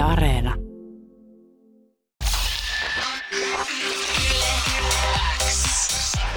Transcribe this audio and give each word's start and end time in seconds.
Yle 0.00 0.12
Areena. 0.12 0.54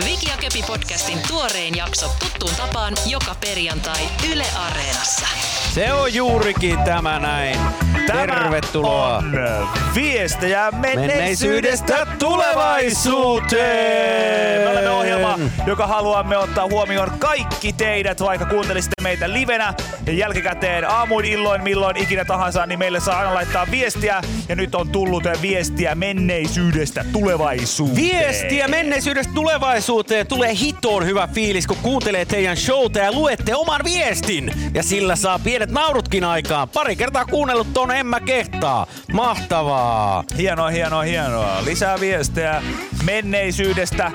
Viki 0.05 0.29
ja 0.29 0.37
Köpi 0.41 0.63
podcastin 0.67 1.19
tuorein 1.27 1.77
jakso 1.77 2.09
tuttuun 2.19 2.55
tapaan 2.55 2.93
joka 3.05 3.35
perjantai 3.41 4.01
Yle 4.31 4.45
Areenassa. 4.55 5.27
Se 5.73 5.93
on 5.93 6.13
juurikin 6.13 6.79
tämä 6.79 7.19
näin. 7.19 7.59
Tervetuloa. 8.07 9.17
on 9.17 9.69
viestejä 9.95 10.71
menneisyydestä 10.71 11.07
Menneisyydestä 11.07 12.07
tulevaisuuteen. 12.19 14.61
Me 14.61 14.69
olemme 14.69 14.89
ohjelma, 14.89 15.39
joka 15.65 15.87
haluamme 15.87 16.37
ottaa 16.37 16.67
huomioon 16.67 17.11
kaikki 17.19 17.73
teidät, 17.73 18.21
vaikka 18.21 18.45
kuuntelisitte 18.45 19.01
meitä 19.01 19.33
livenä 19.33 19.73
ja 20.05 20.13
jälkikäteen 20.13 20.89
aamuin, 20.89 21.25
illoin, 21.25 21.63
milloin 21.63 21.97
ikinä 21.97 22.25
tahansa, 22.25 22.65
niin 22.65 22.79
meille 22.79 22.99
saa 22.99 23.17
aina 23.17 23.33
laittaa 23.33 23.67
viestiä. 23.71 24.21
Ja 24.49 24.55
nyt 24.55 24.75
on 24.75 24.89
tullut 24.89 25.23
viestiä 25.41 25.95
menneisyydestä 25.95 27.05
tulevaisuuteen. 27.11 27.95
Viestiä 27.95 28.67
menneisyydestä 28.67 29.33
tulevaisuuteen 29.35 30.27
tulee 30.27 30.55
hitoon 30.59 31.05
hyvä 31.05 31.27
fiilis, 31.33 31.67
kun 31.67 31.77
kuuntelee 31.81 32.25
teidän 32.25 32.57
showta 32.57 32.99
ja 32.99 33.11
luette 33.11 33.55
oman 33.55 33.81
viestin. 33.83 34.51
Ja 34.73 34.83
sillä 34.83 35.15
saa 35.15 35.39
pienet 35.39 35.71
naurutkin 35.71 36.23
aikaan. 36.23 36.69
Pari 36.69 36.95
kertaa 36.95 37.25
kuunnellut 37.25 37.73
ton 37.73 37.91
en 37.91 38.07
mä 38.07 38.19
kehtaa. 38.19 38.87
Mahtavaa. 39.13 40.23
Hienoa, 40.37 40.69
hienoa, 40.69 41.01
hienoa. 41.01 41.65
Lisää 41.65 41.99
viestejä 41.99 42.63
menneisyydestä 43.05 44.11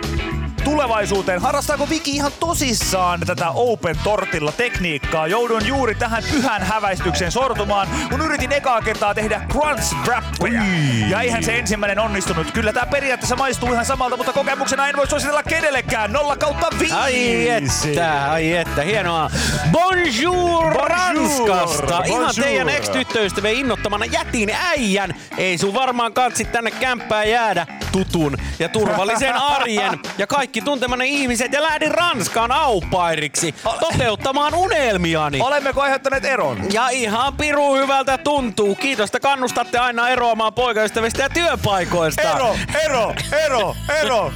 tulevaisuuteen. 0.71 1.41
Harrastaako 1.41 1.89
Viki 1.89 2.11
ihan 2.11 2.33
tosissaan 2.41 3.21
tätä 3.21 3.51
Open 3.51 3.97
Tortilla 4.05 4.53
tekniikkaa? 4.53 5.27
Joudun 5.27 5.67
juuri 5.67 5.95
tähän 5.95 6.23
pyhän 6.31 6.63
häväistykseen 6.63 7.33
sortumaan, 7.33 7.89
kun 8.11 8.21
yritin 8.21 8.53
ekaa 8.53 8.81
kertaa 8.83 9.15
tehdä 9.15 9.41
crunch 9.53 9.95
wrappeja. 10.05 10.62
Ja 11.09 11.21
eihän 11.21 11.45
se 11.45 11.59
ensimmäinen 11.59 11.99
onnistunut. 11.99 12.51
Kyllä 12.51 12.73
tää 12.73 12.87
periaatteessa 12.87 13.37
maistuu 13.37 13.73
ihan 13.73 13.84
samalta, 13.84 14.17
mutta 14.17 14.33
kokemuksena 14.33 14.89
en 14.89 14.97
voi 14.97 15.07
suositella 15.07 15.42
kenellekään. 15.42 16.12
Nolla 16.12 16.37
kautta 16.37 16.67
viisi. 16.79 16.95
Ai 16.95 17.48
että, 17.48 18.33
ai 18.33 18.53
että, 18.53 18.83
hienoa. 18.83 19.31
Bonjour, 19.73 20.48
Bonjour, 20.64 20.91
Ranskasta. 20.91 22.03
Ihan 22.05 22.07
bonjour. 22.07 22.35
teidän 22.35 22.69
ex-tyttöystävien 22.69 23.55
innottamana 23.55 24.05
jätin 24.05 24.51
äijän. 24.51 25.14
Ei 25.37 25.59
sun 25.59 25.75
varmaan 25.75 26.12
kansi 26.12 26.45
tänne 26.45 26.70
kämppään 26.70 27.31
jäädä 27.31 27.67
tutun 27.92 28.37
ja 28.59 28.69
turvallisen 28.69 29.35
arjen 29.35 29.98
ja 30.19 30.27
kaikki 30.27 30.58
tuntemanne 30.64 31.06
ihmiset 31.06 31.53
ja 31.53 31.62
lähdin 31.62 31.91
Ranskaan 31.91 32.53
aupairiksi 32.53 33.55
toteuttamaan 33.81 34.55
unelmiani. 34.55 35.41
Olemmeko 35.41 35.83
aiheuttaneet 35.83 36.25
eron? 36.25 36.59
Ja 36.73 36.89
ihan 36.89 37.37
piru 37.37 37.75
hyvältä 37.75 38.19
tuntuu. 38.19 38.75
Kiitos, 38.75 39.09
että 39.09 39.20
kannustatte 39.20 39.79
aina 39.79 40.09
eroamaan 40.09 40.55
poikaystävistä 40.55 41.23
ja 41.23 41.29
työpaikoista. 41.29 42.23
Ero, 42.23 42.56
ero, 42.84 43.14
ero, 43.45 43.77
ero. 44.03 44.33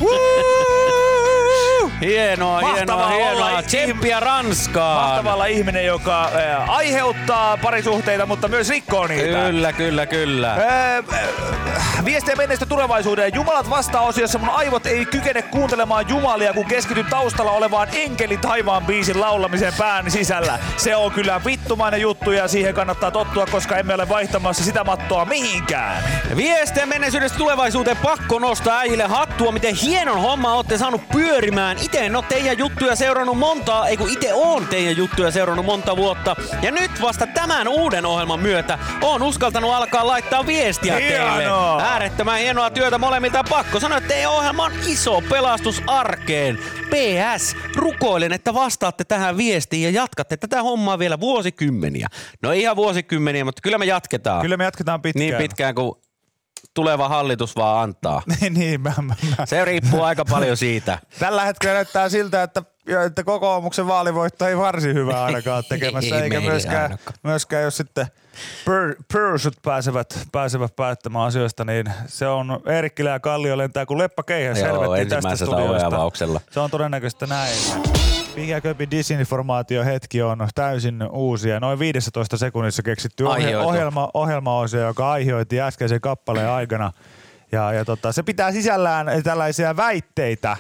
Hienoa, 2.01 2.61
Mahtavaa 2.61 3.09
hienoa, 3.09 3.47
hienoa. 3.47 3.63
Tsemppiä 3.63 4.21
Ranskaan. 4.21 5.09
Mahtavalla 5.09 5.47
ihminen, 5.47 5.87
joka 5.87 6.25
äh, 6.25 6.71
aiheuttaa 6.71 7.57
parisuhteita, 7.57 8.27
mutta 8.27 8.49
myös 8.49 8.69
rikkoo 8.69 9.07
niitä. 9.07 9.39
Kyllä, 9.39 9.73
kyllä, 9.73 10.07
kyllä. 10.07 10.53
Äh, 10.53 11.05
viestiä 12.05 12.37
menneistä 12.37 12.67
tulevaisuuteen. 12.67 13.35
Jumalat 13.35 13.71
vastaa 13.71 14.03
osiossa 14.03 14.39
mun 14.39 14.51
aivot 14.51 14.87
ei 14.87 15.07
kykene 15.07 15.43
kuuntelemaan 15.43 16.09
jumalia, 16.09 16.53
kun 16.53 16.65
keskityn 16.65 17.07
taustalla 17.11 17.53
olevaan 17.53 17.89
Enkeli 17.93 18.37
taivaan 18.37 18.87
biisin 18.87 19.21
laulamiseen 19.21 19.73
pään 19.79 20.11
sisällä. 20.11 20.59
Se 20.77 20.97
on 20.97 21.13
kyllä 21.13 21.41
vittumainen 21.45 22.01
juttu 22.01 22.31
ja 22.33 22.49
siihen 22.49 22.75
kannattaa 22.75 23.11
tottua, 23.11 23.47
koska 23.47 23.77
emme 23.77 23.95
ole 23.95 24.09
vaihtamassa 24.09 24.65
sitä 24.65 24.85
mattoa 24.85 25.25
mihinkään. 25.25 26.05
Viestejä 26.37 26.87
menneisyydestä 26.87 27.39
tulevaisuuteen 27.39 27.97
pakko 27.97 28.39
nostaa 28.39 28.79
äijille 28.79 29.05
hattua, 29.07 29.53
miten 29.53 29.75
hienon 29.75 30.21
homma 30.21 30.55
olette 30.55 30.79
saanut 30.79 31.09
pyörimään. 31.13 31.72
Ite 31.79 31.99
en 31.99 32.17
oo 32.17 32.23
teidän 32.23 32.59
juttuja 32.59 32.97
seurannut 32.97 33.39
montaa, 33.39 33.89
ei 33.89 33.97
kun 33.97 34.11
ite 34.11 34.35
oon 34.35 34.67
teidän 34.67 34.97
juttuja 34.97 35.31
seurannut 35.31 35.67
monta 35.67 35.97
vuotta. 35.97 36.37
Ja 36.63 36.71
nyt 36.71 36.91
vasta 37.03 37.27
tämän 37.27 37.69
uuden 37.69 38.07
ohjelman 38.07 38.41
myötä 38.41 38.79
oon 39.03 39.23
uskaltanut 39.23 39.73
alkaa 39.73 40.07
laittaa 40.07 40.47
viestiä 40.47 40.95
teille. 40.95 41.39
Hienoa. 41.39 41.83
Äärettömän 41.83 42.39
hienoa 42.39 42.71
työtä 42.71 42.99
molemmilta. 42.99 43.45
Pakko 43.45 43.81
sanoa, 43.81 43.99
että 43.99 44.09
teidän 44.09 44.31
ohjelma 44.31 44.65
on 44.65 44.73
iso 44.87 45.21
pelastus 45.21 45.83
arkeen. 45.87 46.59
PS, 46.91 47.57
rukoilen, 47.77 48.33
että 48.33 48.55
vastaatte 48.55 49.05
tähän 49.05 49.37
viestiin 49.37 49.83
ja 49.83 49.91
jatkatte 50.03 50.37
tätä 50.37 50.63
hommaa 50.63 50.99
vielä 50.99 51.21
vuosikymmeniä. 51.21 52.09
No 52.43 52.53
ihan 52.53 52.77
vuosikymmeniä, 52.77 53.45
mutta 53.45 53.63
kyllä 53.63 53.79
me 53.79 53.85
jatketaan. 53.85 54.43
Kyllä 54.43 54.57
me 54.57 54.65
jatketaan 54.65 55.03
pitkään. 55.03 55.27
Niin 55.27 55.37
pitkään 55.37 55.75
kuin 55.75 55.95
tuleva 56.75 57.09
hallitus 57.09 57.57
vaan 57.57 57.83
antaa. 57.83 58.23
Niin, 58.41 58.55
niin 58.55 58.81
mä, 58.81 58.93
mä, 59.03 59.15
mä. 59.39 59.47
Se 59.47 59.65
riippuu 59.65 60.03
aika 60.03 60.25
paljon 60.25 60.57
siitä. 60.57 60.99
Tällä 61.19 61.45
hetkellä 61.45 61.75
näyttää 61.75 62.09
siltä, 62.09 62.43
että, 62.43 62.63
että 63.07 63.25
kokoomuksen 63.25 63.87
vaalivoitto 63.87 64.47
ei 64.47 64.59
varsin 64.59 64.95
hyvää 64.95 65.25
ainakaan 65.25 65.65
tekemässä, 65.69 66.17
Ei 66.17 66.23
eikä 66.23 66.41
myöskään, 66.41 66.83
ainakaan. 66.83 67.17
myöskään 67.23 67.63
jos 67.63 67.77
sitten 67.77 68.07
pör, 68.65 68.95
pörsut 69.13 69.55
pääsevät, 69.63 70.19
pääsevät 70.33 70.77
päättämään 70.77 71.25
asioista, 71.25 71.65
niin 71.65 71.87
se 72.07 72.29
on 72.29 72.61
Eerikkilä 72.67 73.11
ja 73.11 73.21
Kallio 73.21 73.59
lentää 73.59 73.87
kuin 73.87 73.99
Joo, 74.61 74.83
helvettiin 74.83 75.09
tästä 75.09 75.37
studiosta. 75.37 76.41
Se 76.51 76.61
on 76.61 76.71
todennäköistä 76.71 77.27
näin. 77.27 77.59
Mikä 78.37 78.61
köpi 78.61 78.91
disinformaatio 78.91 79.85
hetki 79.85 80.23
on 80.23 80.49
täysin 80.55 81.03
uusia, 81.11 81.61
noin 81.61 81.79
15 81.79 82.37
sekunnissa 82.37 82.83
keksitty 82.83 83.27
Aihioitu. 83.29 83.69
ohjelma, 83.69 84.11
ohjelmaosio, 84.15 84.81
joka 84.81 85.13
aihioitti 85.13 85.61
äskeisen 85.61 86.01
kappaleen 86.01 86.49
aikana. 86.49 86.93
Ja, 87.53 87.73
ja 87.73 87.85
tota, 87.85 88.13
se 88.13 88.23
pitää 88.23 88.53
sisällään 88.53 89.07
tällaisia 89.23 89.77
väitteitä, 89.77 90.57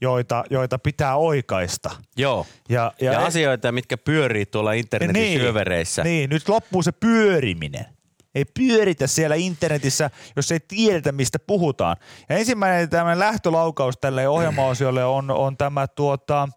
joita, 0.00 0.44
joita 0.50 0.78
pitää 0.78 1.16
oikaista. 1.16 1.90
Joo. 2.16 2.46
Ja, 2.68 2.92
Ja, 3.00 3.12
ja 3.12 3.20
asioita, 3.24 3.72
mitkä 3.72 3.96
pyörii 3.96 4.46
tuolla 4.46 4.72
internetin 4.72 5.22
niin, 5.22 5.40
syövereissä. 5.40 6.02
Niin, 6.04 6.30
nyt 6.30 6.48
loppuu 6.48 6.82
se 6.82 6.92
pyöriminen. 6.92 7.86
Ei 8.34 8.44
pyöritä 8.44 9.06
siellä 9.06 9.36
internetissä, 9.36 10.10
jos 10.36 10.52
ei 10.52 10.60
tiedetä, 10.68 11.12
mistä 11.12 11.38
puhutaan. 11.38 11.96
Ja 12.28 12.36
ensimmäinen 12.36 12.88
tämmöinen 12.88 13.18
lähtölaukaus 13.18 13.98
tälle 14.00 14.28
ohjelmaosiolle 14.28 15.04
on, 15.04 15.30
on 15.30 15.56
tämä 15.56 15.86
tuota, 15.86 16.48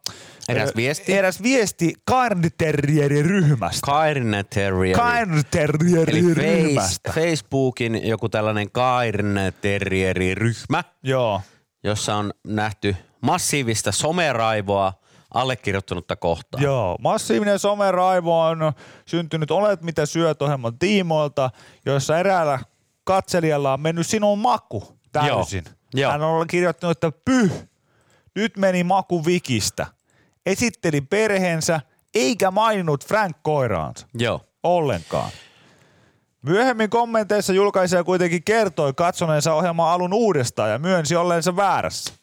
Eräs 0.49 0.75
viesti. 0.75 1.13
Eräs 1.13 1.43
viesti 1.43 1.93
Terrier. 2.57 3.11
Eli 3.11 3.23
Cairn-terrieriryhmästä. 4.91 7.11
face, 7.11 7.21
Facebookin 7.21 8.07
joku 8.07 8.29
tällainen 8.29 8.71
Cairn 8.71 9.35
Terrier-ryhmä, 9.61 10.83
Joo. 11.03 11.41
jossa 11.83 12.15
on 12.15 12.33
nähty 12.47 12.95
massiivista 13.21 13.91
someraivoa 13.91 14.93
allekirjoittanutta 15.33 16.15
kohtaan. 16.15 16.63
Joo, 16.63 16.97
massiivinen 16.99 17.59
someraivo 17.59 18.41
on 18.41 18.73
syntynyt 19.05 19.51
Olet 19.51 19.81
mitä 19.81 20.05
syöt 20.05 20.41
ohjelman 20.41 20.79
tiimoilta, 20.79 21.49
jossa 21.85 22.19
eräällä 22.19 22.59
katselijalla 23.03 23.73
on 23.73 23.81
mennyt 23.81 24.07
sinun 24.07 24.39
maku 24.39 24.97
täysin. 25.11 25.63
Joo, 25.65 25.73
joo. 25.93 26.11
Hän 26.11 26.21
on 26.21 26.47
kirjoittanut, 26.47 27.03
että 27.03 27.19
pyh, 27.25 27.51
nyt 28.35 28.57
meni 28.57 28.83
maku 28.83 29.25
vikistä. 29.25 29.87
Esitteli 30.45 31.01
perheensä 31.01 31.81
eikä 32.15 32.51
maininnut 32.51 33.05
Frank 33.05 33.37
koiraansa 33.41 34.07
Joo. 34.13 34.41
ollenkaan. 34.63 35.31
Myöhemmin 36.41 36.89
kommenteissa 36.89 37.53
julkaisija 37.53 38.03
kuitenkin 38.03 38.43
kertoi 38.43 38.93
katsoneensa 38.93 39.53
ohjelman 39.53 39.89
alun 39.89 40.13
uudestaan 40.13 40.71
ja 40.71 40.79
myönsi 40.79 41.15
olleensa 41.15 41.55
väärässä. 41.55 42.13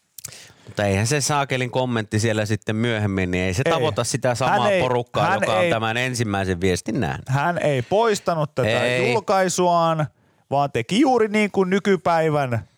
Mutta 0.64 0.84
eihän 0.84 1.06
se 1.06 1.20
saakelin 1.20 1.70
kommentti 1.70 2.20
siellä 2.20 2.46
sitten 2.46 2.76
myöhemmin, 2.76 3.30
niin 3.30 3.44
ei 3.44 3.54
se 3.54 3.62
Ei. 3.66 3.72
tavoita 3.72 4.04
sitä 4.04 4.34
samaa 4.34 4.58
Hän 4.60 4.72
ei- 4.72 4.82
porukkaa, 4.82 5.26
hän 5.26 5.40
joka 5.40 5.56
on 5.56 5.64
ei- 5.64 5.70
tämän 5.70 5.96
ensimmäisen 5.96 6.60
viestin 6.60 7.00
nähnyt. 7.00 7.28
Hän 7.28 7.58
ei 7.58 7.82
poistanut 7.82 8.54
tätä 8.54 8.68
Ei. 8.84 9.12
julkaisuaan, 9.12 10.06
vaan 10.50 10.72
teki 10.72 11.00
juuri 11.00 11.28
niin 11.28 11.50
kuin 11.50 11.70
nykypäivän 11.70 12.68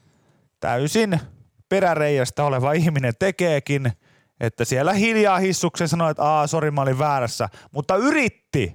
täysin 0.61 1.21
peräreijästä 1.69 2.45
oleva 2.45 2.73
ihminen 2.73 3.13
tekeekin, 3.19 3.93
että 4.41 4.65
siellä 4.65 4.93
hiljaa 4.93 5.39
hissuksen 5.39 5.89
sanoi, 5.89 6.11
että 6.11 6.23
aa, 6.23 6.47
sori, 6.47 6.71
mä 6.71 6.81
olin 6.81 6.99
väärässä, 6.99 7.49
mutta 7.73 7.97
yritti 7.97 8.73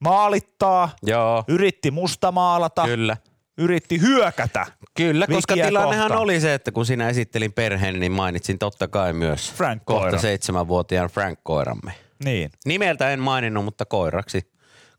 maalittaa, 0.00 0.88
Joo, 1.02 1.44
yritti 1.48 1.90
mustamaalata, 1.90 2.84
kyllä. 2.84 3.16
yritti 3.58 4.00
hyökätä. 4.00 4.66
Kyllä, 4.96 5.26
koska 5.26 5.54
tilannehan 5.54 6.02
kohtaan. 6.08 6.22
oli 6.22 6.40
se, 6.40 6.54
että 6.54 6.72
kun 6.72 6.86
sinä 6.86 7.08
esittelin 7.08 7.52
perheen, 7.52 8.00
niin 8.00 8.12
mainitsin 8.12 8.58
totta 8.58 8.88
kai 8.88 9.12
myös 9.12 9.52
Frank 9.52 9.82
kohta 9.84 10.18
seitsemänvuotiaan 10.18 11.08
Frank-koiramme. 11.10 11.92
Niin, 12.24 12.50
Nimeltä 12.66 13.10
en 13.10 13.20
maininnut, 13.20 13.64
mutta 13.64 13.84
koiraksi, 13.84 14.52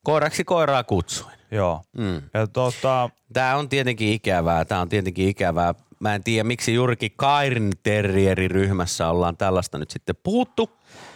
koiraksi 0.04 0.44
koiraa 0.44 0.84
kutsuin. 0.84 1.34
joo. 1.52 1.82
Mm. 1.98 2.22
Ja 2.34 2.48
tota, 2.48 3.10
Tämä 3.34 3.56
on 3.56 3.70
tietenkin 3.70 4.08
ikävää, 4.14 4.66
tämä 4.66 4.82
on 4.82 4.90
tietenkin 4.90 5.28
ikävää. 5.28 5.74
Mä 6.00 6.16
en 6.16 6.24
tiedä, 6.24 6.44
miksi 6.44 6.74
juurikin 6.74 7.12
Kairin 7.16 7.72
Terrieri-ryhmässä 7.84 9.10
ollaan 9.10 9.38
tällaista 9.38 9.78
nyt 9.78 9.92
sitten 9.92 10.16
puhuttu, 10.24 10.66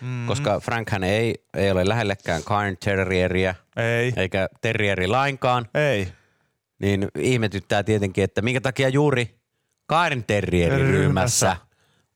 mm-hmm. 0.02 0.28
koska 0.28 0.60
Frankhän 0.60 1.04
ei, 1.04 1.36
ei 1.54 1.72
ole 1.72 1.88
lähellekään 1.90 2.44
Cairn 2.44 2.78
Terrieriä, 2.86 3.56
ei, 3.78 4.14
eikä 4.16 4.50
Terrieri 4.62 5.08
lainkaan. 5.08 5.68
ei. 5.74 6.08
niin 6.80 7.08
ihmetyttää 7.18 7.84
tietenkin, 7.84 8.24
että 8.24 8.42
minkä 8.42 8.62
takia 8.62 8.90
juuri 8.90 9.42
Kaaren 9.86 10.24
Terrierin 10.24 10.80
Ryhmässä. 10.80 10.98
ryhmässä 10.98 11.58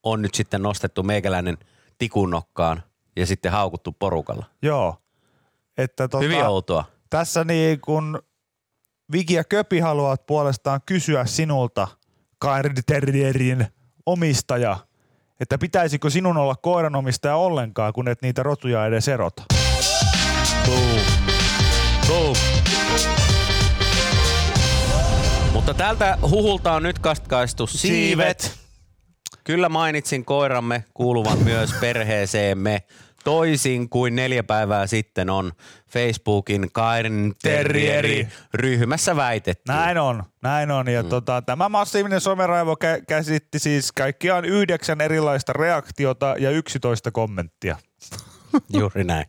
on 0.03 0.21
nyt 0.21 0.33
sitten 0.33 0.61
nostettu 0.61 1.03
meikäläinen 1.03 1.57
tikunnokkaan 1.97 2.83
ja 3.15 3.25
sitten 3.25 3.51
haukuttu 3.51 3.91
porukalla. 3.91 4.45
Joo. 4.61 4.95
Että 5.77 6.07
tota, 6.07 6.23
Hyvin 6.23 6.45
outoa. 6.45 6.85
tässä 7.09 7.43
niin 7.43 7.81
kun 7.81 8.19
Viki 9.11 9.33
ja 9.33 9.43
Köpi 9.43 9.79
haluavat 9.79 10.25
puolestaan 10.25 10.79
kysyä 10.85 11.25
sinulta, 11.25 11.87
Kairi 12.39 12.69
Terrierin 12.85 13.67
omistaja, 14.05 14.77
että 15.39 15.57
pitäisikö 15.57 16.09
sinun 16.09 16.37
olla 16.37 16.55
koiranomistaja 16.55 17.35
ollenkaan, 17.35 17.93
kun 17.93 18.07
et 18.07 18.21
niitä 18.21 18.43
rotuja 18.43 18.85
edes 18.85 19.07
erota. 19.07 19.43
Boom. 20.65 20.99
Boom. 22.07 22.35
Mutta 25.53 25.73
tältä 25.73 26.17
huhulta 26.21 26.73
on 26.73 26.83
nyt 26.83 26.99
katkaistu 26.99 27.67
siivet. 27.67 28.59
Kyllä 29.43 29.69
mainitsin 29.69 30.25
koiramme 30.25 30.83
kuuluvan 30.93 31.37
myös 31.43 31.73
perheeseemme 31.73 32.83
toisin 33.23 33.89
kuin 33.89 34.15
neljä 34.15 34.43
päivää 34.43 34.87
sitten 34.87 35.29
on 35.29 35.51
Facebookin 35.95 36.71
Kairin 36.73 37.33
Terrieri 37.43 38.27
ryhmässä 38.53 39.15
väitetty. 39.15 39.71
Näin 39.71 39.97
on, 39.97 40.23
näin 40.41 40.71
on. 40.71 40.87
Ja 40.87 41.03
mm. 41.03 41.09
tota, 41.09 41.41
tämä 41.41 41.69
massiivinen 41.69 42.21
someraivo 42.21 42.73
kä- 42.73 43.05
käsitti 43.07 43.59
siis 43.59 43.91
kaikkiaan 43.91 44.45
yhdeksän 44.45 45.01
erilaista 45.01 45.53
reaktiota 45.53 46.35
ja 46.39 46.51
11 46.51 47.11
kommenttia. 47.11 47.77
Juuri 48.79 49.03
näin. 49.03 49.25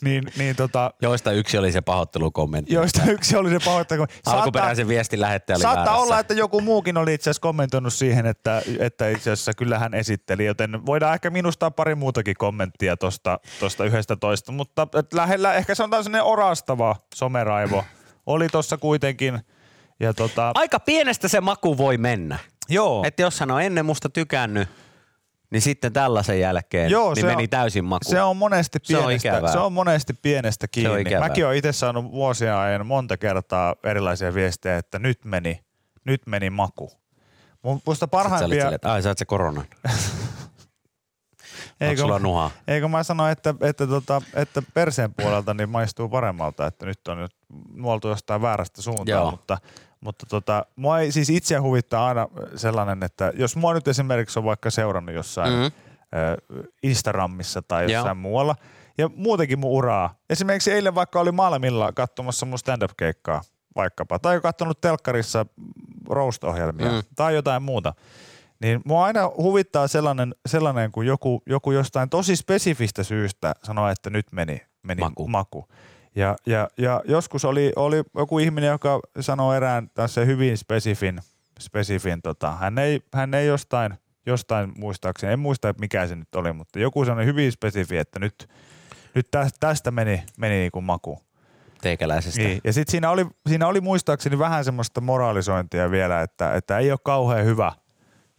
Niin, 0.00 0.24
niin 0.36 0.56
tota, 0.56 0.90
Joista 1.02 1.32
yksi 1.32 1.58
oli 1.58 1.72
se 1.72 1.80
pahoittelukommentti. 1.80 2.74
joista 2.74 3.02
yksi 3.10 3.36
oli 3.36 3.50
se 3.50 3.58
pahoittelu. 3.64 4.06
Alkuperäisen 4.26 4.88
viestin 4.88 5.20
lähettäjä 5.20 5.54
oli 5.56 5.62
Saattaa 5.62 5.84
väärässä. 5.84 6.02
olla, 6.02 6.18
että 6.20 6.34
joku 6.34 6.60
muukin 6.60 6.96
oli 6.96 7.14
itse 7.14 7.30
asiassa 7.30 7.40
kommentoinut 7.42 7.92
siihen, 7.92 8.26
että, 8.26 8.62
että 8.78 9.08
itse 9.08 9.30
asiassa 9.30 9.52
kyllä 9.54 9.78
hän 9.78 9.94
esitteli, 9.94 10.44
joten 10.44 10.86
voidaan 10.86 11.14
ehkä 11.14 11.30
minustaa 11.30 11.70
pari 11.70 11.94
muutakin 11.94 12.34
kommenttia 12.38 12.96
tuosta 12.96 13.38
tosta 13.60 13.84
yhdestä 13.84 14.16
toista, 14.16 14.52
mutta 14.52 14.88
lähellä 15.14 15.54
ehkä 15.54 15.74
sanotaan 15.74 16.04
sellainen 16.04 16.24
orastava 16.26 16.96
someraivo 17.14 17.84
oli 18.26 18.48
tuossa 18.48 18.76
kuitenkin. 18.76 19.40
Ja 20.00 20.14
tota, 20.14 20.52
Aika 20.54 20.80
pienestä 20.80 21.28
se 21.28 21.40
maku 21.40 21.78
voi 21.78 21.98
mennä. 21.98 22.38
joo, 22.68 23.04
Että 23.06 23.22
jos 23.22 23.40
hän 23.40 23.50
on 23.50 23.62
ennen 23.62 23.86
musta 23.86 24.08
tykännyt, 24.08 24.68
niin 25.56 25.62
sitten 25.62 25.92
tällaisen 25.92 26.40
jälkeen 26.40 26.90
Joo, 26.90 27.14
niin 27.14 27.20
se 27.20 27.26
meni 27.26 27.42
on- 27.42 27.48
täysin 27.48 27.84
makuun. 27.84 28.10
Se 28.10 28.22
on 28.22 28.36
monesti 28.36 28.78
Se 28.82 28.96
on 28.98 29.04
pienestä, 29.04 29.52
se 29.52 29.58
on 29.58 29.72
monesti 29.72 30.12
pienestä 30.12 30.68
kiinni. 30.68 31.00
ikävää. 31.00 31.28
Mäkin 31.28 31.46
olen 31.46 31.56
itse 31.58 31.72
saanut 31.72 32.12
vuosien 32.12 32.54
ajan 32.54 32.86
monta 32.86 33.16
kertaa 33.16 33.74
erilaisia 33.84 34.34
viestejä, 34.34 34.76
että 34.78 34.98
nyt 34.98 35.24
meni, 35.24 35.60
nyt 36.04 36.22
meni 36.26 36.50
maku. 36.50 36.92
Musta 37.86 38.08
parhaimpia, 38.08 38.70
että 38.70 38.92
ai 38.92 39.02
sä 39.02 39.14
se 39.16 39.24
koronan. 39.24 39.64
Onko 41.80 41.96
sulla 41.96 42.18
nuhaa? 42.18 42.50
eikö 42.68 42.88
mä 42.88 43.02
sano, 43.02 43.28
että, 43.28 43.54
että, 43.60 43.86
tota, 43.86 44.22
että 44.34 44.62
perseen 44.74 45.14
puolelta 45.14 45.54
niin 45.54 45.68
maistuu 45.68 46.08
paremmalta, 46.08 46.66
että 46.66 46.86
nyt 46.86 47.08
on 47.08 47.18
nyt 47.18 47.32
nuoltu 47.74 48.08
jostain 48.08 48.42
väärästä 48.42 48.82
suuntaan, 48.82 49.08
Joo. 49.08 49.30
mutta, 49.30 49.58
mutta 50.00 50.26
tota, 50.28 50.66
mua 50.76 51.00
ei 51.00 51.12
siis 51.12 51.30
itse 51.30 51.56
huvittaa 51.56 52.06
aina 52.08 52.28
sellainen, 52.56 53.02
että 53.02 53.32
jos 53.36 53.56
mua 53.56 53.74
nyt 53.74 53.88
esimerkiksi 53.88 54.38
on 54.38 54.44
vaikka 54.44 54.70
seurannut 54.70 55.14
jossain 55.14 55.52
Mhm. 55.52 55.62
mm. 55.62 55.70
Instagramissa 56.82 57.62
tai 57.62 57.82
jossain 57.92 58.06
Joo. 58.06 58.14
muualla, 58.14 58.56
ja 58.98 59.10
muutenkin 59.16 59.58
mun 59.58 59.70
uraa. 59.70 60.14
Esimerkiksi 60.30 60.72
eilen 60.72 60.94
vaikka 60.94 61.20
oli 61.20 61.32
Malmilla 61.32 61.92
katsomassa 61.92 62.46
mun 62.46 62.58
stand-up-keikkaa 62.58 63.42
vaikkapa, 63.76 64.18
tai 64.18 64.40
katsonut 64.40 64.80
telkkarissa 64.80 65.46
roast-ohjelmia, 66.08 66.92
mm. 66.92 67.02
tai 67.16 67.34
jotain 67.34 67.62
muuta. 67.62 67.94
Niin 68.60 68.80
mua 68.84 69.04
aina 69.04 69.30
huvittaa 69.36 69.88
sellainen, 69.88 70.34
sellainen 70.48 70.92
kun 70.92 71.06
joku, 71.06 71.42
joku 71.46 71.72
jostain 71.72 72.08
tosi 72.10 72.36
spesifistä 72.36 73.02
syystä 73.02 73.54
sanoo, 73.62 73.88
että 73.88 74.10
nyt 74.10 74.26
meni, 74.32 74.62
meni 74.82 75.00
Maku. 75.00 75.28
maku. 75.28 75.68
Ja, 76.16 76.36
ja, 76.46 76.68
ja, 76.78 77.02
joskus 77.04 77.44
oli, 77.44 77.72
oli 77.76 78.02
joku 78.14 78.38
ihminen, 78.38 78.70
joka 78.70 79.00
sanoi 79.20 79.56
erään 79.56 79.90
tässä 79.94 80.24
hyvin 80.24 80.58
spesifin, 80.58 81.20
spesifin 81.60 82.22
tota, 82.22 82.52
hän, 82.52 82.78
ei, 82.78 83.00
hän 83.14 83.34
ei 83.34 83.46
jostain, 83.46 83.94
jostain 84.26 84.72
muistaakseni, 84.78 85.32
en 85.32 85.38
muista 85.38 85.74
mikä 85.80 86.06
se 86.06 86.16
nyt 86.16 86.34
oli, 86.34 86.52
mutta 86.52 86.78
joku 86.78 87.04
sanoi 87.04 87.24
hyvin 87.26 87.52
spesifi, 87.52 87.96
että 87.98 88.18
nyt, 88.18 88.48
nyt 89.14 89.28
tästä, 89.60 89.90
meni, 89.90 90.22
meni 90.38 90.54
niin 90.54 90.72
kuin 90.72 90.84
maku. 90.84 91.18
Teikäläisestä. 91.80 92.40
Niin. 92.40 92.60
Ja 92.64 92.72
sitten 92.72 92.90
siinä 92.90 93.10
oli, 93.10 93.26
siinä 93.48 93.66
oli 93.66 93.80
muistaakseni 93.80 94.38
vähän 94.38 94.64
semmoista 94.64 95.00
moralisointia 95.00 95.90
vielä, 95.90 96.22
että, 96.22 96.54
että 96.54 96.78
ei 96.78 96.90
ole 96.90 96.98
kauhean 97.02 97.44
hyvä, 97.44 97.72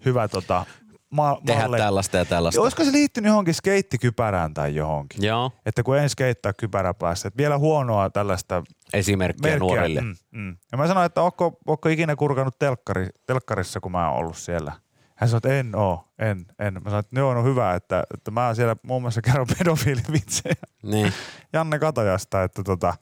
hyvä 0.06 0.28
tota, 0.28 0.66
ma- 1.12 1.42
Tehdä 1.45 1.62
malle. 1.62 1.77
tällaista 1.77 2.18
ja 2.18 2.25
tällaista. 2.25 2.62
Olisiko 2.62 2.83
se 2.83 2.92
liittynyt 2.92 3.27
johonkin 3.30 3.54
skeittikypärään 3.54 4.54
tai 4.54 4.75
johonkin? 4.75 5.24
Joo, 5.24 5.51
Että 5.65 5.83
kun 5.83 5.98
en 5.98 6.09
skeittaa 6.09 6.54
kypärä 6.54 6.94
päässä, 6.94 7.27
että 7.27 7.38
vielä 7.38 7.57
huonoa 7.57 8.09
tällaista 8.09 8.63
esimerkkiä 8.94 9.50
merkkiä. 9.51 9.59
nuorille. 9.59 10.01
Mm, 10.01 10.15
mm. 10.31 10.57
Ja 10.71 10.77
mä 10.77 10.88
sanoin, 10.88 11.06
että 11.06 11.21
onko, 11.21 11.57
onko 11.68 11.89
ikinä 11.89 12.15
kurkannut 12.15 12.59
telkkari, 12.59 13.07
telkkarissa, 13.25 13.80
kun 13.80 13.92
mä 13.92 14.09
oon 14.09 14.19
ollut 14.19 14.38
siellä. 14.38 14.71
Hän 15.15 15.30
sanoi, 15.30 15.38
että 15.38 15.54
en 15.59 15.75
oo, 15.75 16.07
en, 16.19 16.45
en. 16.59 16.74
Mä 16.74 16.80
sanoin, 16.89 17.00
että 17.00 17.19
joo, 17.19 17.33
no 17.33 17.44
hyvä, 17.44 17.74
että, 17.74 18.04
että 18.13 18.31
mä 18.31 18.54
siellä 18.54 18.75
muun 18.83 19.01
muassa 19.01 19.21
kerron 19.21 19.48
pedofiilivitsejä 19.57 20.56
Niin. 20.83 21.13
Janne 21.54 21.80
Katajasta, 21.80 22.44
että, 22.44 22.63
tota, 22.63 22.94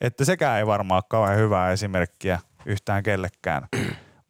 että 0.00 0.24
sekään 0.24 0.58
ei 0.58 0.66
varmaan 0.66 0.96
ole 0.96 1.04
kauhean 1.08 1.38
hyvää 1.38 1.70
esimerkkiä 1.72 2.38
yhtään 2.66 3.02
kellekään. 3.02 3.68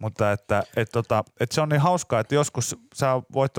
Mutta 0.04 0.32
että, 0.32 0.62
et, 0.76 0.88
tota, 0.92 1.24
et 1.40 1.52
se 1.52 1.60
on 1.60 1.68
niin 1.68 1.80
hauskaa, 1.80 2.20
että 2.20 2.34
joskus 2.34 2.76
sä 2.94 3.06
voit, 3.32 3.52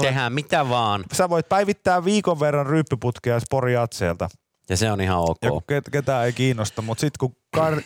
Tehdään 0.00 0.32
mitä 0.32 0.68
vaan 0.68 1.04
sä 1.12 1.28
voit 1.28 1.48
päivittää 1.48 2.04
viikon 2.04 2.40
verran 2.40 2.66
ryyppyputkea 2.66 3.40
Sporijatseelta 3.40 4.28
ja 4.68 4.76
se 4.76 4.92
on 4.92 5.00
ihan 5.00 5.18
ok. 5.18 5.38
ja 5.42 5.50
ket, 5.68 5.84
ketään 5.92 6.26
ei 6.26 6.32
kiinnosta, 6.32 6.82
mutta 6.82 7.00
sitten 7.00 7.18
kun 7.18 7.36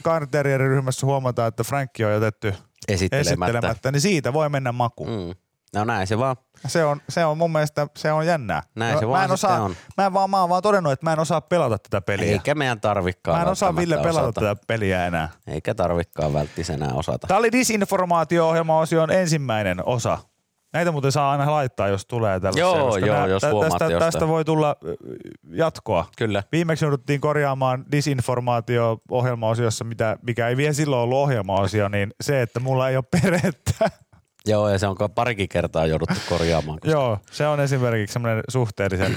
Carterierin 0.04 0.70
ryhmässä 0.76 1.06
huomataan, 1.06 1.48
että 1.48 1.64
Frankki 1.64 2.04
on 2.04 2.12
jätetty 2.12 2.54
Esittelemättä. 2.88 3.46
esittelemättä, 3.46 3.92
niin 3.92 4.00
siitä 4.00 4.32
voi 4.32 4.48
mennä 4.48 4.72
maku. 4.72 5.04
Mm. 5.04 5.34
No 5.74 5.84
näin 5.84 6.06
se 6.06 6.18
vaan. 6.18 6.36
Se, 6.66 6.84
on, 6.84 7.00
se 7.08 7.24
on 7.24 7.38
mun 7.38 7.52
mielestä 7.52 7.86
se 7.96 8.12
on 8.12 8.26
jännää. 8.26 8.62
Näin 8.74 8.98
se 8.98 9.04
mä 9.04 9.10
vaan 9.10 9.24
en 9.24 9.30
osaa, 9.30 9.62
on. 9.62 9.74
Mä, 9.96 10.06
en 10.06 10.12
vaan, 10.12 10.30
mä 10.30 10.40
oon 10.40 10.48
vaan 10.48 10.62
todennut, 10.62 10.92
että 10.92 11.06
mä 11.06 11.12
en 11.12 11.18
osaa 11.18 11.40
pelata 11.40 11.78
tätä 11.78 12.00
peliä. 12.00 12.32
Eikä 12.32 12.54
meidän 12.54 12.80
tarvikkaan 12.80 13.38
mä 13.38 13.42
en 13.42 13.48
osaa 13.48 13.76
Ville 13.76 13.96
pelata 13.96 14.20
osata. 14.20 14.40
tätä 14.40 14.62
peliä 14.66 15.06
enää. 15.06 15.28
Eikä 15.46 15.74
tarvikkaan 15.74 16.32
välttis 16.32 16.70
enää 16.70 16.92
osata. 16.94 17.26
Tämä 17.26 17.38
oli 17.38 17.52
disinformaatio-ohjelma-osion 17.52 19.10
ensimmäinen 19.10 19.86
osa. 19.86 20.18
Näitä 20.72 20.92
muuten 20.92 21.12
saa 21.12 21.30
aina 21.30 21.52
laittaa, 21.52 21.88
jos 21.88 22.06
tulee 22.06 22.40
tällaisia. 22.40 22.60
Joo, 22.60 22.86
koska 22.86 23.06
joo, 23.06 23.16
nää- 23.16 23.26
jos 23.26 23.40
tä- 23.42 23.50
tästä, 23.60 23.84
jostain. 23.84 23.98
tästä 23.98 24.28
voi 24.28 24.44
tulla 24.44 24.76
jatkoa. 25.52 26.06
Kyllä. 26.18 26.42
Viimeksi 26.52 26.84
jouduttiin 26.84 27.20
korjaamaan 27.20 27.84
disinformaatio-ohjelmaosiossa, 27.92 29.84
mitä, 29.84 30.16
mikä 30.22 30.48
ei 30.48 30.56
vielä 30.56 30.72
silloin 30.72 31.02
ollut 31.02 31.18
ohjelmaosio, 31.18 31.88
niin 31.88 32.10
se, 32.20 32.42
että 32.42 32.60
mulla 32.60 32.88
ei 32.88 32.96
ole 32.96 33.04
perhettä. 33.22 33.90
Joo, 34.48 34.68
ja 34.68 34.78
se 34.78 34.86
on 34.86 34.96
parikin 35.14 35.48
kertaa 35.48 35.86
jouduttu 35.86 36.14
korjaamaan. 36.28 36.78
koska- 36.80 36.90
Joo, 36.92 37.18
se 37.30 37.46
on 37.46 37.60
esimerkiksi 37.60 38.12
semmoinen 38.12 38.44
suhteellisen 38.48 39.16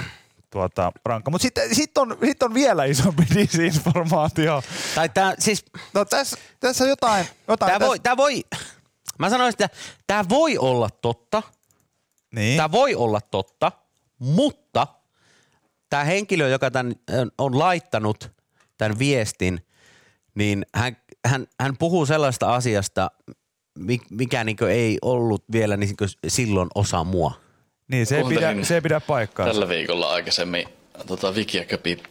tuota, 0.50 0.92
rankka. 1.04 1.30
Mutta 1.30 1.42
sitten 1.42 1.74
sit 1.74 1.98
on, 1.98 2.16
sit 2.24 2.42
on 2.42 2.54
vielä 2.54 2.84
isompi 2.84 3.22
disinformaatio. 3.34 4.62
Tai 4.94 5.08
tää, 5.08 5.34
siis, 5.38 5.64
No 5.94 6.04
tässä, 6.04 6.36
tässä 6.60 6.86
jotain, 6.86 7.26
jotain 7.48 7.70
tää 7.70 7.78
tässä, 7.78 7.88
voi, 7.88 7.98
tää 7.98 8.16
voi, 8.16 8.42
mä 9.18 9.30
sanoisin, 9.30 9.62
että 9.64 9.76
tää 10.06 10.28
voi 10.28 10.58
olla 10.58 10.88
totta, 11.02 11.42
niin. 12.34 12.56
Tämä 12.56 12.72
voi 12.72 12.94
olla 12.94 13.20
totta, 13.20 13.72
mutta 14.18 14.86
tämä 15.90 16.04
henkilö, 16.04 16.48
joka 16.48 16.70
tämän 16.70 16.94
on 17.38 17.58
laittanut 17.58 18.30
tämän 18.78 18.98
viestin, 18.98 19.66
niin 20.34 20.66
hän, 20.74 20.96
hän, 21.26 21.46
hän 21.60 21.76
puhuu 21.78 22.06
sellaista 22.06 22.54
asiasta, 22.54 23.10
mikä 24.10 24.44
niin 24.44 24.56
ei 24.70 24.98
ollut 25.02 25.44
vielä 25.52 25.76
niin 25.76 25.96
silloin 26.28 26.68
osa 26.74 27.04
mua. 27.04 27.32
niin 27.88 28.06
se, 28.06 28.16
ei 28.16 28.24
pidä, 28.24 28.54
se 28.62 28.74
ei 28.74 28.80
pidä 28.80 29.00
paikkaansa. 29.00 29.52
Tällä 29.52 29.68
viikolla 29.68 30.10
aikaisemmin 30.10 30.68
tota 31.06 31.34
Viki 31.34 31.58
ja 31.58 31.64
Köpi, 31.64 32.02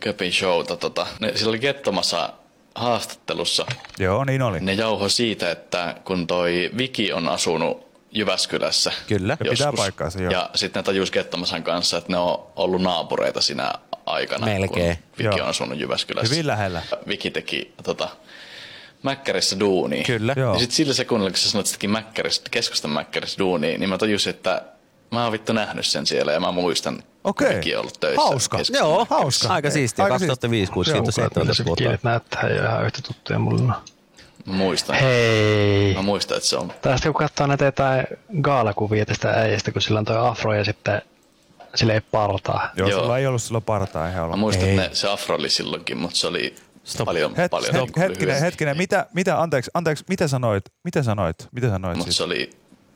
Köpin 0.00 0.32
showta. 0.32 0.76
Tota, 0.76 1.06
ne, 1.20 1.32
sillä 1.36 1.50
oli 1.50 1.58
Kettomassa 1.58 2.32
haastattelussa. 2.74 3.66
Joo, 3.98 4.24
niin 4.24 4.42
oli. 4.42 4.60
Ne 4.60 4.72
jauho 4.72 5.08
siitä, 5.08 5.50
että 5.50 5.94
kun 6.04 6.26
toi 6.26 6.70
Viki 6.78 7.12
on 7.12 7.28
asunut 7.28 7.88
Jyväskylässä 8.10 8.92
Kyllä. 9.06 9.36
Ja 9.44 9.50
pitää 9.50 9.72
paikkaansa, 9.72 10.22
joo. 10.22 10.32
Ja 10.32 10.50
sitten 10.54 10.80
ne 10.80 10.84
tajus 10.84 11.10
Kettomasan 11.10 11.62
kanssa, 11.62 11.98
että 11.98 12.12
ne 12.12 12.18
on 12.18 12.46
ollut 12.56 12.82
naapureita 12.82 13.40
siinä 13.40 13.72
aikana, 14.06 14.46
Melkein. 14.46 14.96
kun 14.96 15.06
Viki 15.18 15.24
Joo. 15.24 15.44
on 15.44 15.50
asunut 15.50 15.78
Jyväskylässä. 15.78 16.34
Hyvin 16.34 16.46
lähellä. 16.46 16.82
Viki 17.08 17.30
teki 17.30 17.72
tota, 17.82 18.08
Mäkkärissä 19.02 19.60
duunia. 19.60 20.04
Kyllä. 20.04 20.34
Joo. 20.36 20.52
Ja 20.52 20.58
sitten 20.58 20.76
sillä 20.76 20.94
sekunnilla, 20.94 21.30
kun 21.30 21.38
sä 21.38 21.50
sanoit, 21.50 21.72
teki 21.72 21.88
Mäkkärissä, 21.88 22.42
keskustan 22.50 22.90
Mäkkärissä 22.90 23.38
duunia, 23.38 23.78
niin 23.78 23.88
mä 23.88 23.98
tajusin, 23.98 24.30
että 24.30 24.62
mä 25.10 25.22
oon 25.24 25.32
vittu 25.32 25.52
nähnyt 25.52 25.86
sen 25.86 26.06
siellä 26.06 26.32
ja 26.32 26.40
mä 26.40 26.52
muistan, 26.52 27.02
Okei. 27.24 27.74
on 27.74 27.80
ollut 27.80 28.00
töissä. 28.00 28.22
Hauska. 28.22 28.56
keskustan 28.56 28.86
Joo, 28.88 29.06
Hauska. 29.10 29.48
aika 29.48 29.70
siistiä. 29.70 30.04
Aika 30.04 30.12
2005, 30.18 30.72
6, 30.72 30.90
siistiä. 30.90 31.12
siitä 31.12 31.28
Kukat, 31.28 31.42
mitä 31.44 31.54
17 31.54 31.62
se 31.62 31.64
vuotta. 31.66 31.82
kielet 31.82 32.02
näyttää 32.04 32.40
ei 32.42 32.58
ole 32.58 32.68
ihan 32.68 32.84
yhtä 32.86 32.98
tuttuja 33.06 33.38
mulle. 33.38 33.62
Mä 33.62 33.74
muistan. 34.54 34.96
Hei. 34.96 35.94
Mä 35.94 36.02
muistan, 36.02 36.36
että 36.36 36.48
se 36.48 36.56
on. 36.56 36.72
Tästä 36.82 37.08
kun 37.08 37.14
katsoo 37.14 37.46
näitä 37.46 37.64
jotain 37.64 38.04
gaalakuvia 38.40 39.06
tästä 39.06 39.30
äijästä, 39.30 39.72
kun 39.72 39.82
sillä 39.82 39.98
on 39.98 40.04
toi 40.04 40.28
afro 40.28 40.54
ja 40.54 40.64
sitten 40.64 41.02
sillä 41.74 41.94
ei 41.94 42.00
partaa. 42.00 42.70
Joo, 42.76 42.88
Joo. 42.88 43.00
sulla 43.00 43.18
ei 43.18 43.26
ollut 43.26 43.42
silloin 43.42 43.64
partaa 43.64 44.08
ihan 44.08 44.20
Mä 44.20 44.24
olla. 44.24 44.36
muistan, 44.36 44.68
että 44.68 44.82
ne, 44.82 44.90
se 44.92 45.08
afro 45.08 45.34
oli 45.36 45.50
silloinkin, 45.50 45.96
mutta 45.98 46.16
se 46.16 46.26
oli 46.26 46.54
Stop. 46.88 47.04
paljon, 47.04 47.36
Het, 47.36 47.50
paljon 47.50 47.74
niinku 47.74 48.00
hetkinen, 48.00 48.40
hetkinen, 48.40 48.76
mitä, 48.76 49.06
mitä, 49.14 49.40
anteeksi, 49.42 49.70
anteeksi, 49.74 50.04
mitä 50.08 50.28
sanoit, 50.28 50.64
mitä 50.84 51.02
sanoit, 51.02 51.48
mitä 51.52 51.68
sanoit 51.68 51.96
Mutta 51.96 52.04
siis? 52.04 52.16
se 52.16 52.22
oli 52.22 52.50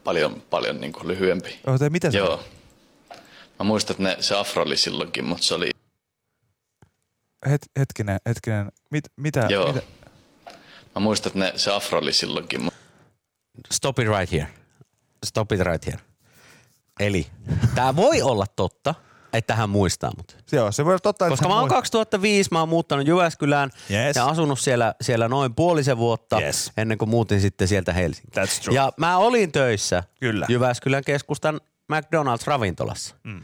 paljon, 0.04 0.42
paljon 0.50 0.80
niin 0.80 0.92
kuin 0.92 1.08
lyhyempi. 1.08 1.60
Oota, 1.66 1.90
mitä 1.90 2.10
sanoit? 2.10 2.30
Joo. 2.30 2.44
Mä 3.58 3.64
muistan, 3.64 3.94
että 3.94 4.02
ne, 4.02 4.16
se 4.20 4.36
afro 4.36 4.62
oli 4.62 4.76
silloinkin, 4.76 5.24
mutta 5.24 5.44
se 5.44 5.54
oli... 5.54 5.70
Het, 7.46 7.62
hetkinen, 7.78 8.20
hetkinen, 8.26 8.72
mit, 8.90 9.04
mitä, 9.16 9.46
Joo. 9.48 9.72
mitä? 9.72 9.86
Mä 10.94 11.00
muistan, 11.00 11.30
että 11.30 11.38
ne, 11.38 11.52
se 11.56 11.72
afro 11.72 11.98
oli 11.98 12.12
silloinkin, 12.12 12.62
mutta 12.62 12.80
Stop 13.70 13.98
it 13.98 14.08
right 14.08 14.32
here. 14.32 14.48
Stop 15.26 15.52
it 15.52 15.60
right 15.60 15.86
here. 15.86 15.98
Eli 17.00 17.26
tää 17.74 17.96
voi 17.96 18.22
olla 18.22 18.46
totta, 18.56 18.94
että 19.32 19.54
hän 19.56 19.70
muistaa 19.70 20.10
mut. 20.16 20.36
Joo, 20.52 20.72
se 20.72 20.84
voi 20.84 20.90
olla 20.92 20.98
totta, 20.98 21.28
Koska 21.28 21.48
mä 21.48 21.54
oon 21.60 21.68
muist- 21.70 21.74
2005, 21.74 22.50
mä 22.52 22.60
oon 22.60 22.68
muuttanut 22.68 23.06
Jyväskylään 23.06 23.70
Yes. 23.90 24.16
ja 24.16 24.26
asunut 24.26 24.60
siellä, 24.60 24.94
siellä 25.00 25.28
noin 25.28 25.54
puolisen 25.54 25.96
vuotta 25.96 26.40
Yes. 26.40 26.72
ennen 26.76 26.98
kuin 26.98 27.08
muutin 27.08 27.40
sitten 27.40 27.68
sieltä 27.68 27.92
Helsinkiin. 27.92 28.44
That's 28.44 28.62
true. 28.64 28.74
Ja 28.76 28.92
mä 28.96 29.16
olin 29.16 29.52
töissä 29.52 30.02
Kyllä. 30.20 30.46
Jyväskylän 30.48 31.04
keskustan 31.06 31.60
McDonald's-ravintolassa. 31.92 33.14
Mm. 33.24 33.42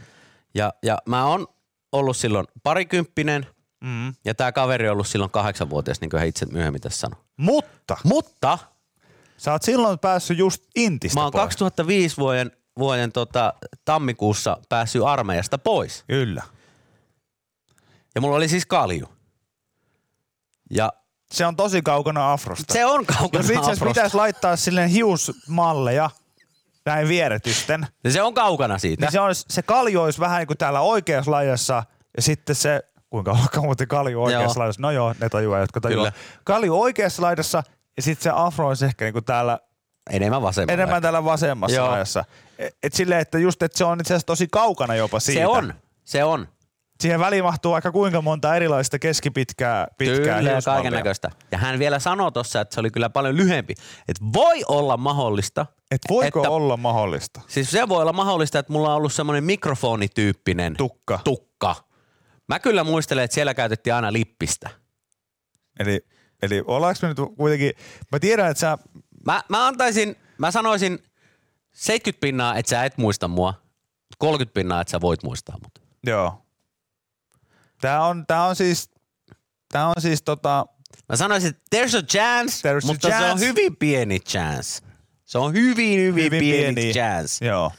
Ja, 0.55 0.73
ja 0.83 0.97
mä 1.05 1.25
oon 1.25 1.47
ollut 1.91 2.17
silloin 2.17 2.45
parikymppinen 2.63 3.45
Mm. 3.83 4.13
ja 4.25 4.35
tää 4.35 4.51
kaveri 4.51 4.87
on 4.87 4.93
ollut 4.93 5.07
silloin 5.07 5.31
kahdeksanvuotias, 5.31 6.01
niin 6.01 6.09
kuin 6.09 6.19
hän 6.19 6.27
itse 6.27 6.45
myöhemmin 6.45 6.81
tässä 6.81 6.99
sanoi. 6.99 7.19
Mutta 7.37 7.97
Mutta 8.03 8.57
sä 9.37 9.51
oot 9.51 9.63
silloin 9.63 9.99
päässyt 9.99 10.37
just 10.37 10.63
Intistä 10.75 11.19
mä 11.19 11.23
oon 11.23 11.31
pois. 11.31 11.43
2005 11.43 12.17
vuoden, 12.17 12.51
vuoden 12.79 13.11
tota, 13.11 13.53
tammikuussa 13.85 14.57
päässyt 14.69 15.03
armeijasta 15.03 15.57
pois. 15.57 16.03
Kyllä. 16.07 16.43
Ja 18.15 18.21
mulla 18.21 18.35
oli 18.35 18.47
siis 18.49 18.65
kalju. 18.65 19.05
Ja 20.71 20.93
Se 21.31 21.45
on 21.45 21.55
tosi 21.55 21.81
kaukana 21.81 22.33
afrosta. 22.33 22.73
se 22.73 22.85
on 22.85 23.05
kaukana 23.05 23.43
Jos 23.43 23.49
itse 23.49 23.59
afrosta. 23.71 23.85
pitäisi 23.85 24.17
laittaa 24.17 24.55
silleen 24.55 24.89
hiusmalleja 24.89 26.09
näin 26.85 27.07
vieretysten, 27.07 27.87
Ja 28.03 28.11
se 28.11 28.21
on 28.21 28.33
kaukana 28.33 28.77
siitä. 28.77 29.05
niin 29.05 29.11
se, 29.11 29.19
on, 29.19 29.35
se 29.35 29.61
kalju 29.61 30.01
olisi 30.01 30.19
vähän 30.19 30.39
niin 30.39 30.47
kuin 30.47 30.57
täällä 30.57 30.79
oikeassa 30.81 31.31
laidassa 31.31 31.83
ja 32.17 32.21
sitten 32.21 32.55
se, 32.55 32.81
kuinka 33.09 33.31
onkaan 33.31 33.65
muuten 33.65 33.87
kalju 33.87 34.23
oikeassa 34.23 34.57
Joo. 34.57 34.59
laidassa, 34.59 34.81
no 34.81 34.91
joo, 34.91 35.15
ne 35.21 35.29
tajuaa, 35.29 35.59
jotka 35.59 35.81
tajuaa. 35.81 36.11
Kyllä. 36.11 36.23
Kalju 36.43 36.81
oikeassa 36.81 37.21
laidassa 37.21 37.63
ja 37.97 38.03
sitten 38.03 38.23
se 38.23 38.31
afro 38.35 38.67
olisi 38.67 38.85
ehkä 38.85 39.05
niin 39.05 39.13
kuin 39.13 39.25
täällä 39.25 39.59
Enemmän 40.09 40.41
vasemmalla. 40.41 40.73
enemmän 40.73 41.01
täällä 41.01 41.23
vasemmassa 41.23 41.77
Joo. 41.77 41.87
laidassa. 41.87 42.25
Et, 42.57 42.75
et 42.83 42.93
silleen, 42.93 43.21
että 43.21 43.39
just, 43.39 43.63
että 43.63 43.77
se 43.77 43.83
on 43.83 43.99
itse 43.99 44.13
asiassa 44.13 44.25
tosi 44.25 44.47
kaukana 44.51 44.95
jopa 44.95 45.19
siitä. 45.19 45.41
Se 45.41 45.47
on. 45.47 45.73
Se 46.03 46.23
on. 46.23 46.47
Siihen 46.99 47.19
väliin 47.19 47.43
mahtuu 47.43 47.73
aika 47.73 47.91
kuinka 47.91 48.21
monta 48.21 48.55
erilaista 48.55 48.99
keskipitkää 48.99 49.87
pitkää 49.97 50.39
Kyllä 50.39 50.61
kaiken 50.65 50.93
näköistä. 50.93 51.31
Ja 51.51 51.57
hän 51.57 51.79
vielä 51.79 51.99
sanoi 51.99 52.31
tuossa, 52.31 52.61
että 52.61 52.73
se 52.73 52.79
oli 52.79 52.91
kyllä 52.91 53.09
paljon 53.09 53.37
lyhempi. 53.37 53.73
Että 54.07 54.25
voi 54.33 54.63
olla 54.67 54.97
mahdollista. 54.97 55.65
Et 55.91 56.01
voiko 56.09 56.39
että, 56.39 56.49
olla 56.49 56.77
mahdollista? 56.77 57.41
Siis 57.47 57.71
se 57.71 57.89
voi 57.89 58.01
olla 58.01 58.13
mahdollista, 58.13 58.59
että 58.59 58.73
mulla 58.73 58.89
on 58.89 58.95
ollut 58.95 59.13
semmoinen 59.13 59.43
mikrofonityyppinen 59.43 60.75
Tukka. 60.77 61.19
tukka. 61.23 61.75
Mä 62.47 62.59
kyllä 62.59 62.83
muistelen, 62.83 63.23
että 63.23 63.35
siellä 63.35 63.53
käytettiin 63.53 63.93
aina 63.93 64.13
lippistä. 64.13 64.69
Eli, 65.79 66.05
eli 66.41 66.63
ollaanko 66.67 66.99
me 67.01 67.07
nyt 67.07 67.17
kuitenkin, 67.37 67.71
mä 68.11 68.19
tiedän, 68.19 68.51
että 68.51 68.61
sä, 68.61 68.77
Mä, 69.25 69.43
mä 69.49 69.67
antaisin, 69.67 70.15
mä 70.37 70.51
sanoisin 70.51 70.99
70 71.71 72.21
pinnaa, 72.21 72.55
että 72.55 72.69
sä 72.69 72.83
et 72.83 72.97
muista 72.97 73.27
mua. 73.27 73.53
30 74.17 74.53
pinnaa, 74.53 74.81
että 74.81 74.91
sä 74.91 75.01
voit 75.01 75.23
muistaa 75.23 75.55
mut. 75.63 75.85
joo. 76.05 76.45
Tää 77.81 78.05
on, 78.05 78.25
tää 78.27 78.43
on 78.45 78.55
siis, 78.55 78.89
tää 79.71 79.87
on 79.87 79.93
siis 79.99 80.21
tota, 80.23 80.65
Mä 81.09 81.15
sanoisin, 81.15 81.49
että 81.49 81.77
there's 81.77 81.97
a 81.97 82.01
chance, 82.01 82.69
There's 82.69 82.83
a 82.83 82.87
mutta 82.87 83.07
se 83.07 83.15
on 83.15 83.21
chance. 83.21 83.45
hyvin 83.45 83.75
pieni 83.75 84.19
chance. 84.19 84.81
Se 85.25 85.37
on 85.37 85.53
hyvin, 85.53 85.99
hyvin, 85.99 86.23
hyvin 86.23 86.39
pieni, 86.39 86.73
pieni. 86.75 86.93
chance. 86.93 87.45
Joo. 87.45 87.71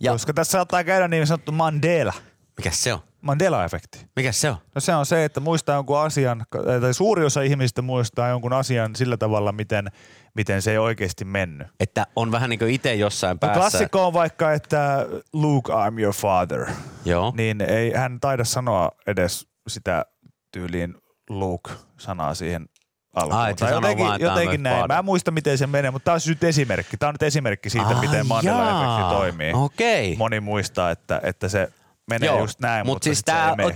Ja 0.00 0.12
Koska 0.12 0.32
tässä 0.34 0.50
saattaa 0.52 0.84
käydä 0.84 1.08
niin 1.08 1.26
sanottu 1.26 1.52
Mandela. 1.52 2.12
mikä 2.56 2.70
se 2.70 2.92
on? 2.92 3.00
Mandela-efekti. 3.22 4.06
Mikä 4.16 4.32
se 4.32 4.50
on? 4.50 4.56
No 4.74 4.80
se 4.80 4.94
on 4.94 5.06
se, 5.06 5.24
että 5.24 5.40
muistaa 5.40 5.74
jonkun 5.76 5.98
asian, 6.00 6.44
tai 6.80 6.94
suuri 6.94 7.24
osa 7.24 7.42
ihmisistä 7.42 7.82
muistaa 7.82 8.28
jonkun 8.28 8.52
asian 8.52 8.96
sillä 8.96 9.16
tavalla, 9.16 9.52
miten, 9.52 9.90
miten 10.34 10.62
se 10.62 10.70
ei 10.70 10.78
oikeasti 10.78 11.24
mennyt. 11.24 11.68
Että 11.80 12.06
on 12.16 12.32
vähän 12.32 12.50
niin 12.50 12.58
kuin 12.58 12.70
itse 12.70 12.94
jossain 12.94 13.34
No 13.34 13.38
päässä. 13.38 13.60
klassikko 13.60 14.06
on 14.06 14.12
vaikka, 14.12 14.52
että 14.52 15.06
Luke, 15.32 15.72
I'm 15.72 16.00
your 16.00 16.14
father. 16.14 16.66
Joo. 17.04 17.32
Niin 17.36 17.60
ei 17.60 17.92
hän 17.92 18.20
taida 18.20 18.44
sanoa 18.44 18.90
edes 19.06 19.48
sitä 19.68 20.04
tyyliin 20.52 20.94
Luke-sanaa 21.28 22.34
siihen 22.34 22.68
alkuun. 23.14 23.40
Ai, 23.40 23.54
Tai 23.54 23.72
jotenkin, 23.72 24.06
vaan, 24.06 24.20
jotenkin 24.20 24.62
näin. 24.62 24.84
Mä 24.88 24.98
en 24.98 25.04
muista, 25.04 25.30
miten 25.30 25.58
se 25.58 25.66
menee, 25.66 25.90
mutta 25.90 26.04
tämä 26.04 26.14
on 26.14 26.20
nyt 26.26 26.44
esimerkki. 26.44 26.96
Tämä 26.96 27.08
on 27.08 27.14
nyt 27.14 27.22
esimerkki 27.22 27.70
siitä, 27.70 27.86
Ah, 27.88 28.00
miten 28.00 28.26
Mandela-efekti 28.26 29.14
toimii. 29.14 29.52
Okei. 29.54 30.16
Moni 30.16 30.40
muistaa, 30.40 30.90
että, 30.90 31.20
että 31.24 31.48
se 31.48 31.68
menee 32.10 32.38
just 32.38 32.60
näin, 32.60 32.86
Mut 32.86 32.94
mutta 32.94 33.04
siis 33.04 33.22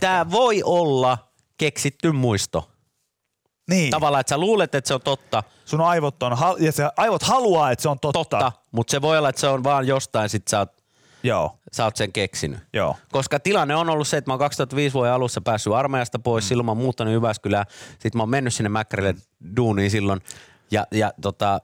tää 0.01 0.31
voi 0.31 0.63
olla 0.65 1.19
keksitty 1.59 2.13
muisto. 2.13 2.71
Niin, 3.71 3.91
Tavallaan, 3.91 4.21
että 4.21 4.29
sä 4.29 4.39
luulet, 4.39 4.75
että 4.75 4.89
se 4.89 4.95
on 4.95 5.01
totta, 5.01 5.43
sun 5.65 5.81
aivot, 5.81 6.23
on, 6.23 6.37
ja 6.59 6.73
se 6.73 6.89
aivot 6.97 7.23
haluaa, 7.23 7.71
että 7.71 7.83
se 7.83 7.89
on 7.89 7.99
totta. 7.99 8.19
totta, 8.19 8.53
mutta 8.73 8.91
se 8.91 9.03
voi 9.03 9.19
olla, 9.19 9.29
että 9.29 9.41
se 9.41 9.49
on 9.49 9.65
vaan 9.65 9.87
jostain, 9.87 10.29
sit 10.29 10.49
sä 10.49 10.59
oot, 10.59 10.73
Joo, 11.23 11.59
sä 11.73 11.85
oot 11.85 11.97
sen 11.97 12.13
keksinyt. 12.13 12.59
joo. 12.73 12.97
Koska 13.13 13.41
tilanne 13.41 13.75
on 13.75 13.89
ollut 13.89 14.09
se, 14.09 14.17
että 14.17 14.31
mä 14.31 14.33
oon 14.33 14.39
2005 14.39 14.95
vuoden 14.95 15.13
alussa 15.13 15.41
päässyt 15.41 15.73
armeijasta 15.73 16.19
pois, 16.19 16.45
mm. 16.45 16.49
silloin 16.49 16.67
mä 16.67 16.71
oon 16.71 16.79
muuttanut 16.79 17.13
Jyväskylään, 17.13 17.67
sit 17.99 18.15
mä 18.15 18.23
oon 18.23 18.31
mennyt 18.31 18.55
sinne 18.55 18.69
Mäkkärille 18.69 19.15
duuniin 19.57 19.91
silloin, 19.91 20.21
ja, 20.71 20.87
ja 20.93 21.13
tota, 21.21 21.61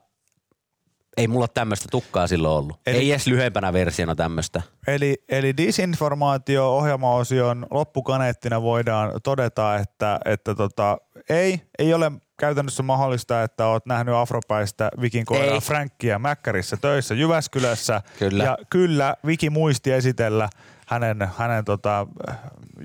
ei 1.16 1.28
mulla 1.28 1.49
tämmöistä 1.49 1.88
tukkaa 1.90 2.26
silloin 2.26 2.59
ollut. 2.59 2.80
Eli... 2.87 2.97
Ei 2.97 3.11
edes 3.11 3.26
lyhyempänä 3.26 3.73
versiona 3.73 4.14
tämmöistä. 4.14 4.62
Eli, 4.87 5.23
eli 5.28 5.57
disinformaatio-ohjelmaosion 5.57 7.66
loppukaneettina 7.71 8.62
voidaan 8.62 9.12
todeta, 9.25 9.76
että, 9.76 10.21
että 10.25 10.54
tota, 10.54 10.99
ei, 11.28 11.62
ei 11.78 11.94
ole 11.94 12.12
käytännössä 12.40 12.82
mahdollista, 12.82 13.42
että 13.42 13.66
oot 13.66 13.86
nähnyt 13.86 14.14
afropäistä 14.14 14.90
Vikin 15.00 15.24
koiraa 15.24 15.54
Ei. 15.54 15.60
Frankkia 15.60 16.18
Mäkkärissä 16.18 16.76
töissä 16.76 17.14
Jyväskylässä. 17.14 18.02
Kyllä. 18.18 18.44
Ja 18.44 18.58
kyllä 18.70 19.16
Viki 19.26 19.50
muisti 19.50 19.92
esitellä 19.92 20.48
hänen, 20.86 21.28
hänen 21.38 21.64
tota, 21.64 22.06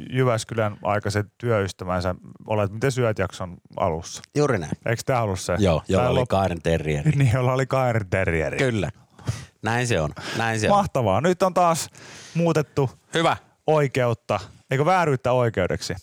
Jyväskylän 0.09 0.77
aikaiset 0.83 1.27
työystävänsä 1.37 2.15
Olet 2.47 2.71
miten 2.71 2.91
syöt 2.91 3.19
jakson 3.19 3.57
alussa. 3.77 4.21
Juuri 4.35 4.57
näin. 4.57 4.71
Eikö 4.85 5.01
tämä 5.05 5.21
ollut 5.21 5.39
se? 5.39 5.55
Joo, 5.59 5.81
jolla 5.87 6.09
oli 6.09 6.19
lop- 6.21 6.27
Kaaren 6.29 6.61
terrieri. 6.61 7.11
Niin, 7.15 7.31
jolla 7.33 7.53
oli 7.53 7.65
Kair 7.65 8.05
Terrieri. 8.09 8.57
Kyllä. 8.57 8.89
Näin 9.61 9.87
se 9.87 10.01
on. 10.01 10.09
Näin 10.37 10.59
se 10.59 10.71
on. 10.71 10.77
Mahtavaa. 10.77 11.21
Nyt 11.21 11.43
on 11.43 11.53
taas 11.53 11.89
muutettu 12.33 12.89
Hyvä. 13.13 13.37
oikeutta, 13.67 14.39
eikö 14.71 14.85
vääryyttä 14.85 15.31
oikeudeksi? 15.31 15.95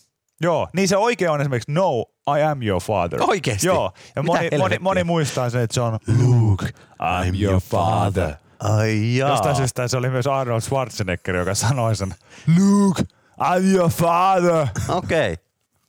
Joo, 0.43 0.67
niin 0.73 0.87
se 0.87 0.97
oikea 0.97 1.31
on 1.31 1.41
esimerkiksi 1.41 1.71
no, 1.71 2.05
I 2.37 2.43
am 2.43 2.61
your 2.61 2.81
father. 2.81 3.19
Oikeesti? 3.23 3.67
Joo, 3.67 3.91
ja 4.15 4.23
Mitä 4.23 4.27
moni, 4.33 4.39
moni, 4.39 4.49
helvettiä? 4.51 4.79
moni 4.79 5.03
muistaa 5.03 5.49
sen, 5.49 5.61
että 5.61 5.73
se 5.73 5.81
on 5.81 5.99
Luke, 6.21 6.65
I'm 7.01 7.43
your 7.43 7.61
father. 7.61 8.33
Ai 8.59 9.17
jaa. 9.17 9.29
Jostain 9.29 9.55
syystä 9.55 9.87
se 9.87 9.97
oli 9.97 10.09
myös 10.09 10.27
Arnold 10.27 10.61
Schwarzenegger, 10.61 11.35
joka 11.35 11.55
sanoi 11.55 11.95
sen 11.95 12.15
Luke, 12.57 13.03
I'm 13.41 13.75
your 13.75 13.89
father. 13.91 14.67
Okei. 14.89 15.33
Okay. 15.33 15.45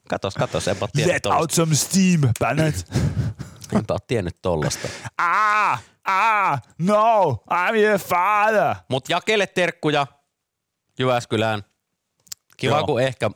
Katos, 0.09 0.35
katos. 0.35 0.69
Enpä 0.69 0.89
tiennyt 0.93 1.15
Let 1.15 1.23
tollasta. 1.23 1.41
out 1.41 1.51
some 1.51 1.75
steam, 1.75 2.21
Bennett. 2.41 2.89
Enpä 3.73 3.95
oo 3.95 3.99
tiennyt 4.07 4.37
tollasta. 4.43 4.89
ah, 5.19 5.83
ah, 6.05 6.63
no, 6.79 7.45
I'm 7.51 7.77
your 7.77 7.99
father. 7.99 8.75
Mut 8.89 9.09
jakele 9.09 9.47
terkkuja 9.47 10.07
Jyväskylään. 10.99 11.63
Kiva, 12.57 12.77
Joo. 12.77 12.87
kun 12.87 13.03
ehkä 13.03 13.31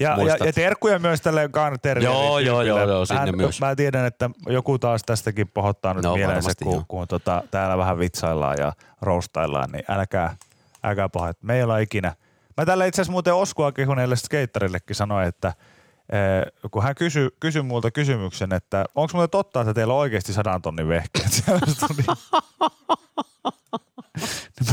Ja, 0.00 0.10
ja, 0.10 0.16
Muistat. 0.16 0.46
ja 0.46 0.52
terkkuja 0.52 0.98
myös 0.98 1.20
tälle 1.20 1.48
Garner 1.48 2.02
Joo, 2.02 2.38
joo, 2.38 2.62
joo, 2.62 2.88
joo, 2.88 3.06
sinne 3.06 3.20
Hän- 3.20 3.36
myös. 3.36 3.60
Mä 3.60 3.76
tiedän, 3.76 4.06
että 4.06 4.30
joku 4.46 4.78
taas 4.78 5.02
tästäkin 5.06 5.48
pohottaa 5.48 5.94
nyt 5.94 6.04
No, 6.04 6.14
mielensä, 6.14 6.50
kun, 6.62 6.84
kun 6.88 7.08
tota, 7.08 7.42
täällä 7.50 7.78
vähän 7.78 7.98
vitsaillaan 7.98 8.56
ja 8.58 8.72
roustaillaan, 9.02 9.70
niin 9.72 9.84
älkää, 9.88 10.36
älkää 10.84 11.08
pahoit. 11.08 11.36
Me 11.42 11.56
ei 11.56 11.62
olla 11.62 11.78
ikinä. 11.78 12.14
Mä 12.56 12.66
tällä 12.66 12.86
itse 12.86 13.02
asiassa 13.02 13.12
muuten 13.12 13.34
Oskua 13.34 13.72
kehuneelle 13.72 14.16
skeitarillekin 14.16 14.96
sanoin, 14.96 15.28
että 15.28 15.48
eh, 15.48 16.70
kun 16.70 16.82
hän 16.82 16.94
kysyi 16.94 17.28
kysy 17.40 17.62
multa 17.62 17.90
kysymyksen, 17.90 18.52
että 18.52 18.84
onko 18.94 19.10
muuten 19.12 19.30
totta, 19.30 19.60
että 19.60 19.74
teillä 19.74 19.94
on 19.94 20.00
oikeasti 20.00 20.32
sadan 20.32 20.62
tonnin 20.62 20.88
vehkeet 20.88 21.32
siellä 21.44 21.60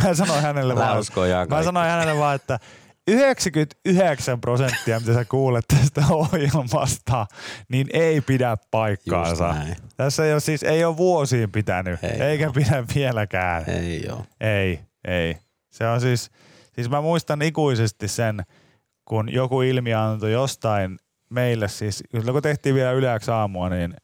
mä 0.04 0.14
sanoin 0.14 0.42
hänelle 0.42 0.76
vaan, 0.76 0.98
mä 1.50 1.64
sanoin 1.64 1.90
hänelle 1.90 2.18
vaan, 2.18 2.36
että 2.36 2.60
99 3.08 4.42
prosenttia, 4.42 5.00
mitä 5.00 5.14
sä 5.14 5.26
kuulet 5.26 5.66
tästä 5.68 6.02
ohjelmasta, 6.10 7.26
niin 7.70 7.88
ei 7.94 8.22
pidä 8.22 8.58
paikkaansa. 8.72 9.56
Tässä 9.98 10.26
ei 10.26 10.32
ole 10.34 10.40
siis 10.40 10.64
ei 10.64 10.86
ole 10.86 10.98
vuosiin 10.98 11.52
pitänyt, 11.52 12.04
Ei 12.04 12.22
eikä 12.22 12.52
pidä 12.56 12.84
vieläkään. 12.96 13.70
Ei 13.70 14.06
joo. 14.06 14.26
Ei, 14.42 14.80
ei. 15.08 15.38
Se 15.70 15.88
on 15.88 16.02
siis, 16.02 16.32
siis 16.76 16.90
mä 16.90 17.02
muistan 17.02 17.42
ikuisesti 17.42 18.08
sen, 18.08 18.44
kun 19.06 19.34
joku 19.34 19.62
ilmiö 19.62 20.02
antoi 20.02 20.32
jostain 20.32 20.98
meille, 21.30 21.68
siis 21.68 22.04
kun 22.12 22.42
tehtiin 22.42 22.76
vielä 22.76 22.92
yleäksi 22.92 23.32
aamua, 23.32 23.70
niin, 23.70 23.96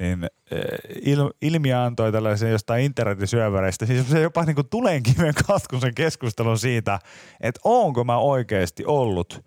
niin 0.00 0.24
eh, 0.50 0.60
il, 1.02 1.30
ilmiö 1.42 1.82
antoi 1.82 2.12
tällaisen 2.12 2.50
jostain 2.50 2.84
internetin 2.84 3.28
syöväreistä, 3.28 3.86
siis 3.86 4.10
se 4.10 4.20
jopa 4.20 4.44
niin 4.44 4.54
kuin 4.54 4.68
tulenkiven 4.68 5.34
katkusen 5.46 5.94
keskustelun 5.94 6.58
siitä, 6.58 6.98
että 7.40 7.60
onko 7.64 8.04
mä 8.04 8.18
oikeasti 8.18 8.84
ollut 8.86 9.44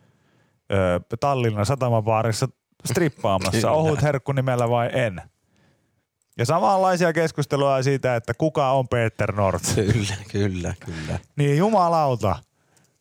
ö, 0.71 0.99
Tallinnan 1.19 1.65
satamabaarissa 1.65 2.47
strippaamassa 2.85 3.71
ohut 3.71 4.01
herkku 4.01 4.31
nimellä 4.31 4.69
vai 4.69 4.89
en. 4.93 5.21
Ja 6.37 6.45
samanlaisia 6.45 7.13
keskusteluja 7.13 7.83
siitä, 7.83 8.15
että 8.15 8.33
kuka 8.33 8.71
on 8.71 8.87
Peter 8.87 9.31
North. 9.31 9.75
Kyllä, 9.75 10.15
kyllä, 10.31 10.73
kyllä. 10.85 11.19
Niin 11.35 11.57
jumalauta. 11.57 12.35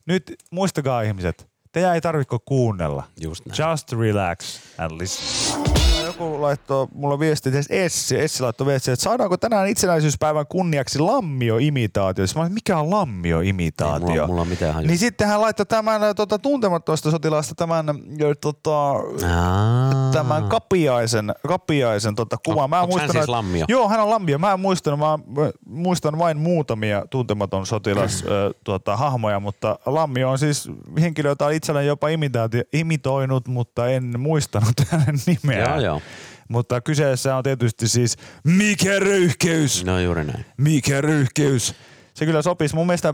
Nyt 0.05 0.35
muistakaa 0.51 1.01
ihmiset, 1.01 1.49
teidän 1.71 1.95
ei 1.95 2.01
tarvitse 2.01 2.37
kuunnella. 2.45 3.03
Just 3.19 3.45
näin. 3.45 3.71
Just 3.71 3.91
relax 3.91 4.59
and 4.77 4.91
listen. 4.97 5.72
Joku 6.19 6.41
laittoi 6.41 6.87
mulla 6.93 7.19
viesti, 7.19 7.49
että 7.49 7.61
Essi, 7.69 8.19
Essi 8.19 8.43
laittoi 8.43 8.67
viesti, 8.67 8.91
että 8.91 9.03
saadaanko 9.03 9.37
tänään 9.37 9.67
itsenäisyyspäivän 9.67 10.47
kunniaksi 10.47 10.99
lammio-imitaatio. 10.99 12.27
Siis 12.27 12.35
Mä 12.35 12.41
olin, 12.41 12.53
mikä 12.53 12.77
on 12.77 12.85
Ei 12.85 12.91
lammio-imitaatio? 12.91 14.07
mulla, 14.07 14.27
mulla 14.27 14.41
on 14.41 14.47
mitään 14.47 14.73
hajua. 14.73 14.87
Niin 14.87 14.97
sitten 14.97 15.27
hän 15.27 15.41
laittoi 15.41 15.65
tämän 15.65 16.03
äh, 16.03 16.15
tota, 16.15 16.39
tuntemattomasta 16.39 17.11
sotilaasta 17.11 17.55
tämän, 17.55 17.89
äh, 17.89 17.95
tota, 18.41 18.89
Aa. 18.89 20.11
tämän 20.11 20.43
kapiaisen, 20.43 21.33
kapiaisen 21.47 22.15
tota, 22.15 22.37
kuvan. 22.45 22.69
Mä 22.69 22.81
onks 22.81 22.95
hän 22.95 23.11
siis 23.11 23.27
lammio? 23.27 23.65
Joo, 23.67 23.89
hän 23.89 23.99
on 23.99 24.09
lammio. 24.09 24.37
Mä 24.37 24.53
en 24.53 24.59
muistanut, 24.59 24.99
mä, 24.99 25.19
muistan 25.65 26.17
vain 26.19 26.37
muutamia 26.37 27.05
tuntematon 27.09 27.65
sotilas 27.65 28.23
ö, 28.27 28.53
tuota, 28.63 28.97
hahmoja, 28.97 29.39
mutta 29.39 29.79
lammio 29.85 30.29
on 30.29 30.39
siis 30.39 30.69
henkilö, 31.01 31.29
jota 31.29 31.49
itselleni 31.49 31.87
jopa 31.87 32.07
imitaatio, 32.07 32.63
imitoinut, 32.73 33.47
mutta 33.47 33.87
en 33.87 34.19
muistanut 34.19 34.73
hänen 34.91 35.15
nimeään. 35.25 35.83
Joo, 35.83 35.93
joo. 35.93 36.01
Mutta 36.49 36.81
kyseessä 36.81 37.35
on 37.35 37.43
tietysti 37.43 37.87
siis 37.87 38.17
Mikä 38.43 38.99
röyhkeys! 38.99 39.85
No 39.85 39.99
juuri 39.99 40.23
näin. 40.23 40.45
Mikä 40.57 41.01
röyhkeys! 41.01 41.75
Se 42.13 42.25
kyllä 42.25 42.41
sopisi. 42.41 42.75
Mun 42.75 42.87
mielestä 42.87 43.13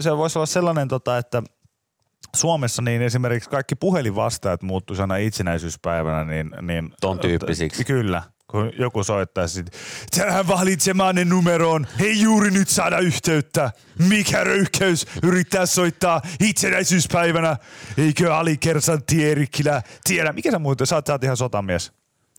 se 0.00 0.16
voisi 0.16 0.38
olla 0.38 0.46
sellainen, 0.46 0.88
tota, 0.88 1.18
että 1.18 1.42
Suomessa 2.36 2.82
niin 2.82 3.02
esimerkiksi 3.02 3.50
kaikki 3.50 3.74
puhelinvastaajat 3.74 4.62
muuttuisi 4.62 5.02
aina 5.02 5.16
itsenäisyyspäivänä. 5.16 6.24
Niin, 6.24 6.50
niin, 6.62 6.92
Ton 7.00 7.18
tyyppisiksi. 7.18 7.84
Kyllä. 7.84 8.22
Kun 8.50 8.72
joku 8.78 9.04
soittaisi, 9.04 9.64
tähän 10.18 10.48
valitsemanne 10.48 11.24
numeroon 11.24 11.86
ei 12.00 12.20
juuri 12.20 12.50
nyt 12.50 12.68
saada 12.68 12.98
yhteyttä. 12.98 13.70
Mikä 14.08 14.44
röyhkeys 14.44 15.06
yrittää 15.22 15.66
soittaa 15.66 16.22
itsenäisyyspäivänä? 16.40 17.56
Eikö 17.98 18.36
alikersantti 18.36 19.24
Eerikkilä 19.24 19.82
tiedä? 20.04 20.32
Mikä 20.32 20.50
sä 20.50 20.58
muuten, 20.58 20.86
sä 20.86 20.96
oot, 20.96 21.06
sä 21.06 21.12
oot 21.12 21.24
ihan 21.24 21.36
sotamies. 21.36 21.92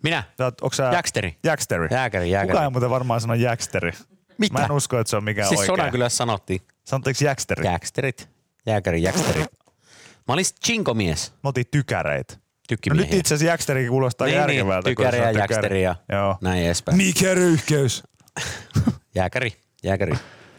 Minä? 0.05 0.23
Sä 0.37 0.45
oot, 0.45 0.61
onks 0.61 0.77
sä... 0.77 0.83
Jacksteri. 0.93 1.37
Jacksteri. 1.43 1.87
Jääkäri, 1.91 2.31
jääkäri. 2.31 2.51
Kukaan 2.51 2.63
ei 2.63 2.69
muuten 2.69 2.89
varmaan 2.89 3.21
sano 3.21 3.33
Jacksteri. 3.33 3.91
Mitä? 4.37 4.59
Mä 4.59 4.65
en 4.65 4.71
usko, 4.71 4.99
että 4.99 5.09
se 5.09 5.17
on 5.17 5.23
mikään 5.23 5.47
Siis 5.47 5.59
oikein. 5.59 5.73
sodan 5.77 5.91
kyllä 5.91 6.09
sanottiin. 6.09 6.61
Sanotteko 6.83 7.17
Jacksteri? 7.23 7.65
Jääksterit. 7.65 8.29
Jääkäri, 8.65 9.01
jääksteri. 9.03 9.39
Mä 10.27 10.33
olin 10.33 10.45
chinkomies. 10.65 11.31
Me 11.43 11.47
oltiin 11.47 11.65
tykäreitä. 11.71 12.33
No 12.33 12.39
Tykkimiehiä. 12.67 13.05
nyt 13.11 13.19
itse 13.19 13.35
asiassa 13.35 13.51
Jacksterikin 13.51 13.89
kuulostaa 13.89 14.27
niin, 14.27 14.31
niin, 14.31 14.39
järkevältä. 14.57 14.89
kun 14.89 14.95
tykäri 14.95 15.17
ja 15.17 15.31
jäksteri 15.31 15.83
ja 15.83 15.95
Joo. 16.11 16.37
näin 16.41 16.65
edespäin. 16.65 16.97
Mikä 16.97 17.33
röyhkeys? 17.33 18.03
Jääkäri, 19.15 19.53
jääkäri. 19.83 20.13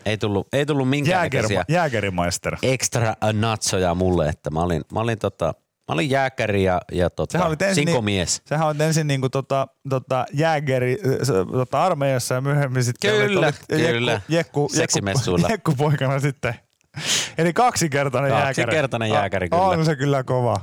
Ei 0.06 0.18
tullut, 0.18 0.48
ei 0.52 0.66
tullut 0.66 0.88
minkäännäköisiä 0.88 1.54
Jääger, 1.54 1.74
Jäägerimeister. 1.74 2.56
extra 2.62 3.14
natsoja 3.32 3.94
mulle, 3.94 4.28
että 4.28 4.50
mä 4.50 4.60
olin, 4.60 4.82
mä 4.92 5.00
olin, 5.00 5.18
tota, 5.18 5.54
mä 5.88 5.92
olin 5.94 6.10
jääkäri 6.10 6.64
ja, 6.64 6.80
ja 6.92 7.10
tota, 7.10 7.32
Sehän 7.32 7.50
ensin, 7.60 7.74
sinkomies. 7.74 8.38
Niin, 8.38 8.48
sehän 8.48 8.66
oli 8.66 8.76
ensin 8.84 9.06
niinku 9.06 9.28
tota, 9.28 9.68
tota, 9.88 10.26
se- 11.22 11.32
tota, 11.52 11.84
armeijassa 11.84 12.34
ja 12.34 12.40
myöhemmin 12.40 12.84
sitten 12.84 13.10
Kyllä, 13.10 13.48
olit- 13.50 13.64
kyllä. 13.68 14.12
Jekku, 14.12 14.32
jekku, 14.34 14.68
Seksimessuilla. 14.74 15.48
jekkupoikana 15.50 16.20
sitten. 16.20 16.54
Eli 17.38 17.52
kaksinkertainen 17.52 18.30
jääkäri. 18.30 18.46
Kaksinkertainen 18.54 19.10
jääkäri, 19.10 19.48
kyllä. 19.48 19.62
On 19.62 19.84
se 19.84 19.96
kyllä 19.96 20.24
kova. 20.24 20.60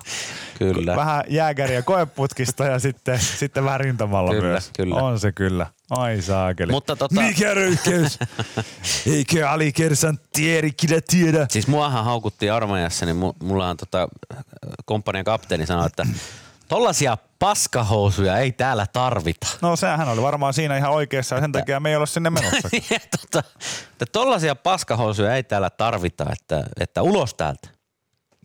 Kyllä. 0.60 0.96
Vähän 0.96 1.24
jääkäriä 1.28 1.82
koeputkista 1.82 2.66
ja 2.66 2.80
sitten, 2.80 3.20
sitten 3.20 3.66
vähän 3.66 3.80
rintamalla 3.80 4.32
Kyllä, 4.32 4.48
myös. 4.48 4.72
kyllä. 4.78 4.96
On 4.96 5.20
se 5.20 5.32
kyllä. 5.32 5.68
Ai 5.98 6.22
saakeli. 6.22 6.72
Mutta 6.72 6.94
tota- 6.94 7.22
Mikä 7.22 7.54
röyhkeys? 7.54 8.20
Eikö 9.08 9.50
alikersantti 9.50 10.52
Eerikkilä 10.52 11.00
tiedä? 11.10 11.46
Siis 11.50 11.68
muahan 11.68 12.06
haukuttiin 12.06 12.54
armeijassa, 12.54 13.06
niin 13.06 13.16
mu- 13.22 13.46
mullahan 13.46 13.78
tota, 13.78 14.08
komppanian 14.86 15.26
kapteeni 15.26 15.66
sanoi, 15.66 15.86
että 15.88 16.06
tollasia 16.68 17.18
paskahousuja 17.40 18.38
ei 18.38 18.52
täällä 18.52 18.86
tarvita. 18.94 19.48
No 19.62 19.76
sehän 19.76 20.10
oli 20.10 20.22
varmaan 20.22 20.54
siinä 20.54 20.78
ihan 20.78 20.92
oikeassa 20.92 21.36
ja 21.36 21.42
sen 21.42 21.52
takia 21.52 21.80
me 21.80 21.90
ei 21.90 21.96
olla 21.96 22.06
sinne 22.06 22.30
menossa. 22.30 22.70
Tota, 23.22 23.44
että 23.92 24.06
tollasia 24.12 24.56
paskahousuja 24.56 25.36
ei 25.36 25.44
täällä 25.44 25.70
tarvita, 25.70 26.26
että, 26.32 26.64
että 26.80 27.02
ulos 27.02 27.34
täältä. 27.34 27.70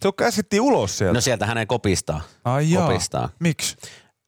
Se 0.03 0.09
käskettiin 0.17 0.63
ulos 0.63 0.99
sieltä. 0.99 1.15
No 1.15 1.21
sieltä 1.21 1.47
hänen 1.47 1.67
kopistaa. 1.67 2.21
Ai 2.45 2.71
jaa. 2.71 2.87
kopistaa. 2.87 3.29
Miksi? 3.39 3.77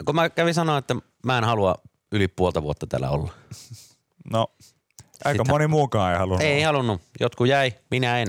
Kun 0.04 0.14
mä 0.14 0.30
kävin 0.30 0.54
sanoa, 0.54 0.78
että 0.78 0.94
mä 1.26 1.38
en 1.38 1.44
halua 1.44 1.74
yli 2.12 2.28
puolta 2.28 2.62
vuotta 2.62 2.86
täällä 2.86 3.10
olla. 3.10 3.32
No, 4.32 4.46
aika 5.24 5.44
Sitä- 5.44 5.52
moni 5.52 5.66
muukaan 5.66 6.12
ei 6.12 6.18
halunnut. 6.18 6.42
Ei 6.42 6.62
halunnut. 6.62 7.02
Jotkut 7.20 7.48
jäi, 7.48 7.72
minä 7.90 8.18
en. 8.18 8.28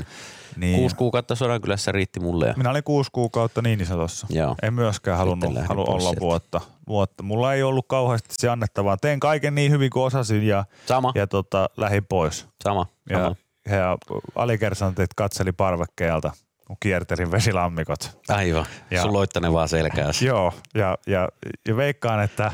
Niin. 0.55 0.75
Kuusi 0.79 0.95
kuukautta 0.95 1.35
Sodankylässä 1.35 1.91
riitti 1.91 2.19
mulle. 2.19 2.47
Ja... 2.47 2.53
Minä 2.57 2.69
olin 2.69 2.83
kuusi 2.83 3.09
kuukautta 3.13 3.61
Niinisalossa. 3.61 4.27
Joo. 4.29 4.55
En 4.61 4.73
myöskään 4.73 5.17
halunnut 5.17 5.53
halu 5.67 5.81
olla 5.89 5.99
sieltä. 6.01 6.19
vuotta, 6.19 6.61
vuotta. 6.87 7.23
Mulla 7.23 7.53
ei 7.53 7.63
ollut 7.63 7.85
kauheasti 7.87 8.29
se 8.37 8.49
annettavaa. 8.49 8.97
Tein 8.97 9.19
kaiken 9.19 9.55
niin 9.55 9.71
hyvin 9.71 9.89
kuin 9.89 10.03
osasin 10.03 10.43
ja, 10.47 10.65
Sama, 10.85 11.11
ja 11.15 11.27
tota, 11.27 11.69
lähdin 11.77 12.05
pois. 12.09 12.47
sama, 12.63 12.85
Ja, 13.09 13.17
sama. 13.17 13.35
ja 13.69 13.97
alikersantit 14.35 15.13
katseli 15.13 15.51
parvekkeelta, 15.51 16.31
kun 16.67 16.77
kiertelin 16.79 17.31
vesilammikot. 17.31 18.17
Aivan. 18.29 18.65
Ja- 18.91 19.01
Sun 19.01 19.13
loittane 19.13 19.53
vaan 19.53 19.69
selkääsi. 19.69 20.25
Joo, 20.25 20.53
ja, 20.75 20.97
ja, 21.07 21.29
ja 21.67 21.75
veikkaan, 21.77 22.23
että 22.23 22.51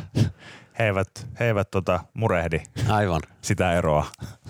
he 0.79 0.85
eivät, 0.85 1.27
he 1.39 1.45
eivät 1.45 1.71
tota, 1.71 1.99
murehdi 2.13 2.61
Aivan. 2.89 3.21
sitä 3.41 3.73
eroa. 3.73 4.05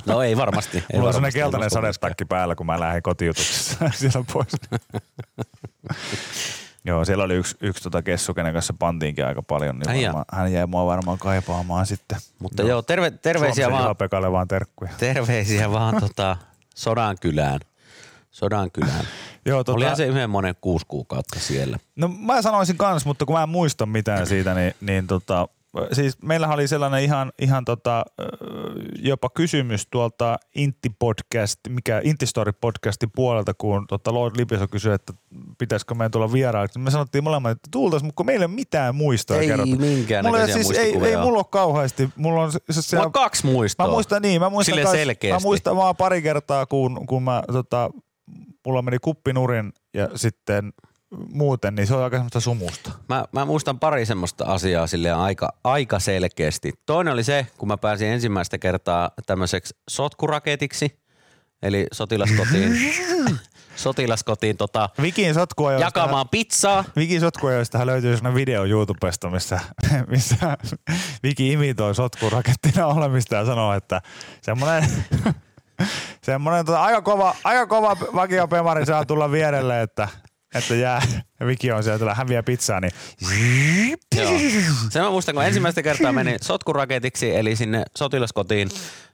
No 0.06 0.22
ei 0.22 0.38
varmasti. 0.38 0.78
Ei 0.78 0.84
Mulla 0.94 1.08
on 1.08 1.14
sellainen 1.14 1.42
keltainen 1.42 1.70
sadetakki 1.70 2.26
päällä, 2.26 2.56
kun 2.56 2.66
mä 2.66 2.80
lähdin 2.80 3.04
kotiutuksessa 3.04 3.90
siellä 3.94 4.26
pois. 4.34 4.52
Joo, 6.86 7.06
siellä 7.06 7.24
oli 7.24 7.36
yksi, 7.36 7.58
yksi 7.62 7.84
tota 7.84 8.02
kessu, 8.02 8.34
kenen 8.34 8.54
kanssa 8.54 8.74
pantiinkin 8.80 9.26
aika 9.26 9.44
paljon, 9.44 9.80
niin 9.80 10.06
varmaan, 10.06 10.26
hän 10.34 10.54
jäi 10.54 10.66
mua 10.66 10.86
varmaan 10.86 11.18
kaipaamaan 11.18 11.86
sitten. 11.86 12.18
Mutta 12.40 12.64
joo, 12.64 12.82
terve, 12.82 13.12
terveisiä 13.12 13.66
Suomisen 13.66 14.12
vaan, 14.12 14.32
vaan 14.32 14.48
terkkuja. 14.48 14.92
terveisiä 14.98 15.72
vaan 15.72 16.00
tota, 16.00 16.38
Sodankylään. 16.76 17.60
Sodankylään. 18.32 19.06
Joo, 19.46 19.64
tota, 19.64 19.76
Olihan 19.76 19.98
se 19.98 20.06
yhden 20.06 20.30
monen 20.30 20.56
kuusi 20.62 20.86
kuukautta 20.88 21.40
siellä. 21.40 21.78
No 21.96 22.08
mä 22.08 22.42
sanoisin 22.42 22.78
kans, 22.78 23.06
mutta 23.06 23.26
kun 23.26 23.36
mä 23.36 23.44
en 23.44 23.50
muista 23.50 23.86
mitään 23.86 24.28
siitä, 24.28 24.54
niin, 24.54 24.76
niin 24.82 25.08
tota, 25.08 25.48
siis 25.92 26.22
meillähän 26.22 26.54
oli 26.54 26.68
sellainen 26.68 27.04
ihan, 27.04 27.32
ihan 27.42 27.66
tota, 27.66 28.06
jopa 29.00 29.30
kysymys 29.30 29.88
tuolta 29.92 30.38
Intti 30.56 30.90
podcast, 31.00 31.60
mikä 31.70 32.02
Intti 32.04 32.26
Story 32.26 32.52
podcastin 32.52 33.10
puolelta, 33.16 33.54
kun 33.54 33.88
tota 33.88 34.14
Lord 34.14 34.36
Lipiso 34.38 34.68
kysyi, 34.68 34.94
että 34.94 35.14
pitäisikö 35.58 35.96
meidän 35.96 36.12
tulla 36.12 36.34
vieraaksi. 36.34 36.80
Me 36.80 36.92
sanottiin 36.92 37.24
molemmat, 37.24 37.52
että 37.52 37.70
tultaisiin, 37.72 38.08
mutta 38.08 38.18
kun 38.18 38.26
meillä 38.26 38.44
ei 38.44 38.48
ole 38.48 38.56
mitään 38.56 38.96
muistoa 38.96 39.38
Ei 39.38 39.48
kerrota. 39.48 39.76
minkäännäköisiä 39.76 40.56
mulla 40.56 40.58
ei, 40.58 40.64
siis, 40.64 40.78
ei, 40.78 41.10
ei 41.12 41.18
mulla 41.18 41.38
ole 41.38 41.46
kauheasti. 41.50 42.10
Mulla 42.16 42.44
on 42.44 42.52
se, 42.52 42.60
se, 42.70 42.96
Mulla 42.96 43.06
on 43.06 43.12
kaksi 43.12 43.46
muistoa. 43.46 43.88
Mä 43.88 43.92
muistan 43.94 44.22
niin, 44.22 44.42
mä 44.42 44.50
muistan, 44.50 44.88
selkeästi. 44.92 45.44
mä 45.44 45.48
muistan 45.48 45.76
vaan 45.76 45.96
pari 45.96 46.22
kertaa, 46.22 46.66
kun, 46.66 47.08
kun 47.08 47.24
mä, 47.24 47.44
tota, 47.52 47.90
mulla 48.66 48.82
meni 48.82 48.98
kuppinurin 49.02 49.74
ja 49.94 50.10
sitten 50.16 50.74
muuten, 51.34 51.76
niin 51.76 51.88
se 51.88 51.96
on 51.96 52.04
aika 52.04 52.18
semmoista 52.18 52.40
sumusta. 52.40 52.92
Mä, 53.10 53.26
mä 53.32 53.46
muistan 53.46 53.80
pari 53.80 54.06
semmoista 54.06 54.46
asiaa 54.46 54.88
sille 54.88 55.12
aika, 55.12 55.54
aika 55.64 56.00
selkeästi. 56.00 56.74
Toinen 56.86 57.14
oli 57.14 57.24
se, 57.24 57.48
kun 57.58 57.68
mä 57.68 57.78
pääsin 57.78 58.08
ensimmäistä 58.08 58.58
kertaa 58.58 59.12
tämmöiseksi 59.26 59.76
sotkuraketiksi, 59.90 61.00
eli 61.62 61.88
sotilaskotiin, 61.92 62.96
sotilaskotiin 63.76 64.58
tota, 64.58 64.90
Vikin 65.02 65.36
jakamaan 65.80 66.30
pizzaa. 66.30 66.84
Vikin 66.96 67.20
sotkua, 67.20 67.54
josta 67.54 67.86
löytyy 67.86 68.16
sellainen 68.16 68.36
video 68.36 68.66
YouTubesta, 68.66 69.30
missä, 69.30 69.60
missä 70.12 70.58
Viki 71.24 71.52
imitoi 71.52 71.96
sotkurakettina 71.96 72.88
olemista 72.88 73.36
ja 73.36 73.46
sanoo, 73.46 73.74
että 73.74 74.02
semmoinen 74.42 74.90
Semmoinen 76.24 76.66
tota, 76.66 76.84
aika 76.84 77.02
kova, 77.02 77.36
aika 77.44 77.68
kova 77.68 77.98
vakio 78.16 78.48
pemari 78.48 78.86
saa 78.86 79.06
tulla 79.06 79.32
vierelle, 79.32 79.82
että 79.82 80.08
että 80.56 80.76
jää, 80.76 81.02
ja 81.40 81.48
Viki 81.48 81.72
on 81.72 81.84
sieltä, 81.84 82.14
häviää 82.14 82.44
pizzaa, 82.44 82.80
niin 82.82 82.92
Joo. 84.16 84.32
Sen 84.90 85.04
mä 85.04 85.10
muistan, 85.10 85.36
kun 85.36 85.44
ensimmäistä 85.44 85.84
kertaa 85.84 86.12
menin 86.12 86.38
sotkuraketiksi, 86.42 87.36
eli 87.36 87.56
sinne 87.56 87.84
sotilaskotiin 87.98 88.70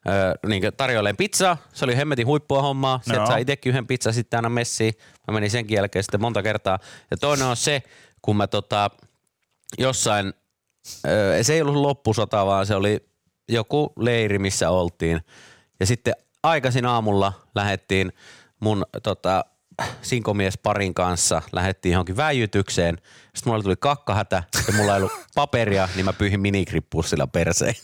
ö, 0.07 0.47
niin 0.47 0.63
tarjoileen 0.77 1.17
pizzaa. 1.17 1.57
Se 1.73 1.85
oli 1.85 1.97
hemmetin 1.97 2.27
huippua 2.27 2.61
hommaa. 2.61 2.99
Sieltä 3.03 3.19
Joo. 3.19 3.27
sai 3.27 3.41
itsekin 3.41 3.69
yhden 3.69 3.87
pizza 3.87 4.11
sitten 4.11 4.37
aina 4.37 4.49
messiin. 4.49 4.93
Mä 5.27 5.33
menin 5.33 5.51
senkin 5.51 5.75
jälkeen 5.75 6.03
sitten 6.03 6.21
monta 6.21 6.43
kertaa. 6.43 6.79
Ja 7.11 7.17
toinen 7.17 7.47
on 7.47 7.57
se, 7.57 7.83
kun 8.21 8.37
mä 8.37 8.47
tota, 8.47 8.91
jossain, 9.77 10.33
ö, 11.07 11.43
se 11.43 11.53
ei 11.53 11.61
ollut 11.61 11.75
loppusota, 11.75 12.45
vaan 12.45 12.65
se 12.65 12.75
oli 12.75 13.09
joku 13.49 13.93
leiri, 13.97 14.39
missä 14.39 14.69
oltiin. 14.69 15.21
Ja 15.79 15.85
sitten 15.85 16.13
aikaisin 16.43 16.85
aamulla 16.85 17.33
lähettiin 17.55 18.13
mun 18.59 18.85
tota, 19.03 19.45
sinkomies 20.01 20.57
parin 20.57 20.93
kanssa, 20.93 21.41
lähettiin 21.51 21.93
johonkin 21.93 22.17
väijytykseen. 22.17 22.97
Sitten 23.35 23.51
mulla 23.51 23.63
tuli 23.63 23.75
kakkahätä 23.79 24.43
ja 24.67 24.73
mulla 24.73 24.95
ei 24.95 24.97
ollut 24.97 25.11
paperia, 25.35 25.89
niin 25.95 26.05
mä 26.05 26.13
pyyhin 26.13 26.39
minikrippussilla 26.39 27.27
perseen. 27.27 27.75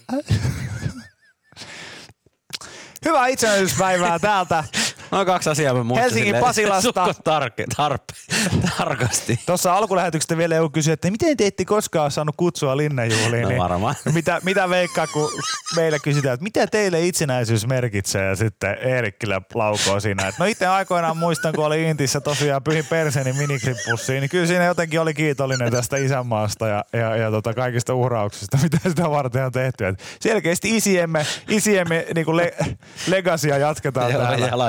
hyvää 3.06 3.28
itsenäisyyspäivää 3.28 4.20
täältä. 4.20 4.64
No 5.12 5.26
kaksi 5.26 5.50
asiaa 5.50 5.74
mä 5.74 5.84
muistan 5.84 6.04
Helsingin 6.04 6.26
silleen 6.26 6.44
Pasilasta. 6.44 7.14
tarke, 7.24 7.66
tarpe, 7.76 8.14
tarkasti. 8.78 9.40
Tuossa 9.46 9.74
alkulähetyksestä 9.74 10.38
vielä 10.38 10.56
joku 10.56 10.70
kysyi, 10.70 10.94
että 10.94 11.12
miten 11.12 11.38
te 11.38 11.48
ette 11.48 11.66
koskaan 11.66 12.12
saanut 12.12 12.36
kutsua 12.38 12.78
linnanjuhliin. 12.78 13.44
No 13.44 13.50
niin 13.50 13.60
varmaan. 13.60 13.96
Mitä, 14.14 14.42
mitä 14.44 14.70
veikkaa, 14.70 15.08
kun 15.08 15.32
meille 15.76 16.00
kysytään, 16.00 16.34
että 16.34 16.44
mitä 16.44 16.68
teille 16.68 17.06
itsenäisyys 17.06 17.68
merkitsee 17.68 18.26
ja 18.28 18.36
sitten 18.36 18.78
Eerikkilä 18.82 19.42
laukoo 19.54 20.00
siinä. 20.00 20.28
Että 20.28 20.44
no 20.44 20.46
itse 20.46 20.68
aikoinaan 20.68 21.18
muistan, 21.18 21.54
kun 21.56 21.66
oli 21.66 21.84
Intissä 21.84 22.22
tosiaan 22.22 22.64
pyhin 22.64 22.86
perseni 22.86 23.34
minikrippussiin, 23.34 24.22
niin 24.22 24.30
kyllä 24.30 24.46
siinä 24.48 24.66
jotenkin 24.66 25.02
oli 25.02 25.14
kiitollinen 25.14 25.72
tästä 25.72 25.98
isänmaasta 25.98 26.68
ja, 26.68 26.86
ja, 26.94 27.16
ja 27.16 27.32
tota 27.32 27.54
kaikista 27.54 27.94
uhrauksista, 27.94 28.58
mitä 28.64 28.78
sitä 28.90 29.10
varten 29.10 29.46
on 29.46 29.52
tehty. 29.52 29.86
Et 29.88 30.00
selkeästi 30.20 30.78
isiemme, 30.78 31.26
isiemme 31.50 32.06
niin 32.16 32.38
le, 32.38 32.54
legasia 33.08 33.58
jatketaan 33.58 34.12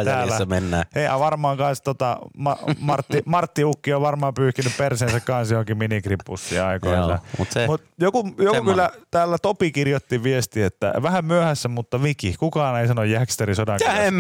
täällä. 0.05 0.30
Täällä. 0.38 0.47
mennään. 0.55 0.85
Hei, 0.95 1.05
ja 1.05 1.19
varmaan 1.19 1.57
kans 1.57 1.83
tota, 1.83 2.19
Ma, 2.37 2.57
Martti, 2.81 3.23
Martti 3.27 3.64
Ukki 3.64 3.95
on 3.95 4.03
varmaan 4.03 4.35
pyyhkinyt 4.35 4.73
perseensä 4.79 5.21
kanssa 5.21 5.55
johonkin 5.55 5.79
minikrippussiin 5.79 6.62
aikoinaan. 6.62 7.09
Joo, 7.11 7.66
mut 7.66 7.81
joku, 7.99 8.35
joku 8.38 8.64
kyllä 8.64 8.90
täällä 9.11 9.37
Topi 9.43 9.73
kirjoitti 9.73 10.23
viesti, 10.23 10.62
että 10.62 10.93
vähän 11.03 11.25
myöhässä, 11.25 11.69
mutta 11.69 12.03
Viki, 12.03 12.35
kukaan 12.38 12.81
ei 12.81 12.88
sano 12.88 13.05
Jäksteri 13.05 13.55
sodan 13.55 13.79
Ei 13.83 14.11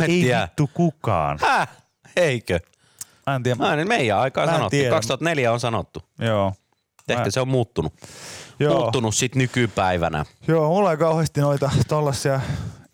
vittu 0.42 0.70
kukaan. 0.74 1.38
Häh? 1.42 1.68
Eikö? 2.16 2.60
Mä 3.26 3.34
en 3.36 3.42
tiedä. 3.42 3.58
Mä 3.58 3.74
en, 3.74 3.88
meidän 3.88 4.18
aikaa 4.18 4.46
Mä 4.46 4.52
sanottu. 4.52 4.70
tiedä. 4.70 4.90
2004 4.90 5.52
on 5.52 5.60
sanottu. 5.60 6.02
Joo. 6.18 6.52
Ehkä 7.08 7.24
Mä- 7.24 7.30
se 7.30 7.40
on 7.40 7.48
muuttunut. 7.48 7.92
Joo. 8.60 8.78
Muuttunut 8.78 9.14
sit 9.14 9.34
nykypäivänä. 9.34 10.24
Joo, 10.48 10.68
mulla 10.68 10.90
ei 10.90 10.96
kauheasti 10.96 11.40
noita 11.40 11.70
tollasia 11.88 12.40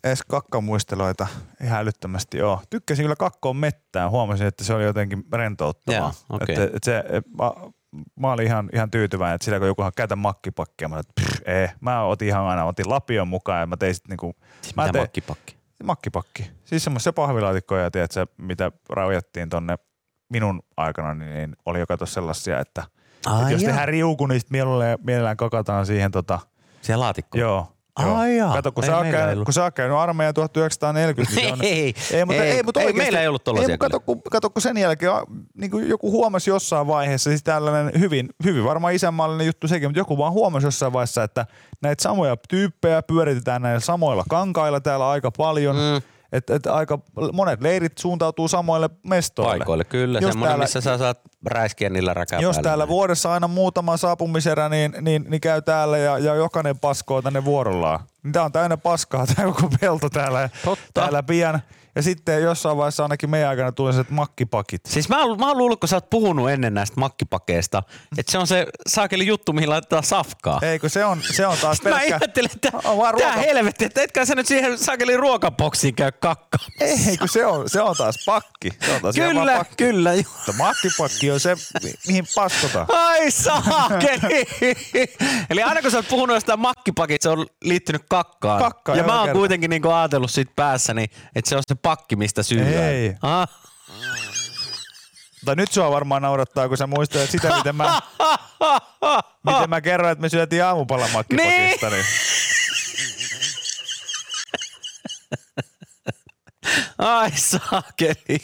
edes 0.07 0.23
kakkamuisteloita 0.27 1.27
ihan 1.63 1.79
älyttömästi 1.79 2.37
joo. 2.37 2.61
Tykkäsin 2.69 3.03
kyllä 3.03 3.15
kakkoon 3.15 3.55
mettään. 3.55 4.11
Huomasin, 4.11 4.47
että 4.47 4.63
se 4.63 4.73
oli 4.73 4.83
jotenkin 4.83 5.23
rentouttavaa. 5.33 5.99
Joo, 5.99 6.11
okei. 6.29 6.55
että, 6.55 6.63
että 6.63 6.85
se, 6.85 7.03
mä, 7.37 7.51
mä, 8.19 8.31
olin 8.31 8.45
ihan, 8.45 8.69
ihan 8.73 8.91
tyytyväinen, 8.91 9.35
että 9.35 9.45
sillä 9.45 9.59
kun 9.59 9.67
joku 9.67 9.83
käytä 9.95 10.15
makkipakkia, 10.15 10.87
mä 10.87 10.95
olin, 10.95 11.05
että 11.09 11.21
pff, 11.21 11.47
ei. 11.47 11.67
Mä 11.79 12.03
otin 12.03 12.27
ihan 12.27 12.43
aina, 12.43 12.65
otin 12.65 12.89
lapion 12.89 13.27
mukaan 13.27 13.59
ja 13.59 13.67
mä 13.67 13.77
tein 13.77 13.95
sit 13.95 14.07
niinku, 14.07 14.35
mä 14.75 14.83
Mitä 14.83 14.91
tein, 14.91 15.03
makkipakki? 15.03 15.57
makkipakki. 15.83 16.51
Siis 16.65 16.83
semmoisia 16.83 17.13
pahvilaatikkoja, 17.13 17.91
tiedätkö, 17.91 18.27
mitä 18.37 18.71
raujattiin 18.89 19.49
tonne 19.49 19.77
minun 20.29 20.61
aikana, 20.77 21.13
niin 21.13 21.55
oli 21.65 21.79
joka 21.79 21.97
tuossa 21.97 22.13
sellaisia, 22.13 22.59
että, 22.59 22.83
Ai 23.25 23.41
että 23.41 23.53
jos 23.53 23.63
tehdään 23.63 23.87
riuku, 23.87 24.27
niin 24.27 24.39
sit 24.39 24.49
mielellään, 24.49 24.99
mielellään 25.03 25.37
kakataan 25.37 25.85
siihen 25.85 26.11
tota, 26.11 26.39
Siellä 26.81 27.03
laatikko. 27.03 27.37
Joo. 27.37 27.76
Ai 27.97 28.37
jaa. 28.37 28.53
Kato, 28.53 28.71
kun 28.71 28.83
Ei 28.83 28.89
sä, 28.89 28.97
oot 28.97 29.05
ei 29.05 29.11
käynyt, 29.11 29.33
ollut. 29.33 29.45
kun 29.45 29.53
sä 29.53 29.63
oot 29.63 29.73
käynyt 29.73 29.97
armeijan 29.97 30.33
1940, 30.33 31.35
niin 31.35 31.45
se 31.45 31.53
on... 31.53 31.59
Ei, 32.17 32.25
mutta, 32.25 32.43
ei, 32.43 32.63
mutta 32.63 32.79
ei, 32.79 32.85
oikeasti- 32.85 32.97
meillä 33.03 33.21
ei 33.21 33.27
ollut 33.27 33.43
tollasia 33.43 33.71
Ei, 33.73 33.77
kato, 33.77 33.99
kun, 33.99 34.21
kato, 34.31 34.49
kun 34.49 34.61
sen 34.61 34.77
jälkeen 34.77 35.11
niin 35.53 35.71
kuin 35.71 35.89
joku 35.89 36.11
huomasi 36.11 36.49
jossain 36.49 36.87
vaiheessa, 36.87 37.29
siis 37.29 37.43
tällainen 37.43 37.99
hyvin, 37.99 38.29
hyvin 38.43 38.63
varmaan 38.63 38.93
isänmaallinen 38.93 39.47
juttu 39.47 39.67
sekin, 39.67 39.89
mutta 39.89 39.99
joku 39.99 40.17
vaan 40.17 40.33
huomasi 40.33 40.67
jossain 40.67 40.93
vaiheessa, 40.93 41.23
että 41.23 41.45
näitä 41.81 42.03
samoja 42.03 42.37
tyyppejä 42.49 43.01
pyöritetään 43.03 43.61
näillä 43.61 43.79
samoilla 43.79 44.23
kankailla 44.29 44.79
täällä 44.81 45.09
aika 45.09 45.31
paljon. 45.31 45.75
Mm. 45.75 46.01
Että 46.31 46.55
et 46.55 46.67
aika 46.67 46.99
monet 47.33 47.61
leirit 47.61 47.97
suuntautuu 47.97 48.47
samoille 48.47 48.89
mestoille. 49.03 49.57
Paikoille, 49.57 49.83
kyllä. 49.83 50.19
Jos 50.19 50.31
Semmoinen, 50.31 50.49
täällä- 50.51 50.63
missä 50.63 50.81
sä 50.81 50.97
saat 50.97 51.19
räiskiä 51.45 51.89
niillä 51.89 52.13
räkäpäillä. 52.13 52.47
jos 52.49 52.57
täällä 52.57 52.87
vuodessa 52.87 53.33
aina 53.33 53.47
muutama 53.47 53.97
saapumiserä, 53.97 54.69
niin, 54.69 54.93
niin, 55.01 55.25
niin 55.29 55.41
käy 55.41 55.61
täällä 55.61 55.97
ja, 55.97 56.17
ja 56.19 56.35
jokainen 56.35 56.79
paskoo 56.79 57.21
tänne 57.21 57.45
vuorollaan. 57.45 57.99
Niin 58.23 58.33
Tää 58.33 58.43
on 58.43 58.51
täynnä 58.51 58.77
paskaa, 58.77 59.25
tämä 59.35 59.47
koko 59.53 59.69
pelto 59.81 60.09
täällä, 60.09 60.49
Totta. 60.65 60.83
täällä 60.93 61.23
pian. 61.23 61.61
Ja 61.97 62.03
sitten 62.03 62.41
jossain 62.43 62.77
vaiheessa 62.77 63.03
ainakin 63.03 63.29
meidän 63.29 63.49
aikana 63.49 63.71
tulee 63.71 63.93
sellaiset 63.93 64.11
makkipakit. 64.11 64.81
Siis 64.85 65.09
mä, 65.09 65.23
oon- 65.23 65.39
mä 65.39 65.47
oon 65.47 65.57
luullut, 65.57 65.79
kun 65.79 65.89
sä 65.89 65.95
oot 65.95 66.09
puhunut 66.09 66.49
ennen 66.49 66.73
näistä 66.73 66.99
makkipakeista, 66.99 67.83
että 68.17 68.31
se 68.31 68.37
on 68.37 68.47
se 68.47 68.67
saakeli 68.87 69.27
juttu, 69.27 69.53
mihin 69.53 69.69
laitetaan 69.69 70.03
safkaa. 70.03 70.59
Eikö 70.61 70.89
se 70.89 71.05
on, 71.05 71.21
se 71.31 71.47
on 71.47 71.57
taas 71.61 71.81
Mä 71.83 71.89
pelkkä... 71.89 72.05
ihmettelin, 72.15 72.49
että 72.55 72.71
On 72.83 72.97
vaan 72.97 73.15
tää 73.17 73.35
helvetti, 73.37 73.85
että 73.85 74.01
etkö 74.01 74.25
sä 74.25 74.35
nyt 74.35 74.47
siihen 74.47 74.77
saakeli 74.77 75.17
ruokaboksiin 75.17 75.95
käy 75.95 76.11
kakkaa. 76.11 76.59
Ei, 76.79 77.17
kun 77.17 77.29
se 77.29 77.45
on, 77.45 77.69
se 77.69 77.81
on 77.81 77.95
taas 77.97 78.15
pakki. 78.25 78.69
Se 78.85 78.93
on 78.95 79.01
taas 79.01 79.15
Kyllä, 79.15 79.57
pakki. 79.57 79.75
kyllä. 79.77 80.13
ju- 80.13 80.23
Mutta 80.37 80.53
makkipakki 80.63 81.31
on 81.31 81.39
se, 81.39 81.55
mi- 81.83 81.93
mihin 82.07 82.25
paskotaan. 82.35 82.87
Ai 82.91 83.31
saakeli! 83.31 84.47
Eli 85.49 85.63
aina 85.63 85.81
kun 85.81 85.91
sä 85.91 85.97
oot 85.97 86.07
puhunut 86.07 86.35
jostain 86.35 86.59
makkipakista, 86.59 87.23
se 87.23 87.29
on 87.29 87.45
liittynyt 87.63 88.01
kakkaan. 88.09 88.61
Kakkaan 88.63 88.97
ja 88.97 89.03
mä 89.03 89.17
oon 89.17 89.25
kerta. 89.27 89.37
kuitenkin 89.39 89.69
niinku 89.69 89.89
ajatellut 89.89 90.31
siitä 90.31 90.51
päässäni, 90.55 91.03
että 91.35 91.49
se 91.49 91.55
on 91.55 91.63
se 91.67 91.75
pakki, 91.87 92.15
mistä 92.15 92.43
syödään. 92.43 92.83
Ei. 92.83 93.15
Ah. 93.21 93.49
Mutta 95.41 95.55
nyt 95.55 95.71
sua 95.71 95.91
varmaan 95.91 96.21
naurattaa, 96.21 96.67
kun 96.67 96.77
sä 96.77 96.87
muistelet 96.87 97.29
sitä, 97.29 97.57
miten 97.57 97.75
mä, 97.75 97.99
miten 99.43 99.69
mä 99.69 99.81
kerroin, 99.81 100.11
että 100.11 100.21
me 100.21 100.29
syötiin 100.29 100.63
aamupala 100.63 101.07
makkipakista. 101.13 101.89
Niin. 101.89 102.05
Ai 106.97 107.31
saakeli. 107.31 108.39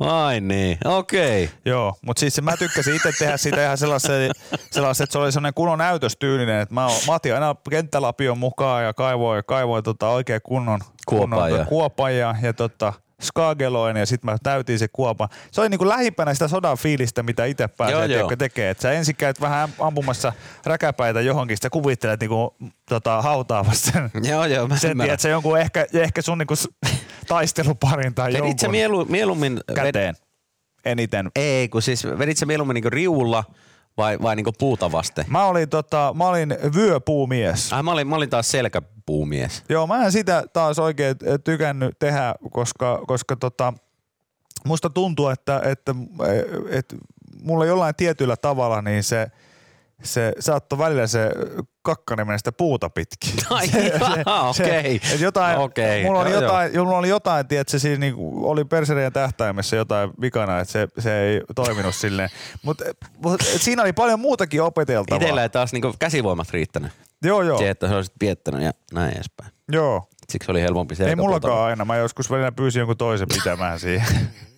Ai 0.00 0.40
niin, 0.40 0.78
okei. 0.84 1.44
Okay. 1.44 1.56
Joo, 1.64 1.94
mutta 2.02 2.20
siis 2.20 2.42
mä 2.42 2.56
tykkäsin 2.56 2.94
itse 2.94 3.12
tehdä 3.18 3.36
siitä 3.36 3.64
ihan 3.64 3.78
sellaisen, 3.78 4.30
sellaisen 4.70 5.04
että 5.04 5.12
se 5.12 5.18
oli 5.18 5.32
sellainen 5.32 5.54
kunnon 5.54 5.78
näytöstyylinen, 5.78 6.60
että 6.60 6.74
mä, 6.74 6.86
mä 7.06 7.14
otin 7.14 7.34
aina 7.34 7.54
kenttälapion 7.70 8.38
mukaan 8.38 8.84
ja 8.84 8.94
kaivoin, 8.94 9.42
kaivoin 9.46 9.84
tota 9.84 10.08
oikein 10.08 10.40
kunnon 10.44 10.80
Kuopan 11.06 11.30
kunnon, 11.30 11.58
ja- 11.58 11.64
kuopan 11.64 12.16
ja, 12.16 12.34
ja 12.42 12.52
tota, 12.52 12.92
skageloin 13.22 13.96
ja 13.96 14.06
sitten 14.06 14.30
mä 14.30 14.36
täytin 14.42 14.78
se 14.78 14.88
kuopa. 14.92 15.28
Se 15.50 15.60
oli 15.60 15.68
niinku 15.68 15.88
lähimpänä 15.88 16.34
sitä 16.34 16.48
sodan 16.48 16.76
fiilistä, 16.76 17.22
mitä 17.22 17.44
itse 17.44 17.62
Joo, 17.62 17.68
pääsee 17.76 17.98
joo. 17.98 18.06
tiedätkö, 18.06 18.36
tekee. 18.36 18.70
Et 18.70 18.80
sä 18.80 18.92
ensin 18.92 19.16
käyt 19.16 19.40
vähän 19.40 19.68
ampumassa 19.78 20.32
räkäpäitä 20.64 21.20
johonkin, 21.20 21.56
sä 21.62 21.70
kuvittelet 21.70 22.20
niinku, 22.20 22.56
tota, 22.88 23.22
hautaavassa 23.22 23.92
sen, 23.92 24.10
Joo, 24.30 24.44
joo, 24.44 24.68
mä 24.68 24.76
sen 24.76 24.98
tiedät, 24.98 25.20
se 25.20 25.28
jonkun 25.28 25.58
ehkä, 25.58 25.86
ehkä 25.92 26.22
sun 26.22 26.38
niinku 26.38 26.54
taisteluparin 27.26 28.14
tai 28.14 28.32
Vedit 28.32 28.42
sä 28.42 28.48
jonkun 28.48 28.70
mielu, 28.70 29.04
mieluummin... 29.04 29.60
käteen 29.74 30.14
eniten. 30.84 31.30
Ei, 31.36 31.68
kun 31.68 31.82
siis 31.82 32.06
vedit 32.18 32.38
sä 32.38 32.46
mieluummin 32.46 32.74
niinku 32.74 32.90
riulla 32.90 33.44
vai, 33.96 34.18
vai 34.22 34.36
niinku 34.36 34.52
puuta 34.58 34.92
vasten? 34.92 35.24
Mä 35.28 35.44
olin, 35.44 35.68
tota, 35.68 36.14
mä 36.16 36.28
olin 36.28 36.56
vyöpuumies. 36.74 37.72
Äh, 37.72 37.82
mä, 37.82 37.92
olin, 37.92 38.08
mä 38.08 38.16
olin 38.16 38.30
taas 38.30 38.50
selkäpuumies. 38.50 39.64
Joo, 39.68 39.86
mä 39.86 40.04
en 40.04 40.12
sitä 40.12 40.44
taas 40.52 40.78
oikein 40.78 41.16
tykännyt 41.44 41.98
tehdä, 41.98 42.34
koska, 42.50 43.02
koska 43.06 43.36
tota, 43.36 43.72
musta 44.64 44.90
tuntuu, 44.90 45.28
että, 45.28 45.60
että, 45.64 45.94
että 46.70 46.96
mulla 47.42 47.64
jollain 47.64 47.94
tietyllä 47.94 48.36
tavalla 48.36 48.82
niin 48.82 49.02
se, 49.04 49.26
se 50.02 50.32
saattoi 50.40 50.78
välillä 50.78 51.06
se 51.06 51.30
kakkanen 51.82 52.26
mennä 52.26 52.38
sitä 52.38 52.52
puuta 52.52 52.90
pitkin. 52.90 53.34
Ai 53.50 53.66
Se- 53.68 53.92
jaa, 54.26 54.52
se- 54.52 54.62
okei. 54.64 55.00
jotain, 55.20 55.58
Okei, 55.58 56.04
mulla 56.04 56.20
oli 56.20 56.30
joo, 56.30 56.42
jotain, 56.42 56.78
mulla 56.78 56.98
oli 56.98 57.08
jotain, 57.08 57.46
tiedätkö, 57.48 57.78
siinä 57.78 57.98
niinku, 58.00 58.50
oli 58.50 58.64
perserien 58.64 59.12
tähtäimessä 59.12 59.76
jotain 59.76 60.10
vikana, 60.20 60.60
että 60.60 60.72
se, 60.72 60.88
se 60.98 61.20
ei 61.20 61.40
toiminut 61.54 61.94
silleen. 61.94 62.28
Mutta 62.62 62.84
mut, 63.18 63.40
siinä 63.42 63.82
oli 63.82 63.92
paljon 63.92 64.20
muutakin 64.20 64.62
opeteltavaa. 64.62 65.22
Itellä 65.22 65.42
ei 65.42 65.48
taas 65.48 65.72
niinku 65.72 65.94
käsivoimat 65.98 66.50
riittänyt. 66.50 66.92
Joo, 67.24 67.42
joo, 67.42 67.58
Se, 67.58 67.70
että 67.70 67.88
sä 67.88 67.96
olisit 67.96 68.14
piettänyt 68.18 68.62
ja 68.62 68.70
näin 68.92 69.14
edespäin. 69.14 69.50
joo. 69.72 70.08
Siksi 70.30 70.50
oli 70.50 70.62
helpompi 70.62 70.92
Ei 70.92 70.96
selkäpuuta. 70.96 71.22
mullakaan 71.28 71.64
aina. 71.64 71.84
Mä 71.84 71.96
joskus 71.96 72.30
välillä 72.30 72.52
pyysin 72.52 72.80
jonkun 72.80 72.96
toisen 72.96 73.28
pitämään 73.34 73.80
siihen. 73.80 74.06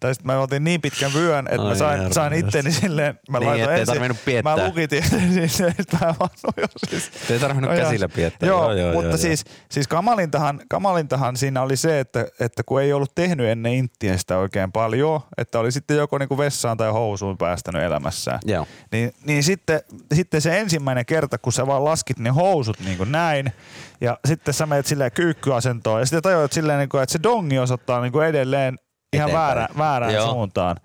Tai 0.00 0.14
sitten 0.14 0.26
mä 0.32 0.40
otin 0.40 0.64
niin 0.64 0.80
pitkän 0.80 1.10
vyön, 1.14 1.46
että 1.46 1.62
mä 1.62 1.68
Ai 1.68 1.76
sain, 1.76 2.12
sain 2.14 2.32
itteni 2.32 2.72
silleen, 2.72 3.18
mä 3.30 3.38
Niin, 3.38 3.48
laitoin 3.48 3.70
ensin, 3.76 3.86
tarvinnut 3.86 4.24
piettää. 4.24 4.56
mä 4.56 4.66
lukitin 4.66 5.02
silleen, 5.50 5.74
että 5.78 5.96
mä 6.00 6.14
vaan 6.20 6.30
nujoin 6.44 6.70
siis. 6.90 7.10
Ei 7.30 7.38
tarvinnut 7.38 7.70
No 7.70 7.76
joo. 7.76 7.84
käsillä 7.84 8.08
piettää. 8.08 8.46
Joo, 8.46 8.62
Joo, 8.62 8.72
joo, 8.72 8.92
mutta 8.92 9.08
joo, 9.08 9.16
siis, 9.16 9.44
siis 9.70 9.88
kamalintahan, 9.88 10.60
kamalintahan 10.68 11.36
siinä 11.36 11.62
oli 11.62 11.76
se, 11.76 12.00
että, 12.00 12.26
että 12.40 12.62
kun 12.62 12.82
ei 12.82 12.92
ollut 12.92 13.14
tehnyt 13.14 13.46
ennen 13.46 13.72
inttiä 13.74 14.16
sitä 14.16 14.38
oikein 14.38 14.72
paljon, 14.72 15.20
että 15.38 15.58
oli 15.58 15.72
sitten 15.72 15.96
joko 15.96 16.18
niinku 16.18 16.38
vessaan 16.38 16.76
tai 16.76 16.90
housuun 16.90 17.38
päästänyt 17.38 17.82
elämässään. 17.82 18.38
Joo. 18.44 18.66
Niin, 18.92 19.12
niin 19.26 19.42
sitten, 19.42 19.80
sitten 20.14 20.40
se 20.40 20.58
ensimmäinen 20.58 21.06
kerta, 21.06 21.38
kun 21.38 21.52
sä 21.52 21.66
vaan 21.66 21.84
laskit 21.84 22.18
ne 22.18 22.30
housut 22.30 22.80
niin 22.80 22.98
kuin 22.98 23.12
näin, 23.12 23.52
ja 24.00 24.18
sitten 24.28 24.54
sä 24.54 24.66
menet 24.66 24.86
silleen 24.86 25.12
kyykkyasentoon, 25.12 26.00
ja 26.00 26.06
sitten 26.06 26.22
tajuat 26.22 26.52
silleen, 26.52 26.78
niin 26.78 26.88
kuin, 26.88 27.02
että 27.02 27.12
se 27.12 27.18
dongi 27.22 27.58
osoittaa 27.58 28.00
niin 28.00 28.12
kuin 28.12 28.26
edelleen 28.26 28.78
ihan 29.12 29.32
väärä, 29.32 29.68
väärään 29.78 30.14
Joo. 30.14 30.30
suuntaan. 30.30 30.76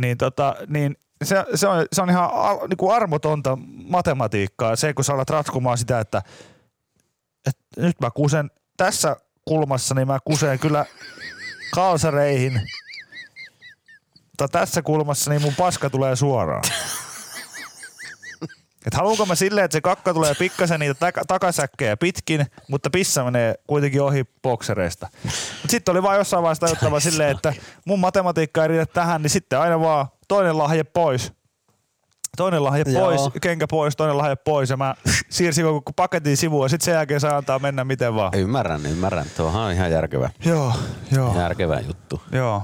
Niin, 0.00 0.18
tota, 0.18 0.56
niin 0.68 0.96
se, 1.24 1.44
se, 1.54 1.68
on, 1.68 1.86
se 1.92 2.02
on 2.02 2.10
ihan 2.10 2.30
al, 2.32 2.68
niin 2.68 2.76
kuin 2.76 2.94
armotonta 2.94 3.58
matematiikkaa, 3.88 4.76
se 4.76 4.94
kun 4.94 5.04
sä 5.04 5.12
alat 5.12 5.30
ratkumaan 5.30 5.78
sitä, 5.78 6.00
että, 6.00 6.22
että 7.46 7.62
nyt 7.80 8.00
mä 8.00 8.10
kusen 8.10 8.50
tässä 8.76 9.16
kulmassa, 9.44 9.94
niin 9.94 10.08
mä 10.08 10.18
kusen 10.24 10.58
kyllä 10.58 10.86
kalsareihin, 11.74 12.60
mutta 14.28 14.48
tässä 14.58 14.82
kulmassa 14.82 15.30
niin 15.30 15.42
mun 15.42 15.54
paska 15.58 15.90
tulee 15.90 16.16
suoraan. 16.16 16.62
Et 18.86 18.94
haluanko 18.94 19.26
mä 19.26 19.34
silleen, 19.34 19.64
että 19.64 19.72
se 19.72 19.80
kakka 19.80 20.14
tulee 20.14 20.34
pikkasen 20.34 20.80
niitä 20.80 21.08
tak- 21.10 21.24
takasäkkejä 21.28 21.96
pitkin, 21.96 22.46
mutta 22.68 22.90
pissa 22.90 23.24
menee 23.24 23.54
kuitenkin 23.66 24.02
ohi 24.02 24.24
boksereista. 24.42 25.08
Mut 25.24 25.70
sitten 25.70 25.92
oli 25.92 26.02
vaan 26.02 26.18
jossain 26.18 26.42
vaiheessa 26.42 26.66
tajuttava 26.66 27.00
silleen, 27.00 27.30
että 27.30 27.54
mun 27.86 28.00
matematiikka 28.00 28.62
ei 28.62 28.68
riitä 28.68 28.86
tähän, 28.86 29.22
niin 29.22 29.30
sitten 29.30 29.58
aina 29.58 29.80
vaan 29.80 30.06
toinen 30.28 30.58
lahje 30.58 30.84
pois. 30.84 31.32
Toinen 32.36 32.64
lahje 32.64 32.84
Joo. 32.86 33.04
pois, 33.04 33.20
kenkä 33.42 33.66
pois, 33.66 33.96
toinen 33.96 34.18
lahje 34.18 34.36
pois 34.36 34.70
ja 34.70 34.76
mä 34.76 34.94
siirsin 35.30 35.64
koko 35.64 35.92
paketin 35.92 36.36
sivuun 36.36 36.64
ja 36.64 36.68
sitten 36.68 36.84
sen 36.84 36.94
jälkeen 36.94 37.20
saa 37.20 37.36
antaa 37.36 37.58
mennä 37.58 37.84
miten 37.84 38.14
vaan. 38.14 38.32
Ymmärrän, 38.34 38.86
ymmärrän. 38.86 39.26
Tuohan 39.36 39.62
on 39.62 39.72
ihan 39.72 39.90
järkevä, 39.90 40.30
Joo, 40.44 40.72
joo. 41.10 41.34
järkevä 41.38 41.80
juttu. 41.80 42.22
Joo. 42.32 42.62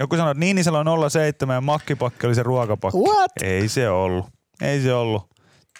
Joku 0.00 0.16
sanoi, 0.16 0.30
että 0.30 0.40
Niinisellä 0.40 0.78
on 0.78 1.10
07 1.10 1.54
ja 1.54 1.60
makkipakki 1.60 2.26
oli 2.26 2.34
se 2.34 2.42
ruokapakki. 2.42 2.98
What? 2.98 3.30
Ei 3.42 3.68
se 3.68 3.88
ollut. 3.88 4.26
Ei 4.60 4.82
se 4.82 4.94
ollut. 4.94 5.30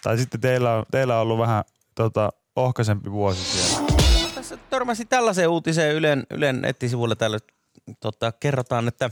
Tai 0.02 0.18
sitten 0.18 0.40
teillä 0.40 0.74
on, 0.74 0.84
teillä 0.90 1.14
on 1.16 1.22
ollut 1.22 1.38
vähän 1.38 1.64
tota, 1.94 2.32
ohkaisempi 2.56 3.10
vuosi 3.12 3.44
siellä. 3.44 3.92
Tässä 4.34 4.56
törmäsin 4.56 5.08
tällaiseen 5.08 5.48
uutiseen 5.48 5.94
Ylen, 5.94 6.26
Ylen 6.30 6.60
nettisivuilla 6.60 7.16
täällä 7.16 7.38
tota, 8.00 8.32
kerrotaan, 8.32 8.88
että 8.88 9.10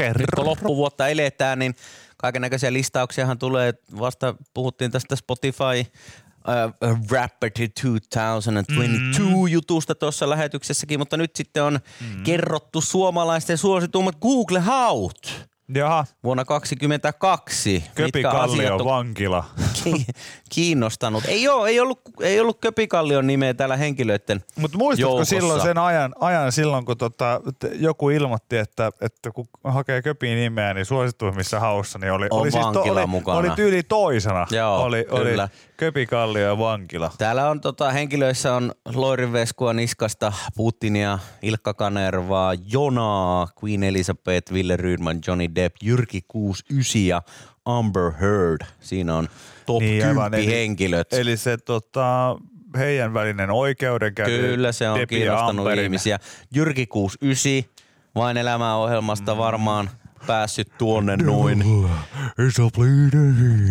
nyt 0.00 0.26
kun 0.36 0.46
loppuvuotta 0.46 1.08
eletään, 1.08 1.58
niin 1.58 1.74
kaiken 2.16 2.42
näköisiä 2.42 2.72
listauksiahan 2.72 3.38
tulee. 3.38 3.74
Vasta 3.98 4.34
puhuttiin 4.54 4.90
tästä 4.90 5.16
Spotify 5.16 5.80
uh, 5.80 7.00
Rapper 7.10 7.50
2022 7.50 9.22
mm. 9.22 9.48
jutusta 9.48 9.94
tuossa 9.94 10.30
lähetyksessäkin, 10.30 10.98
mutta 10.98 11.16
nyt 11.16 11.36
sitten 11.36 11.62
on 11.62 11.80
mm. 12.00 12.22
kerrottu 12.22 12.80
suomalaisten 12.80 13.58
suositummat 13.58 14.16
Google 14.20 14.60
Haut 14.60 15.48
Jaha, 15.74 16.04
vuonna 16.24 16.44
2022. 16.44 17.84
Köpikallio 17.94 18.74
on 18.76 18.84
vankila. 18.84 19.44
ki- 19.84 20.06
kiinnostanut. 20.50 21.24
Ei, 21.28 21.48
ole, 21.48 21.68
ei, 21.68 21.80
ollut, 21.80 22.00
ei 22.20 22.40
ollut 22.40 22.58
Köpikallion 22.60 23.26
nimeä 23.26 23.54
täällä 23.54 23.76
henkilöiden 23.76 24.44
Mutta 24.56 24.78
muistatko 24.78 25.10
joukossa. 25.10 25.36
silloin 25.36 25.60
sen 25.60 25.78
ajan, 25.78 26.14
ajan 26.20 26.52
silloin, 26.52 26.84
kun 26.84 26.96
tota, 26.98 27.40
joku 27.74 28.10
ilmoitti, 28.10 28.56
että, 28.56 28.92
että 29.00 29.30
kun 29.30 29.48
hakee 29.64 30.02
köpiin 30.02 30.38
nimeä, 30.38 30.74
niin 30.74 30.86
suosituimmissa 30.86 31.60
haussa, 31.60 31.98
niin 31.98 32.12
oli, 32.12 32.26
On 32.30 32.40
oli, 32.40 32.50
siis 32.50 32.64
vankila 32.64 33.00
oli, 33.00 33.06
mukana. 33.06 33.38
oli 33.38 33.50
tyyli 33.50 33.82
toisena. 33.82 34.46
Joo, 34.50 34.82
oli, 34.82 35.06
oli 35.10 35.24
kyllä. 35.30 35.48
Köpikallio 35.82 36.42
ja 36.46 36.58
vankila. 36.58 37.10
Täällä 37.18 37.50
on 37.50 37.60
tota, 37.60 37.90
henkilöissä 37.90 38.54
on 38.54 38.72
Loirin 38.94 39.32
Veskua 39.32 39.72
Niskasta, 39.72 40.32
Putinia, 40.56 41.18
Ilkka 41.42 41.74
Kanervaa, 41.74 42.54
Jonaa, 42.72 43.48
Queen 43.64 43.82
Elizabeth, 43.82 44.52
Ville 44.52 44.76
Rydman, 44.76 45.20
Johnny 45.26 45.54
Depp, 45.54 45.76
Jyrki 45.82 46.20
69 46.28 47.02
ja 47.06 47.22
Amber 47.64 48.12
Heard. 48.20 48.60
Siinä 48.80 49.16
on 49.16 49.28
top 49.66 49.80
Niin, 49.80 50.02
10 50.02 50.08
aivan, 50.08 50.34
eli- 50.34 50.46
henkilöt. 50.46 51.12
Eli 51.12 51.36
se 51.36 51.56
tota, 51.56 52.36
heidän 52.78 53.14
välinen 53.14 53.50
oikeudenkäynti. 53.50 54.38
Kyllä 54.38 54.72
se 54.72 54.88
on 54.88 55.00
Deppi 55.00 55.14
ja 55.14 55.18
kiinnostanut 55.20 55.72
ihmisiä. 55.72 56.18
Jyrki 56.54 56.86
69, 56.86 57.72
vain 58.14 58.36
elämää 58.36 58.76
ohjelmasta 58.76 59.36
varmaan 59.36 59.90
päässyt 60.26 60.68
tuonne 60.78 61.16
noin. 61.16 61.64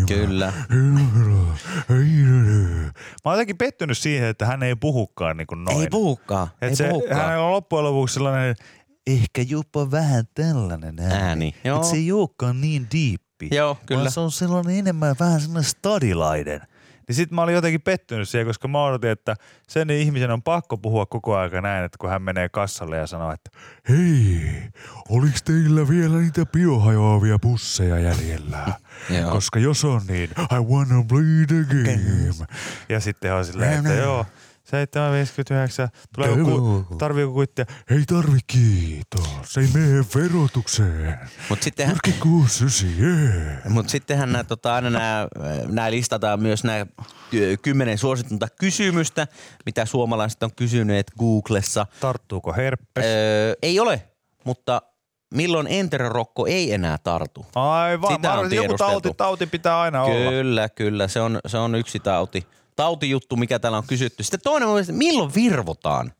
Kyllä. 0.08 0.54
Mä 3.26 3.32
oon 3.32 3.34
jotenkin 3.36 3.58
pettynyt 3.58 3.98
siihen, 3.98 4.28
että 4.28 4.46
hän 4.46 4.64
ei 4.64 4.76
puhukaan 4.76 5.38
niin 5.38 5.48
kuin 5.48 5.64
noin. 5.64 5.82
Ei 5.82 5.88
puhukaan, 5.92 6.48
Et 6.62 6.70
ei 6.70 6.76
se, 6.76 6.90
puhukaan. 6.90 7.22
hänellä 7.22 7.46
on 7.46 7.52
loppujen 7.52 7.86
lopuksi 7.86 8.14
sellainen 8.14 8.56
ehkä 9.08 9.42
jopa 9.42 9.92
vähän 9.92 10.26
tällainen 10.34 11.00
ääni. 11.00 11.14
Ääni, 11.24 11.56
joo. 11.64 11.78
Et 11.78 11.84
se 11.84 11.96
ei 11.96 12.12
olekaan 12.12 12.62
niin 12.62 12.88
diippi. 12.92 13.50
Joo, 13.52 13.78
kyllä. 13.86 14.00
Vaan 14.02 14.12
se 14.12 14.20
on 14.20 14.32
sellainen 14.32 14.76
enemmän 14.76 15.16
vähän 15.20 15.42
sellainen 15.42 15.70
stadilainen. 15.70 16.62
Niin 17.08 17.16
sit 17.16 17.32
mä 17.32 17.42
olin 17.42 17.56
jotenkin 17.56 17.82
pettynyt 17.82 18.30
siihen, 18.30 18.48
koska 18.48 18.68
mä 18.68 18.84
odotin, 18.84 19.10
että 19.10 19.36
sen 19.68 19.90
ihmisen 19.90 20.32
on 20.32 20.44
pakko 20.44 20.78
puhua 20.78 21.06
koko 21.06 21.36
aika 21.36 21.62
näin, 21.62 21.86
että 21.86 21.98
kun 21.98 22.10
hän 22.10 22.22
menee 22.22 22.50
kassalle 22.50 22.98
ja 22.98 23.08
sanoo, 23.08 23.32
että 23.32 23.50
hei, 23.90 24.64
oliks 25.10 25.44
teillä 25.44 25.90
vielä 25.90 26.18
niitä 26.18 26.46
biohajoavia 26.46 27.40
pusseja 27.40 28.00
jäljellä? 28.00 28.74
Koska 29.32 29.60
jos 29.60 29.86
on 29.86 30.02
niin, 30.08 30.30
I 30.52 30.60
wanna 30.60 31.04
play 31.08 31.46
the 31.48 31.64
game. 31.70 32.48
Ja 32.90 33.00
sitten 33.00 33.34
on 33.34 33.46
silleen, 33.46 33.74
että 33.74 33.94
joo, 33.94 34.26
7,59. 34.72 35.90
Tulee 36.16 36.44
ku, 36.44 36.86
tarviiko 36.98 37.32
kuittia? 37.32 37.66
Ei 37.90 38.04
tarvi 38.08 38.40
kiitos. 38.48 39.58
Ei 39.58 39.68
mene 39.74 40.06
verotukseen. 40.16 41.20
Mut 41.50 41.64
sittenhän, 41.64 41.96
Jyrki 41.96 42.20
69, 42.20 42.90
yeah. 43.00 43.66
Mutta 43.70 43.92
sittenhän 43.92 44.32
nää, 44.32 44.44
tota, 44.44 44.76
aina 44.76 44.90
nämä, 44.90 45.28
nämä 45.68 45.92
listataan 45.92 46.42
myös 46.42 46.64
nämä 46.64 46.86
kymmenen 47.62 47.98
suositunta 47.98 48.48
kysymystä, 48.60 49.28
mitä 49.66 49.86
suomalaiset 49.86 50.44
on 50.44 50.56
kysyneet 50.56 51.12
Googlessa. 51.20 51.88
Tarttuuko 52.00 52.54
herpes? 52.54 53.06
Öö, 53.06 53.54
ei 53.62 53.80
ole, 53.80 54.04
mutta 54.44 54.82
milloin 55.34 55.68
enterorokko 55.68 56.48
ei 56.48 56.74
enää 56.74 56.98
tartu? 56.98 57.46
Aivan, 57.56 58.16
sitä 58.16 58.34
on 58.34 58.54
joku 58.54 58.78
tauti, 58.78 59.10
tauti 59.18 59.48
pitää 59.48 59.82
aina 59.82 60.04
olla. 60.04 60.30
Kyllä, 60.30 60.70
kyllä. 60.70 61.08
Se 61.08 61.22
on, 61.22 61.40
se 61.48 61.58
on 61.58 61.76
yksi 61.76 62.00
tauti. 62.00 62.48
Tautijuttu, 62.76 63.36
mikä 63.36 63.60
täällä 63.60 63.78
on 63.78 63.88
kysytty. 63.88 64.24
Sitten 64.24 64.40
toinen 64.44 64.70
on, 64.70 64.80
että 64.80 64.94
milloin 64.94 65.34
virvotaan? 65.36 66.14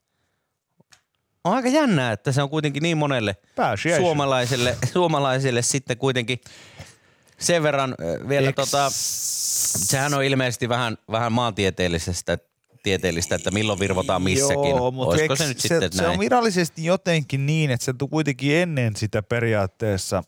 On 1.44 1.54
aika 1.54 1.70
jännää, 1.70 2.12
että 2.12 2.32
se 2.32 2.42
on 2.44 2.50
kuitenkin 2.50 2.84
niin 2.84 2.98
monelle 2.98 3.36
Pääsiäisyys. 3.56 4.06
suomalaiselle, 4.06 4.78
suomalaiselle 4.94 5.62
sitten 5.62 5.98
kuitenkin 5.98 6.42
sen 7.40 7.64
verran 7.64 7.96
vielä 8.30 8.50
Eks- 8.50 8.56
tota, 8.56 8.88
sehän 8.90 10.14
on 10.14 10.24
ilmeisesti 10.24 10.70
vähän, 10.70 10.98
vähän 11.12 11.32
maantieteellisestä 11.32 12.38
tieteellistä, 12.84 13.36
että 13.36 13.52
milloin 13.52 13.80
virvotaan 13.80 14.22
missäkin. 14.22 14.70
Joo, 14.70 14.92
mutta 14.92 15.10
Olisiko 15.16 15.36
se 15.36 15.48
nyt 15.48 15.60
se, 15.60 15.68
sitten 15.68 15.94
se 15.94 16.02
näin? 16.02 16.14
on 16.14 16.20
virallisesti 16.20 16.86
jotenkin 16.86 17.46
niin, 17.46 17.72
että 17.72 17.86
se 17.86 17.94
kuitenkin 18.10 18.56
ennen 18.56 18.96
sitä 18.96 19.24
periaatteessa, 19.24 20.24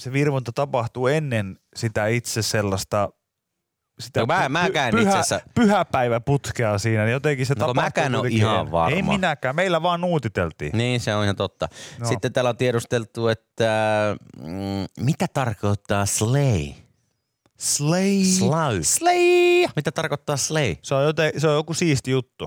se 0.00 0.12
virvonta 0.12 0.52
tapahtuu 0.52 1.06
ennen 1.06 1.58
sitä 1.76 2.06
itse 2.06 2.42
sellaista 2.42 3.10
sitä 4.00 4.20
No 4.20 4.26
mä- 4.26 4.48
mä 4.48 4.70
käyn 4.70 4.98
itse 4.98 5.08
asiassa- 5.10 5.40
pyhäpäiväputkea 5.54 6.78
siinä, 6.78 7.04
niin 7.04 7.12
jotenkin 7.12 7.46
se 7.46 7.54
No 7.54 7.58
tapahtuu 7.58 7.82
mäkään 7.82 8.12
kuitenkin 8.12 8.38
ihan 8.38 8.70
varma. 8.70 8.96
Ei 8.96 9.02
minäkään, 9.02 9.56
meillä 9.56 9.82
vaan 9.82 10.00
nuutiteltiin. 10.00 10.70
Niin, 10.74 11.00
se 11.00 11.14
on 11.14 11.24
ihan 11.24 11.36
totta. 11.36 11.68
No. 11.98 12.08
Sitten 12.08 12.32
täällä 12.32 12.48
on 12.50 12.56
tiedusteltu, 12.56 13.28
että 13.28 13.70
mm, 14.36 15.04
mitä 15.04 15.26
tarkoittaa 15.34 16.06
slay? 16.06 16.64
Slay. 17.58 18.24
Slau. 18.24 18.78
Slay. 18.82 19.66
Mitä 19.76 19.92
tarkoittaa 19.92 20.36
slay? 20.36 20.76
Se 20.82 20.94
on, 20.94 21.04
joten, 21.04 21.32
se 21.40 21.48
on 21.48 21.54
joku 21.54 21.74
siisti 21.74 22.10
juttu. 22.10 22.46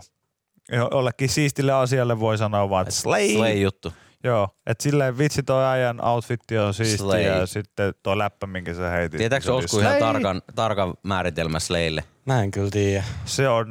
Jo- 0.71 0.89
Jollekin 0.91 1.29
siistille 1.29 1.71
asialle 1.73 2.19
voi 2.19 2.37
sanoa 2.37 2.69
vaan, 2.69 2.81
että 2.81 2.95
slay. 3.01 3.29
Slay 3.33 3.53
juttu. 3.53 3.93
Joo, 4.23 4.49
että 4.65 4.83
silleen 4.83 5.17
vitsi 5.17 5.43
toi 5.43 5.65
äijän 5.65 6.05
outfitti 6.05 6.57
on 6.57 6.73
siisti 6.73 6.97
Slay. 6.97 7.21
ja 7.21 7.45
sitten 7.45 7.93
tuo 8.03 8.17
läppä, 8.17 8.47
minkä 8.47 8.73
sä 8.73 8.89
heitit. 8.89 9.17
Tietääkö 9.17 9.53
Osku 9.53 9.79
ihan 9.79 9.99
tarkan, 9.99 10.41
tarkan 10.55 10.93
määritelmä 11.03 11.59
slaylle? 11.59 12.03
Mä 12.25 12.43
en 12.43 12.51
kyllä 12.51 12.69
tiedä. 12.71 13.03
Se 13.25 13.49
on 13.49 13.67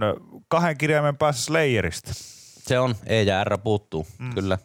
kahden 0.48 0.78
kirjaimen 0.78 1.16
päässä 1.16 1.44
Slayerista. 1.44 2.10
Se 2.14 2.78
on, 2.78 2.94
E 3.06 3.22
ja 3.22 3.44
R 3.44 3.58
puuttuu, 3.58 4.06
mm. 4.18 4.34
kyllä. 4.34 4.58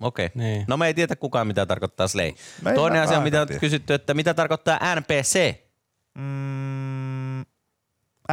Okei. 0.00 0.26
Okay. 0.26 0.42
Niin. 0.42 0.64
No 0.68 0.76
me 0.76 0.86
ei 0.86 0.94
tiedä 0.94 1.16
kukaan, 1.16 1.46
mitä 1.46 1.66
tarkoittaa 1.66 2.08
slay. 2.08 2.32
Me 2.62 2.72
Toinen 2.72 3.02
asia, 3.02 3.20
mitä 3.20 3.40
on 3.42 3.48
kysytty, 3.60 3.94
että 3.94 4.14
mitä 4.14 4.34
tarkoittaa 4.34 4.78
NPC? 4.94 5.54
Mm, 6.18 7.40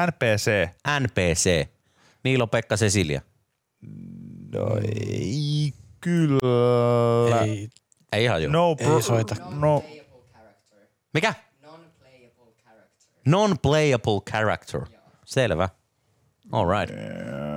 NPC. 0.07 0.69
NPC. 0.99 1.67
Niilo 2.23 2.47
Pekka 2.47 2.77
Cecilia. 2.77 3.21
No 4.53 4.77
ei 4.77 5.54
kyllä. 6.05 7.41
Ei. 7.41 7.69
Ei 8.11 8.25
haju. 8.25 8.49
No, 8.49 8.75
Ei 8.79 9.01
soita. 9.01 9.35
No, 9.49 9.83
Mikä? 11.13 11.33
Non-playable 13.25 14.21
character. 14.31 14.81
Selvä. 15.25 15.69
All 16.51 16.65
right. 16.79 16.95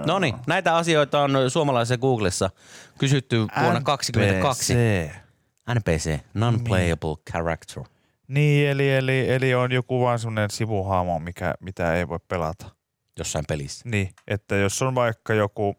No 0.07 0.19
niin, 0.19 0.35
näitä 0.47 0.77
asioita 0.77 1.21
on 1.21 1.31
suomalaisessa 1.49 1.99
Googlessa 1.99 2.51
kysytty 2.99 3.37
vuonna 3.37 3.81
2022. 3.81 4.75
NPC. 4.75 5.29
NPC, 5.75 6.21
non-playable 6.35 7.17
character. 7.33 7.83
Niin, 8.29 8.69
eli, 8.69 8.91
eli, 8.91 9.31
eli 9.31 9.55
on 9.55 9.73
joku 9.73 10.01
vaan 10.01 10.19
semmoinen 10.19 10.51
sivuhaamo, 10.51 11.19
mikä, 11.19 11.55
mitä 11.61 11.95
ei 11.95 12.09
voi 12.09 12.19
pelata. 12.29 12.71
Jossain 13.19 13.45
pelissä. 13.49 13.89
Niin, 13.89 14.11
että 14.29 14.57
jos 14.57 14.83
on 14.83 14.95
vaikka 14.95 15.35
joku... 15.35 15.77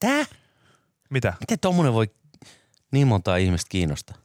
Tää? 0.00 0.24
Mitä? 1.12 1.34
Miten 1.40 1.58
tommonen 1.58 1.92
voi 1.92 2.10
niin 2.92 3.06
montaa 3.06 3.36
ihmistä 3.36 3.68
kiinnostaa? 3.68 4.16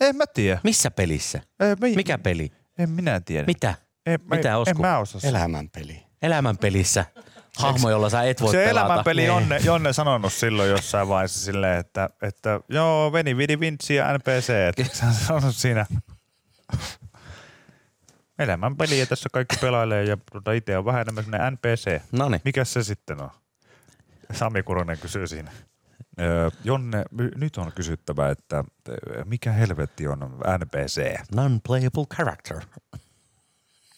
En 0.00 0.16
mä 0.16 0.24
tiedä. 0.26 0.60
Missä 0.64 0.90
pelissä? 0.90 1.40
Ei, 1.60 1.68
mä, 1.68 1.96
Mikä 1.96 2.18
peli? 2.18 2.52
En 2.78 2.90
minä 2.90 3.20
tiedä. 3.20 3.46
Mitä? 3.46 3.74
En, 4.06 4.18
mä- 4.24 4.36
Mitä, 4.36 4.58
Osku? 4.58 4.70
En 4.70 4.80
mä 4.80 4.98
osaa. 4.98 5.20
Elämänpeli. 5.24 6.02
Elämänpelissä. 6.22 7.04
Hahmo, 7.58 7.90
jolla 7.90 8.10
sä 8.10 8.22
et 8.22 8.40
voi 8.40 8.50
se 8.50 8.64
pelata. 8.64 8.86
elämänpeli 8.86 9.20
Niin. 9.20 9.26
Jonne, 9.26 9.60
Jonne 9.64 9.92
sanonut 9.92 10.32
silloin 10.32 10.70
jossain 10.70 11.08
vaiheessa 11.08 11.40
silleen, 11.44 11.78
että, 11.80 12.10
että 12.22 12.60
joo, 12.68 13.12
Veni, 13.12 13.36
Vidi, 13.36 13.60
Vinci 13.60 13.94
ja 13.94 14.18
NPC. 14.18 14.50
Että 14.50 14.96
sä 14.96 15.12
sanonut 15.12 15.56
siinä 15.56 15.86
elämänpeli 18.38 18.98
ja 18.98 19.06
tässä 19.06 19.28
kaikki 19.32 19.56
pelailee 19.56 20.04
ja 20.04 20.16
tuota 20.32 20.52
itse 20.52 20.78
on 20.78 20.84
vähän 20.84 21.00
enemmän 21.08 21.52
NPC. 21.52 22.02
Noniin. 22.12 22.40
Mikä 22.44 22.64
se 22.64 22.82
sitten 22.82 23.20
on? 23.20 23.30
Sami 24.32 24.62
Kuronen 24.62 24.98
kysyy 24.98 25.26
siinä. 25.26 25.50
Jonne, 26.64 27.04
nyt 27.36 27.56
on 27.56 27.72
kysyttävä, 27.74 28.30
että 28.30 28.64
mikä 29.24 29.52
helvetti 29.52 30.08
on 30.08 30.18
NPC? 30.58 31.16
Non-playable 31.34 32.06
character. 32.16 32.60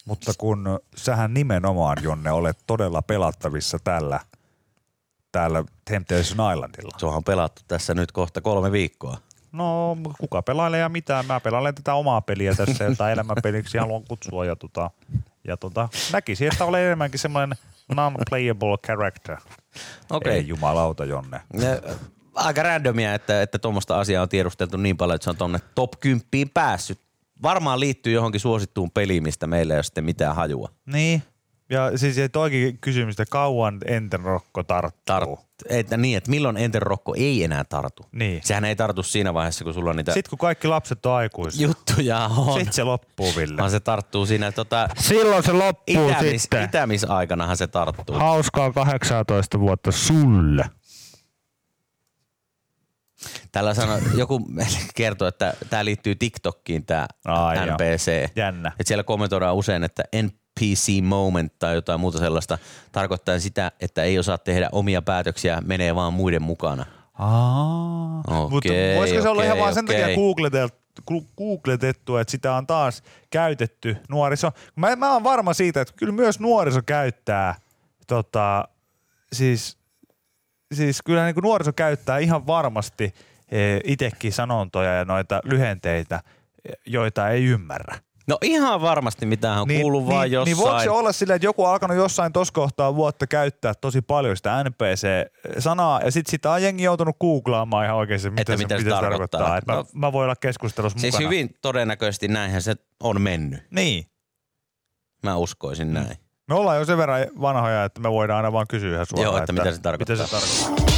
Mutta 0.05 0.31
kun 0.37 0.79
sähän 0.95 1.33
nimenomaan, 1.33 1.97
Jonne, 2.01 2.31
olet 2.31 2.57
todella 2.67 3.01
pelattavissa 3.01 3.79
tällä, 3.83 4.19
täällä 5.31 5.63
Temptation 5.85 6.53
Islandilla. 6.53 6.97
Se 6.97 7.05
on 7.05 7.23
pelattu 7.23 7.61
tässä 7.67 7.93
nyt 7.93 8.11
kohta 8.11 8.41
kolme 8.41 8.71
viikkoa. 8.71 9.17
No, 9.51 9.97
kuka 10.19 10.41
pelailee 10.41 10.79
ja 10.79 10.89
mitä? 10.89 11.23
Mä 11.27 11.39
pelailen 11.39 11.75
tätä 11.75 11.93
omaa 11.93 12.21
peliä 12.21 12.55
tässä, 12.55 12.83
jota 12.83 13.11
elämänpeliksi 13.11 13.77
haluan 13.77 14.03
kutsua. 14.07 14.45
Ja, 14.45 14.55
tota, 14.55 14.91
ja 15.47 15.57
tota, 15.57 15.89
näkisin, 16.13 16.47
että 16.51 16.65
olen 16.65 16.85
enemmänkin 16.85 17.19
semmoinen 17.19 17.57
non-playable 17.95 18.77
character. 18.85 19.37
Okei. 20.09 20.33
Ei 20.33 20.47
jumalauta, 20.47 21.05
Jonne. 21.05 21.41
Ja, 21.53 21.95
Aika 22.35 22.63
randomia, 22.63 23.13
että, 23.13 23.41
että 23.41 23.59
tuommoista 23.59 23.99
asiaa 23.99 24.23
on 24.23 24.29
tiedusteltu 24.29 24.77
niin 24.77 24.97
paljon, 24.97 25.15
että 25.15 25.23
se 25.23 25.29
on 25.29 25.37
tuonne 25.37 25.59
top 25.75 25.91
10 25.99 26.21
päässyt. 26.53 26.99
Varmaan 27.43 27.79
liittyy 27.79 28.13
johonkin 28.13 28.41
suosittuun 28.41 28.91
peliin, 28.91 29.23
mistä 29.23 29.47
meillä 29.47 29.73
ei 29.73 29.77
ole 29.77 29.83
sitten 29.83 30.05
mitään 30.05 30.35
hajua. 30.35 30.69
Niin. 30.85 31.23
Ja 31.71 31.97
siis 31.97 32.17
ei 32.17 32.29
toikin 32.29 32.77
kysymys, 32.81 33.13
että 33.13 33.25
kauan 33.31 33.77
Enten 33.85 34.19
Rokko 34.19 34.63
tarttuu. 34.63 35.01
Tart, 35.05 35.27
että 35.69 35.97
niin, 35.97 36.17
että 36.17 36.29
milloin 36.29 36.57
Enter 36.57 36.81
Rokko 36.83 37.13
ei 37.17 37.43
enää 37.43 37.63
tartu. 37.63 38.03
Niin. 38.11 38.41
Sehän 38.43 38.65
ei 38.65 38.75
tartu 38.75 39.03
siinä 39.03 39.33
vaiheessa, 39.33 39.63
kun 39.63 39.73
sulla 39.73 39.89
on 39.89 39.95
niitä 39.95 40.13
Sitten 40.13 40.29
kun 40.29 40.39
kaikki 40.39 40.67
lapset 40.67 41.05
on 41.05 41.13
aikuisia, 41.13 41.67
juttuja 41.67 42.19
on. 42.37 42.53
sitten 42.53 42.73
se 42.73 42.83
loppuu, 42.83 43.33
Ville. 43.37 43.57
Vaan 43.57 43.71
se 43.71 43.79
tarttuu 43.79 44.25
siinä 44.25 44.51
tota, 44.51 44.89
Silloin 44.97 45.43
se 45.43 45.51
loppuu 45.53 46.09
itämis, 46.09 46.41
sitten. 46.41 46.63
itämisaikanahan 46.63 47.57
se 47.57 47.67
tarttuu. 47.67 48.15
Hauskaa 48.15 48.71
18 48.71 49.59
vuotta 49.59 49.91
sulle. 49.91 50.65
Tällä 53.51 53.73
sano, 53.73 53.99
joku 54.15 54.47
kertoo, 54.95 55.27
että 55.27 55.53
tämä 55.69 55.85
liittyy 55.85 56.15
TikTokkiin 56.15 56.85
tämä. 56.85 57.07
NPC. 57.65 58.29
Jännä. 58.35 58.71
Et 58.79 58.87
siellä 58.87 59.03
kommentoidaan 59.03 59.55
usein, 59.55 59.83
että 59.83 60.03
NPC 60.61 61.03
moment 61.03 61.59
tai 61.59 61.75
jotain 61.75 61.99
muuta 61.99 62.19
sellaista 62.19 62.57
tarkoittaa 62.91 63.39
sitä, 63.39 63.71
että 63.79 64.03
ei 64.03 64.19
osaa 64.19 64.37
tehdä 64.37 64.69
omia 64.71 65.01
päätöksiä, 65.01 65.61
menee 65.65 65.95
vaan 65.95 66.13
muiden 66.13 66.41
mukana. 66.41 66.85
Aa. 67.13 68.19
Okei, 68.27 68.49
Mutta 68.49 68.69
voisiko 68.95 69.21
se 69.21 69.29
olla 69.29 69.43
ihan 69.43 69.53
okei, 69.53 69.61
vaan 69.61 69.73
sen 69.73 69.85
takia 69.85 70.05
okei. 70.05 70.15
googleteltu, 70.15 70.75
googletettu, 71.37 72.17
että 72.17 72.31
sitä 72.31 72.55
on 72.55 72.67
taas 72.67 73.03
käytetty 73.29 73.97
nuoriso. 74.09 74.51
Mä, 74.75 74.95
mä 74.95 75.13
oon 75.13 75.23
varma 75.23 75.53
siitä, 75.53 75.81
että 75.81 75.93
kyllä 75.97 76.13
myös 76.13 76.39
nuoriso 76.39 76.81
käyttää, 76.85 77.55
tota, 78.07 78.67
siis, 79.33 79.77
siis 80.73 81.01
kyllä 81.01 81.25
niin 81.25 81.35
nuoriso 81.43 81.73
käyttää 81.73 82.17
ihan 82.17 82.47
varmasti 82.47 83.13
itsekin 83.83 84.33
sanontoja 84.33 84.93
ja 84.93 85.05
noita 85.05 85.41
lyhenteitä, 85.43 86.23
joita 86.85 87.29
ei 87.29 87.45
ymmärrä. 87.45 87.99
No 88.27 88.37
ihan 88.41 88.81
varmasti 88.81 89.25
mitään 89.25 89.61
on 89.61 89.67
niin, 89.67 89.81
kuullut 89.81 90.07
vaan 90.07 90.23
niin, 90.23 90.31
jossain. 90.31 90.57
Niin 90.57 90.65
voiko 90.65 90.79
se 90.83 90.89
olla 90.89 91.11
silleen, 91.11 91.35
että 91.35 91.45
joku 91.45 91.63
on 91.65 91.71
alkanut 91.71 91.97
jossain 91.97 92.33
tuossa 92.33 92.53
kohtaa 92.53 92.95
vuotta 92.95 93.27
käyttää 93.27 93.73
tosi 93.73 94.01
paljon 94.01 94.37
sitä 94.37 94.63
NPC-sanaa 94.63 96.01
ja 96.05 96.11
sitten 96.11 96.31
sitä 96.31 96.51
on 96.51 96.63
jengi 96.63 96.83
joutunut 96.83 97.15
googlaamaan 97.19 97.85
ihan 97.85 97.97
oikein, 97.97 98.21
mitä, 98.23 98.41
Että 98.41 98.57
se, 98.57 98.63
mitä 98.63 98.77
se 98.77 98.83
mitä 98.83 98.95
se 98.95 99.01
tarkoittaa. 99.01 99.41
tarkoittaa. 99.41 99.57
Että 99.57 99.73
No. 99.73 99.99
mä, 100.01 100.07
mä 100.07 100.11
voin 100.13 100.23
olla 100.23 100.35
keskustelussa 100.35 100.99
siis 100.99 101.13
mukana. 101.13 101.29
hyvin 101.29 101.55
todennäköisesti 101.61 102.27
näinhän 102.27 102.61
se 102.61 102.75
on 103.03 103.21
mennyt. 103.21 103.63
Niin. 103.71 104.05
Mä 105.23 105.35
uskoisin 105.35 105.93
näin. 105.93 106.17
Me 106.47 106.55
ollaan 106.55 106.77
jo 106.77 106.85
sen 106.85 106.97
verran 106.97 107.25
vanhoja, 107.41 107.83
että 107.85 108.01
me 108.01 108.11
voidaan 108.11 108.37
aina 108.37 108.53
vaan 108.53 108.67
kysyä 108.67 108.93
ihan 108.93 109.05
suoraan. 109.05 109.33
Joo, 109.33 109.37
että 109.43 109.53
mitä 109.53 109.71
se 109.71 109.81
tarkoittaa. 109.81 110.15
Mitä 110.15 110.27
se 110.27 110.31
tarkoittaa. 110.31 110.90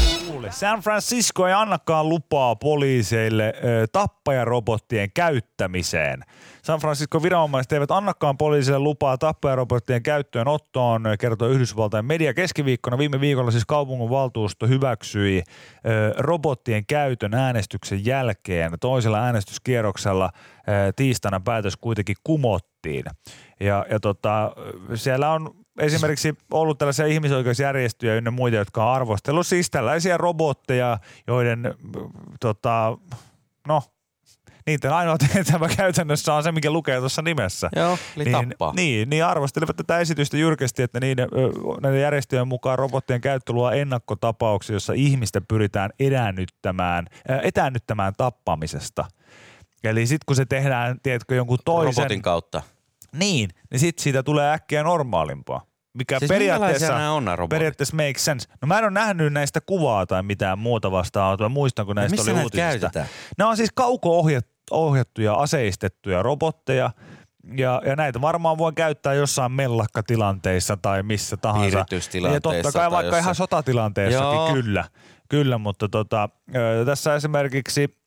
Kuule, 0.44 0.52
San 0.52 0.80
Francisco 0.80 1.48
ei 1.48 1.54
annakaan 1.54 2.10
lupaa 2.10 2.56
poliiseille 2.56 3.54
ö, 3.64 3.88
tappajarobottien 3.92 5.12
käyttämiseen. 5.14 6.24
San 6.64 6.80
Francisco 6.80 7.24
viranomaiset 7.24 7.72
eivät 7.72 7.92
annakaan 7.92 8.38
poliisille 8.38 8.80
lupaa 8.80 9.18
tappajarobottien 9.18 10.04
käyttöönottoon, 10.04 11.04
kertoi 11.20 11.52
Yhdysvaltain 11.52 12.06
media 12.06 12.34
keskiviikkona. 12.34 12.98
Viime 12.98 13.20
viikolla 13.20 13.52
siis 13.52 13.66
kaupungin 13.66 14.10
valtuusto 14.10 14.68
hyväksyi 14.68 15.44
ö, 15.86 16.14
robottien 16.18 16.86
käytön 16.86 17.34
äänestyksen 17.34 18.06
jälkeen. 18.06 18.72
Toisella 18.80 19.20
äänestyskierroksella 19.20 20.30
ö, 20.34 20.94
tiistaina 20.96 21.40
päätös 21.40 21.78
kuitenkin 21.78 22.16
kumottiin. 22.24 23.04
Ja, 23.60 23.86
ja 23.90 24.00
tota, 24.00 24.52
siellä 24.96 25.32
on 25.32 25.63
esimerkiksi 25.80 26.34
ollut 26.52 26.78
tällaisia 26.78 27.06
ihmisoikeusjärjestöjä 27.06 28.16
ynnä 28.16 28.32
muita, 28.32 28.58
jotka 28.58 28.86
on 28.86 28.92
arvostellut 28.92 29.48
siis 29.48 29.72
tällaisia 29.72 30.18
robotteja, 30.18 30.98
joiden 31.28 31.74
tota, 32.40 32.98
no, 33.68 33.84
niiden 34.66 34.94
ainoa 34.94 35.18
tehtävä 35.34 35.70
käytännössä 35.78 36.34
on 36.34 36.44
se, 36.44 36.52
mikä 36.52 36.72
lukee 36.72 37.00
tuossa 37.00 37.22
nimessä. 37.22 37.70
Joo, 37.76 37.98
eli 38.16 38.24
niin, 38.24 38.50
tappaa. 38.50 38.74
Niin, 38.76 39.10
niin 39.10 39.26
arvostelivat 39.26 39.76
tätä 39.76 40.00
esitystä 40.00 40.38
jyrkästi, 40.38 40.84
että 40.84 41.00
niiden, 41.00 41.28
näiden 41.82 42.02
järjestöjen 42.02 42.48
mukaan 42.48 42.80
robottien 42.80 43.22
käyttö 43.22 43.54
luo 43.54 43.72
ennakkotapauksia, 43.72 44.76
jossa 44.76 44.94
ihmistä 44.94 45.42
pyritään 45.42 45.92
etäännyttämään, 46.00 47.08
etäännyttämään 47.44 48.14
tappamisesta. 48.18 49.06
Eli 49.84 50.08
sitten 50.08 50.26
kun 50.26 50.36
se 50.36 50.46
tehdään, 50.46 50.98
tiedätkö, 51.04 51.36
jonkun 51.36 51.58
toisen... 51.66 52.04
Robotin 52.04 52.22
kautta. 52.22 52.62
Niin, 53.16 53.50
niin 53.72 53.80
sitten 53.80 54.04
siitä 54.04 54.24
tulee 54.24 54.52
äkkiä 54.54 54.84
normaalimpaa. 54.84 55.62
Mikä 55.98 56.20
Siis 56.20 56.30
periaatteessa, 56.30 56.88
nämä 56.94 57.12
on 57.12 57.26
nämä 57.26 57.36
robotit? 57.36 57.50
periaatteessa 57.50 57.96
makes 57.96 58.26
sense. 58.26 58.48
No 58.62 58.66
mä 58.66 58.78
en 58.78 58.84
ole 58.84 58.92
nähnyt 58.92 59.34
näistä 59.34 59.62
kuvaa 59.62 60.06
tai 60.06 60.24
mitään 60.24 60.60
muuta 60.60 60.92
vastaan, 60.92 61.38
mä 61.40 61.50
muistan 61.50 61.86
kun 61.86 61.96
näistä 61.96 62.16
missä 62.16 62.32
oli 62.32 62.36
näitä 62.36 62.46
uutisista. 62.46 62.70
käytetään? 62.70 63.08
Nämä 63.38 63.50
on 63.50 63.58
siis 63.58 63.70
kauko-ohjattuja, 63.76 65.34
aseistettuja 65.34 66.24
robotteja, 66.24 66.92
ja, 67.58 67.82
ja 67.86 67.96
näitä 67.96 68.22
varmaan 68.22 68.58
voi 68.58 68.74
käyttää 68.74 69.14
jossain 69.14 69.52
mellakkatilanteissa 69.52 70.78
tai 70.78 71.04
missä 71.04 71.38
tahansa. 71.38 71.86
Ja 72.34 72.42
totta 72.42 72.72
kai 72.72 72.92
vaikka 72.92 73.06
jossain. 73.08 73.22
ihan 73.22 73.36
sotatilanteessakin, 73.36 74.34
Joo. 74.34 74.54
kyllä. 74.54 74.84
Kyllä, 75.30 75.58
mutta 75.58 75.90
tota, 75.90 76.30
ö, 76.56 76.86
tässä 76.86 77.16
esimerkiksi 77.16 77.98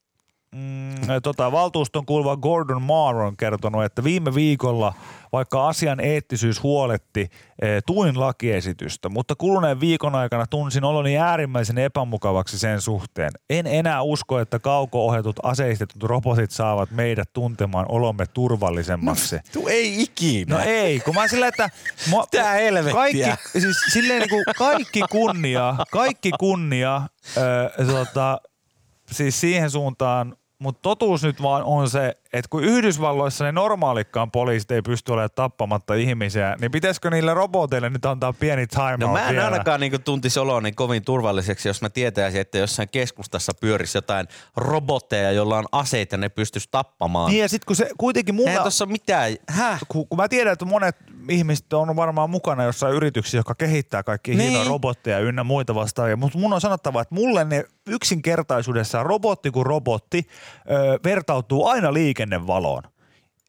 mm, 0.56 1.22
tota, 1.22 1.52
valtuuston 1.52 2.06
kuuluva 2.06 2.36
Gordon 2.36 2.82
Marr 2.82 3.16
on 3.16 3.36
kertonut, 3.36 3.84
että 3.84 4.04
viime 4.04 4.34
viikolla, 4.34 4.94
vaikka 5.32 5.68
asian 5.68 6.00
eettisyys 6.00 6.62
huoletti, 6.62 7.20
eh, 7.62 7.82
tuin 7.86 8.20
lakiesitystä, 8.20 9.08
mutta 9.08 9.34
kuluneen 9.34 9.80
viikon 9.80 10.14
aikana 10.14 10.46
tunsin 10.46 10.84
oloni 10.84 11.18
äärimmäisen 11.18 11.78
epämukavaksi 11.78 12.58
sen 12.58 12.80
suhteen. 12.80 13.30
En 13.50 13.66
enää 13.66 14.02
usko, 14.02 14.38
että 14.40 14.58
kauko-ohjatut 14.58 15.36
aseistetut 15.42 16.02
robotit 16.02 16.50
saavat 16.50 16.90
meidät 16.90 17.32
tuntemaan 17.32 17.86
olomme 17.88 18.26
turvallisemmaksi. 18.26 19.38
Tu 19.52 19.68
ei 19.68 20.02
ikinä. 20.02 20.54
No 20.56 20.62
ei, 20.64 21.00
kun 21.00 21.14
mä 21.14 21.28
silleen, 21.28 21.48
että 21.48 21.70
mua, 22.10 22.26
Tää 22.30 22.52
helvettiä. 22.52 22.94
kaikki, 22.94 23.60
siis 23.60 23.76
silleen 23.92 24.20
niin 24.20 24.30
kuin 24.30 24.44
kaikki 24.58 25.00
kunnia, 25.10 25.76
kaikki 25.90 26.30
kunnia, 26.40 27.02
ö, 27.36 27.84
tota, 27.86 28.40
siis 29.12 29.40
siihen 29.40 29.70
suuntaan, 29.70 30.36
mutta 30.58 30.80
totuus 30.82 31.22
nyt 31.22 31.42
vaan 31.42 31.64
on 31.64 31.90
se, 31.90 32.16
että 32.38 32.48
kun 32.48 32.64
Yhdysvalloissa 32.64 33.44
ne 33.44 33.52
normaalikaan 33.52 34.30
poliisit 34.30 34.70
ei 34.70 34.82
pysty 34.82 35.12
olemaan 35.12 35.30
tappamatta 35.34 35.94
ihmisiä, 35.94 36.56
niin 36.60 36.70
pitäisikö 36.70 37.10
niille 37.10 37.34
roboteille 37.34 37.90
nyt 37.90 38.04
antaa 38.04 38.32
pieni 38.32 38.66
time 38.66 38.96
No 39.00 39.12
mä 39.12 39.28
en 39.28 39.34
vielä? 39.34 39.44
ainakaan 39.44 39.80
niinku 39.80 39.98
tuntisi 39.98 40.40
oloani 40.40 40.72
kovin 40.72 41.04
turvalliseksi, 41.04 41.68
jos 41.68 41.82
mä 41.82 41.90
tietäisin, 41.90 42.40
että 42.40 42.58
jossain 42.58 42.88
keskustassa 42.88 43.52
pyörisi 43.60 43.98
jotain 43.98 44.26
robotteja, 44.56 45.32
joilla 45.32 45.58
on 45.58 45.64
aseita 45.72 46.16
ne 46.16 46.28
pystyisi 46.28 46.68
tappamaan. 46.70 47.30
Niin 47.30 47.42
ja 47.42 47.48
sit 47.48 47.64
kun 47.64 47.76
se 47.76 47.90
kuitenkin 47.98 48.34
mulla... 48.34 48.50
Eihän 48.50 48.64
tossa 48.64 48.86
mitään. 48.86 49.36
Häh? 49.48 49.80
kun, 49.88 50.08
kun 50.08 50.16
mä 50.16 50.28
tiedän, 50.28 50.52
että 50.52 50.64
monet 50.64 50.96
ihmiset 51.28 51.72
on 51.72 51.96
varmaan 51.96 52.30
mukana 52.30 52.64
jossain 52.64 52.94
yrityksissä, 52.94 53.38
jotka 53.38 53.54
kehittää 53.54 54.02
kaikki 54.02 54.30
niin. 54.30 54.38
Niin. 54.38 54.50
hienoja 54.50 54.68
robotteja 54.68 55.18
ynnä 55.18 55.44
muita 55.44 55.74
vastaavia, 55.74 56.16
mutta 56.16 56.38
mun 56.38 56.52
on 56.52 56.60
sanottava, 56.60 57.00
että 57.00 57.14
mulle 57.14 57.44
ne 57.44 57.64
yksinkertaisuudessaan 57.86 59.06
robotti 59.06 59.50
kuin 59.50 59.66
robotti 59.66 60.26
ö, 60.70 60.98
vertautuu 61.04 61.66
aina 61.66 61.92
liikennevaloon. 62.26 62.82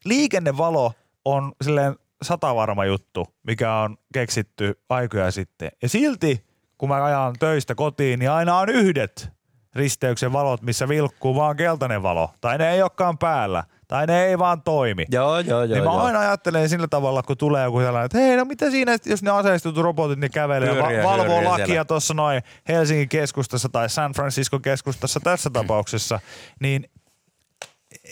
Liikennevalo 0.04 0.92
on 1.24 1.52
silleen 1.64 1.96
satavarma 2.22 2.84
juttu, 2.84 3.26
mikä 3.42 3.74
on 3.74 3.96
keksitty 4.12 4.80
aikoja 4.88 5.30
sitten. 5.30 5.70
Ja 5.82 5.88
silti, 5.88 6.44
kun 6.78 6.88
mä 6.88 7.04
ajan 7.04 7.34
töistä 7.38 7.74
kotiin, 7.74 8.18
niin 8.18 8.30
aina 8.30 8.58
on 8.58 8.68
yhdet 8.68 9.28
risteyksen 9.74 10.32
valot, 10.32 10.62
missä 10.62 10.88
vilkkuu 10.88 11.34
vaan 11.34 11.56
keltainen 11.56 12.02
valo. 12.02 12.30
Tai 12.40 12.58
ne 12.58 12.72
ei 12.72 12.82
olekaan 12.82 13.18
päällä. 13.18 13.64
Tai 13.88 14.06
ne 14.06 14.24
ei 14.26 14.38
vaan 14.38 14.62
toimi. 14.62 15.04
Joo, 15.10 15.38
joo, 15.38 15.62
joo. 15.62 15.74
Niin 15.74 15.84
mä 15.84 15.90
joo. 15.90 16.00
aina 16.00 16.20
ajattelen 16.20 16.68
sillä 16.68 16.88
tavalla, 16.88 17.22
kun 17.22 17.36
tulee 17.36 17.64
joku 17.64 17.80
sellainen, 17.80 18.04
että 18.06 18.18
hei, 18.18 18.36
no 18.36 18.44
mitä 18.44 18.70
siinä, 18.70 18.96
jos 19.06 19.22
ne 19.22 19.30
aseistutut 19.30 19.84
robotit, 19.84 20.18
niin 20.18 20.30
kävelee 20.30 20.68
ja 20.68 20.82
va- 20.82 21.10
valvoo 21.10 21.44
lakia 21.44 21.84
tuossa 21.84 22.14
noin 22.14 22.42
Helsingin 22.68 23.08
keskustassa 23.08 23.68
tai 23.68 23.88
San 23.88 24.12
Francisco 24.12 24.60
keskustassa 24.60 25.20
tässä 25.20 25.50
tapauksessa, 25.60 26.20
niin 26.60 26.90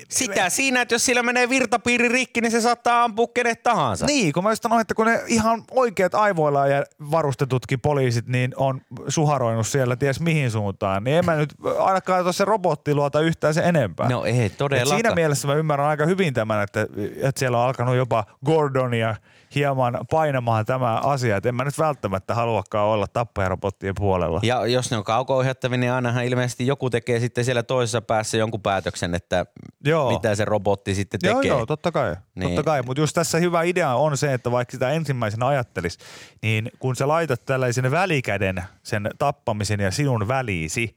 Sitä 0.08 0.50
siinä, 0.50 0.80
että 0.80 0.94
jos 0.94 1.06
sillä 1.06 1.22
menee 1.22 1.48
virtapiiri 1.48 2.08
rikki, 2.08 2.40
niin 2.40 2.52
se 2.52 2.60
saattaa 2.60 3.04
ampua 3.04 3.26
kenet 3.34 3.62
tahansa. 3.62 4.06
Niin, 4.06 4.32
kun 4.32 4.44
mä 4.44 4.50
just 4.50 4.62
sanoin, 4.62 4.80
että 4.80 4.94
kun 4.94 5.06
ne 5.06 5.22
ihan 5.26 5.64
oikeat 5.70 6.14
aivoilla 6.14 6.66
ja 6.66 6.84
varustetutkin 7.10 7.80
poliisit 7.80 8.26
niin 8.28 8.54
on 8.56 8.80
suharoinut 9.08 9.66
siellä 9.66 9.96
ties 9.96 10.20
mihin 10.20 10.50
suuntaan, 10.50 11.04
niin 11.04 11.16
en 11.16 11.24
mä 11.24 11.34
nyt 11.34 11.54
ainakaan 11.78 12.22
tuossa 12.22 12.44
robotti 12.44 12.94
luota 12.94 13.20
yhtään 13.20 13.54
se 13.54 13.60
enempää. 13.60 14.08
No 14.08 14.24
ei 14.24 14.50
todellakaan. 14.50 14.96
siinä 15.00 15.14
mielessä 15.14 15.48
mä 15.48 15.54
ymmärrän 15.54 15.88
aika 15.88 16.06
hyvin 16.06 16.34
tämän, 16.34 16.62
että, 16.62 16.86
että 17.22 17.38
siellä 17.38 17.58
on 17.58 17.66
alkanut 17.66 17.96
jopa 17.96 18.24
Gordonia 18.44 19.16
hieman 19.54 19.98
painamaan 20.10 20.66
tämä 20.66 20.96
asia, 20.96 21.36
että 21.36 21.48
en 21.48 21.54
mä 21.54 21.64
nyt 21.64 21.78
välttämättä 21.78 22.34
haluakaan 22.34 22.86
olla 22.86 23.06
tappajarobottien 23.12 23.94
puolella. 23.94 24.40
Ja 24.42 24.66
jos 24.66 24.90
ne 24.90 24.96
on 24.96 25.04
kauko-ohjattavia, 25.04 25.78
niin 25.78 25.92
ainahan 25.92 26.24
ilmeisesti 26.24 26.66
joku 26.66 26.90
tekee 26.90 27.20
sitten 27.20 27.44
siellä 27.44 27.62
toisessa 27.62 28.02
päässä 28.02 28.36
jonkun 28.36 28.62
päätöksen, 28.62 29.14
että 29.14 29.46
Joo. 29.86 30.12
mitä 30.12 30.34
se 30.34 30.44
robotti 30.44 30.94
sitten 30.94 31.20
Joo, 31.22 31.34
tekee. 31.34 31.48
joo, 31.48 31.66
totta 31.66 31.92
kai. 31.92 32.16
Niin. 32.34 32.48
Totta 32.48 32.62
kai. 32.62 32.82
Mutta 32.82 33.00
just 33.02 33.14
tässä 33.14 33.38
hyvä 33.38 33.62
idea 33.62 33.94
on 33.94 34.16
se, 34.16 34.34
että 34.34 34.50
vaikka 34.50 34.72
sitä 34.72 34.90
ensimmäisenä 34.90 35.46
ajattelis, 35.46 35.98
niin 36.42 36.70
kun 36.78 36.96
sä 36.96 37.08
laitat 37.08 37.44
tällaisen 37.44 37.90
välikäden 37.90 38.62
sen 38.82 39.10
tappamisen 39.18 39.80
ja 39.80 39.90
sinun 39.90 40.28
väliisi, 40.28 40.96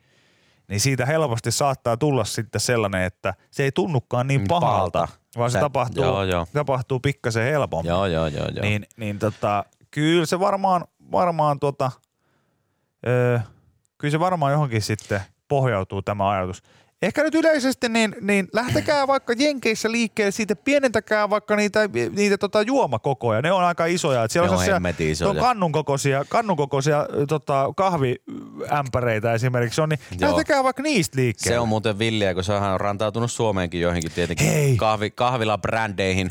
niin 0.68 0.80
siitä 0.80 1.06
helposti 1.06 1.52
saattaa 1.52 1.98
tulla 1.98 2.24
sitten 2.26 2.62
sellainen, 2.62 3.04
että 3.04 3.34
se 3.52 3.64
ei 3.64 3.72
tunnukaan 3.72 4.28
niin 4.28 4.42
Mm, 4.42 4.48
pahalta, 4.48 4.92
pahalta. 5.00 5.08
vaan 5.38 5.52
se 5.52 5.54
Sä- 5.54 5.60
tapahtuu, 5.60 6.04
joo, 6.04 6.24
joo. 6.24 6.48
tapahtuu 6.54 7.00
pikkasen 7.00 7.44
helpommin. 7.52 7.90
Joo, 7.90 8.06
joo, 8.06 8.28
joo, 8.28 8.48
joo. 8.56 8.62
Niin, 8.66 8.86
niin 8.98 9.20
tota, 9.20 9.66
kyllä 9.92 10.26
se 10.26 10.40
varmaan, 10.40 10.86
varmaan 11.12 11.60
tota, 11.60 11.92
öö, 13.08 13.40
kyllä 13.98 14.12
se 14.12 14.20
varmaan 14.20 14.52
johonkin 14.52 14.82
sitten 14.82 15.22
pohjautuu 15.48 16.02
tämä 16.02 16.30
ajatus. 16.30 16.64
Ehkä 17.02 17.24
nyt 17.24 17.36
yleisesti, 17.36 17.90
niin, 17.90 18.16
niin 18.22 18.48
lähtekää 18.54 19.08
vaikka 19.08 19.34
Jenkeissä 19.38 19.92
liikkeelle 19.92 20.32
siitä, 20.32 20.56
pienentäkää 20.56 21.30
vaikka 21.30 21.56
niitä, 21.56 21.90
niitä 22.12 22.38
tota 22.38 22.62
juomakokoja. 22.62 23.42
Ne 23.42 23.52
on 23.52 23.64
aika 23.64 23.86
isoja. 23.86 24.24
Et 24.24 24.32
siellä 24.32 24.48
Ne 24.48 24.52
on 24.52 24.58
sellaisia- 24.58 24.76
on 25.30 25.36
kannun 25.38 25.72
kokoisia, 25.72 26.26
kannun 26.30 26.58
kokoisia 26.58 27.06
tota, 27.28 27.74
kahviämpäreitä 27.76 29.34
esimerkiksi 29.34 29.82
on, 29.82 29.90
niin 29.90 30.00
Joo. 30.20 30.30
lähtekää 30.32 30.64
vaikka 30.64 30.84
niistä 30.84 31.18
liikkeelle. 31.18 31.56
Se 31.56 31.60
on 31.60 31.68
muuten 31.70 32.00
villiä, 32.00 32.34
kun 32.34 32.44
se 32.44 32.54
on 32.54 32.80
rantautunut 32.80 33.32
Suomeenkin 33.32 33.82
joihinkin 33.82 34.12
tietenkin 34.12 34.48
Hei. 34.48 34.78
kahvi, 34.78 35.12
kahvilabrändeihin. 35.12 36.30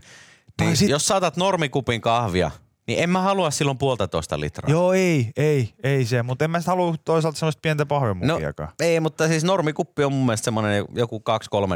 Niin 0.60 0.76
sit- 0.76 0.90
Jos 0.90 1.06
saatat 1.06 1.36
normikupin 1.36 2.00
kahvia, 2.00 2.50
niin 2.88 3.02
en 3.02 3.10
mä 3.10 3.20
halua 3.20 3.50
silloin 3.50 3.78
puolitoista 3.78 4.40
litraa. 4.40 4.70
Joo, 4.70 4.92
ei, 4.92 5.32
ei, 5.36 5.74
ei 5.82 6.04
se, 6.04 6.22
mutta 6.22 6.44
en 6.44 6.50
mä 6.50 6.60
halua 6.66 6.94
toisaalta 7.04 7.38
semmoista 7.38 7.60
pientä 7.60 7.84
no, 7.84 7.86
pahvemukiakaan. 7.86 8.72
ei, 8.80 9.00
mutta 9.00 9.28
siis 9.28 9.44
normikuppi 9.44 10.04
on 10.04 10.12
mun 10.12 10.26
mielestä 10.26 10.44
semmoinen 10.44 10.84
joku 10.94 11.22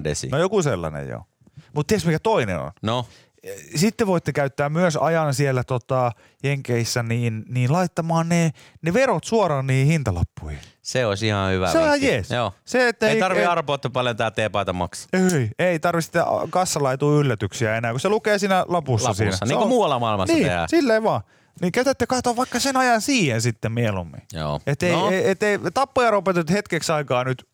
2-3 0.01 0.05
desi. 0.05 0.29
No 0.29 0.39
joku 0.39 0.63
sellainen 0.63 1.09
joo. 1.09 1.23
Mutta 1.75 1.89
tiedätkö 1.89 2.09
mikä 2.09 2.19
toinen 2.19 2.61
on? 2.61 2.71
No, 2.83 3.07
Sitten 3.75 4.07
voitte 4.07 4.33
käyttää 4.33 4.69
myös 4.69 4.97
ajan 4.97 5.35
siellä 5.35 5.65
tota, 5.65 6.13
Jenkeissä 6.43 7.03
niin, 7.03 7.45
niin 7.49 7.73
laittamaan 7.73 8.29
ne, 8.29 8.51
ne 8.83 8.93
verot 8.93 9.25
suoraan 9.25 9.67
niihin 9.67 9.87
hintalappuihin. 9.87 10.59
Se 10.83 11.07
olisi 11.07 11.26
ihan 11.26 11.53
hyvä 11.53 11.72
Se 11.72 11.78
on 11.78 11.85
ihan 11.85 12.03
jees. 12.03 12.30
Joo. 12.30 12.53
Se, 12.64 12.89
että 12.89 13.07
ei, 13.09 13.14
ei- 13.14 13.20
tarvi 13.20 13.41
ei- 13.41 13.47
arpoa, 13.47 13.74
että 13.74 13.91
paljon 13.91 14.16
tää 14.16 14.30
teepaita 14.30 14.72
maksaa. 14.72 15.09
Ei, 15.12 15.51
ei 15.59 15.78
kassalla 16.51 16.91
ei 16.91 16.99
tule 16.99 17.20
yllätyksiä 17.20 17.76
enää, 17.76 17.91
kun 17.91 18.01
se 18.01 18.09
lukee 18.09 18.39
siinä 18.39 18.64
lapussa, 18.68 19.09
Lapussa, 19.09 19.14
siinä. 19.24 19.37
Niin 19.49 19.59
kuin 19.59 19.68
muualla 19.68 19.99
maailmassa 19.99 20.35
niin, 20.35 20.47
tehdään. 20.47 20.68
silleen 20.68 21.03
vaan. 21.03 21.20
Niin 21.61 21.72
käytätte 21.72 22.07
katsoa 22.07 22.37
vaikka 22.37 22.59
sen 22.61 22.76
ajan 22.76 23.01
siihen 23.01 23.41
sitten 23.43 23.72
mieluummin. 23.72 24.22
Joo. 24.33 24.61
Että 24.66 24.87
ei, 24.87 24.93
No. 24.93 25.11
et 25.24 25.43
ei 25.43 25.59
tappajaropetet 25.74 26.51
hetkeksi 26.51 26.93
aikaa 26.93 27.24
nyt 27.24 27.47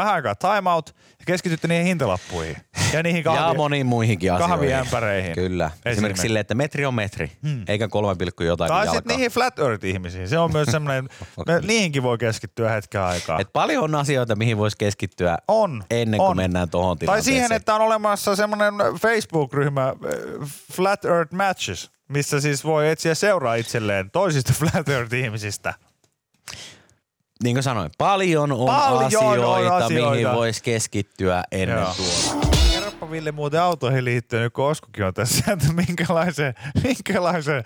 vähän 0.00 0.14
aikaa 0.14 0.34
time 0.34 0.70
out 0.70 0.94
ja 1.18 1.24
keskitytte 1.26 1.68
niihin 1.68 1.86
hintalappuihin 1.86 2.56
ja 2.92 3.02
niihin 3.02 3.24
kahvi, 3.24 3.40
ja 3.48 3.54
moniin 3.54 3.86
muihinkin 3.86 4.32
asioihin. 4.32 4.50
kahviämpäreihin. 4.56 5.34
Kyllä. 5.34 5.64
Esimerkiksi, 5.64 5.90
Esimerkiksi. 5.90 6.22
silleen, 6.22 6.40
että 6.40 6.54
metri 6.54 6.86
on 6.86 6.94
metri, 6.94 7.32
hmm. 7.42 7.64
eikä 7.68 7.88
3, 7.88 8.16
jotain 8.40 8.68
Tai 8.68 8.86
sitten 8.86 9.16
niihin 9.16 9.30
flat 9.30 9.58
earth-ihmisiin. 9.58 10.28
Se 10.28 10.38
on 10.38 10.52
myös 10.52 10.68
semmoinen, 10.68 11.08
me, 11.46 11.60
niihinkin 11.66 12.02
voi 12.02 12.18
keskittyä 12.18 12.70
hetken 12.70 13.00
aikaa. 13.00 13.40
Et 13.40 13.52
paljon 13.52 13.84
on 13.84 13.94
asioita, 13.94 14.36
mihin 14.36 14.56
voisi 14.58 14.76
keskittyä 14.76 15.38
On. 15.48 15.84
ennen 15.90 16.20
on. 16.20 16.26
kuin 16.26 16.36
mennään 16.36 16.70
tuohon 16.70 16.98
Tai 16.98 17.00
tilanteeseen. 17.00 17.34
siihen, 17.34 17.52
että 17.52 17.74
on 17.74 17.80
olemassa 17.80 18.36
semmoinen 18.36 18.74
Facebook-ryhmä 19.02 19.88
äh, 19.88 19.94
Flat 20.72 21.04
Earth 21.04 21.34
Matches, 21.34 21.90
missä 22.08 22.40
siis 22.40 22.64
voi 22.64 22.88
etsiä 22.88 23.14
seuraa 23.14 23.54
itselleen 23.54 24.10
toisista 24.10 24.52
Flat 24.58 24.88
Earth-ihmisistä. 24.88 25.74
Niin 27.44 27.54
kuin 27.56 27.62
sanoin, 27.62 27.90
paljon 27.98 28.52
on 28.52 28.66
Paljon 28.66 28.98
on 28.98 29.04
asioita, 29.04 29.76
asioita. 29.76 30.10
mihin 30.10 30.32
voisi 30.32 30.62
keskittyä 30.62 31.44
ennen 31.52 31.78
Joo. 31.78 31.94
tuota. 31.94 32.46
Kerropa 32.72 33.10
Ville 33.10 33.32
muuten 33.32 33.62
autoihin 33.62 34.04
liittyen, 34.04 34.42
nyt 34.42 34.52
kun 34.52 34.64
Oskukin 34.64 35.04
on 35.04 35.14
tässä, 35.14 35.52
että 35.52 35.72
minkälaisen, 35.72 36.54
minkälaisen 36.84 37.64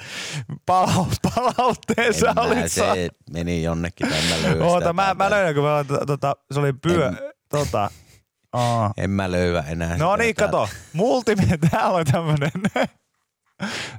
palaut, 0.67 1.09
palautteen 1.35 2.15
sä 2.15 2.33
olit 2.37 2.73
saanut. 2.73 2.95
se 2.95 3.09
meni 3.33 3.63
jonnekin 3.63 4.09
tänne 4.09 4.43
löystä. 4.43 4.65
Oota, 4.65 4.93
mä, 4.93 5.15
mä 5.15 5.31
löydän, 5.31 5.55
kun 5.55 5.65
mä, 5.65 5.85
tota, 6.07 6.37
se 6.53 6.61
oli 6.61 6.73
pyö, 6.73 7.09
En- 7.09 7.19
tota, 7.49 7.91
aa. 8.53 8.93
En 8.97 9.11
mä 9.11 9.31
löyä 9.31 9.65
enää. 9.69 9.97
No 9.97 10.17
niin, 10.17 10.35
täältä. 10.35 10.53
kato. 10.53 10.69
Multimedia, 10.93 11.59
täällä 11.71 11.99
on 11.99 12.05
tämmönen. 12.05 12.51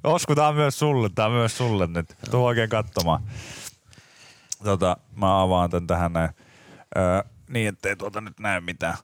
Osku, 0.03 0.35
tää 0.35 0.47
on 0.47 0.55
myös 0.55 0.79
sulle, 0.79 1.09
tää 1.15 1.25
on 1.25 1.31
myös 1.31 1.57
sulle 1.57 1.87
nyt. 1.87 2.15
Tuu 2.31 2.45
oikein 2.45 2.69
katsomaan. 2.69 3.23
Tota, 4.63 4.97
mä 5.15 5.41
avaan 5.41 5.69
tän 5.69 5.87
tähän 5.87 6.13
näin. 6.13 6.29
Öö, 6.97 7.23
niin, 7.49 7.67
ettei 7.67 7.95
tuota 7.95 8.21
nyt 8.21 8.39
näe 8.39 8.61
mitään. 8.61 8.95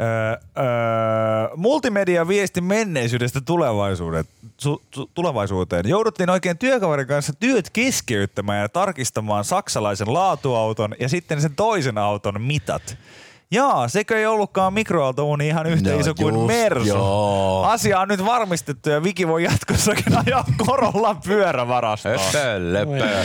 Öö, 0.00 0.30
öö, 0.58 1.56
multimedia 1.56 2.28
viesti 2.28 2.60
menneisyydestä 2.60 3.40
tulevaisuuteen. 3.40 4.24
Su, 4.58 4.82
su, 4.94 5.10
tulevaisuuteen. 5.14 5.88
Jouduttiin 5.88 6.30
oikein 6.30 6.58
työkaverin 6.58 7.06
kanssa 7.06 7.32
työt 7.40 7.70
keskeyttämään 7.70 8.60
ja 8.60 8.68
tarkistamaan 8.68 9.44
saksalaisen 9.44 10.14
laatuauton 10.14 10.94
ja 11.00 11.08
sitten 11.08 11.40
sen 11.40 11.56
toisen 11.56 11.98
auton 11.98 12.42
mitat. 12.42 12.96
Jaa, 13.50 13.88
sekö 13.88 14.18
ei 14.18 14.26
ollutkaan 14.26 14.72
mikroaaltouuni 14.74 15.46
ihan 15.48 15.66
yhtä 15.66 15.90
No 15.90 15.98
iso 15.98 16.14
kuin 16.14 16.34
just, 16.34 16.46
Mersu. 16.46 16.88
joo. 16.88 17.64
Asia 17.64 18.00
on 18.00 18.08
nyt 18.08 18.24
varmistettu 18.24 18.90
ja 18.90 19.02
Viki 19.02 19.28
voi 19.28 19.44
jatkossakin 19.44 20.18
ajaa 20.26 20.44
Korollan 20.66 21.20
pyörävarastoon. 21.26 22.18
Höpö, 22.18 23.24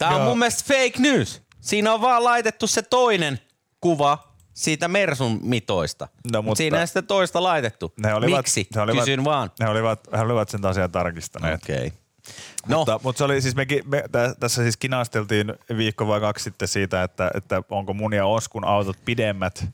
Tää 0.00 0.08
on 0.08 0.16
Joo. 0.16 0.24
mun 0.24 0.38
mielestä 0.38 0.74
fake 0.74 0.98
news. 0.98 1.42
Siinä 1.60 1.92
on 1.92 2.00
vaan 2.00 2.24
laitettu 2.24 2.66
se 2.66 2.82
toinen 2.82 3.40
kuva 3.80 4.34
siitä 4.54 4.88
Mersun 4.88 5.40
mitoista. 5.42 6.08
No, 6.32 6.42
mutta- 6.42 6.56
Siinä 6.58 6.80
ei 6.80 6.86
sitä 6.86 7.02
toista 7.02 7.42
laitettu. 7.42 7.92
Ne 7.96 8.14
olivat, 8.14 8.38
Miksi? 8.38 8.66
Ne 8.74 8.80
olivat, 8.80 9.04
Kysyn 9.04 9.24
vaan. 9.24 9.50
Ne 9.60 9.68
olivat, 9.68 10.00
he 10.12 10.20
olivat 10.20 10.48
sen 10.48 10.66
asian 10.66 10.90
tarkistaneet. 10.90 11.62
Okei. 11.62 11.76
Okay. 11.76 11.90
No, 12.68 12.78
Mutta, 12.78 13.00
mutta 13.02 13.18
se 13.18 13.24
oli 13.24 13.42
siis, 13.42 13.54
mekin, 13.54 13.82
me, 13.88 14.04
tä, 14.12 14.34
tässä 14.40 14.62
siis 14.62 14.76
kinasteltiin 14.76 15.52
viikko 15.76 16.06
vai 16.06 16.20
kaksi 16.20 16.42
sitten 16.44 16.68
siitä, 16.68 17.02
että, 17.02 17.30
että 17.34 17.62
onko 17.70 17.94
mun 17.94 18.12
ja 18.12 18.26
Oskun 18.26 18.64
autot 18.64 18.96
pidemmät 19.04 19.64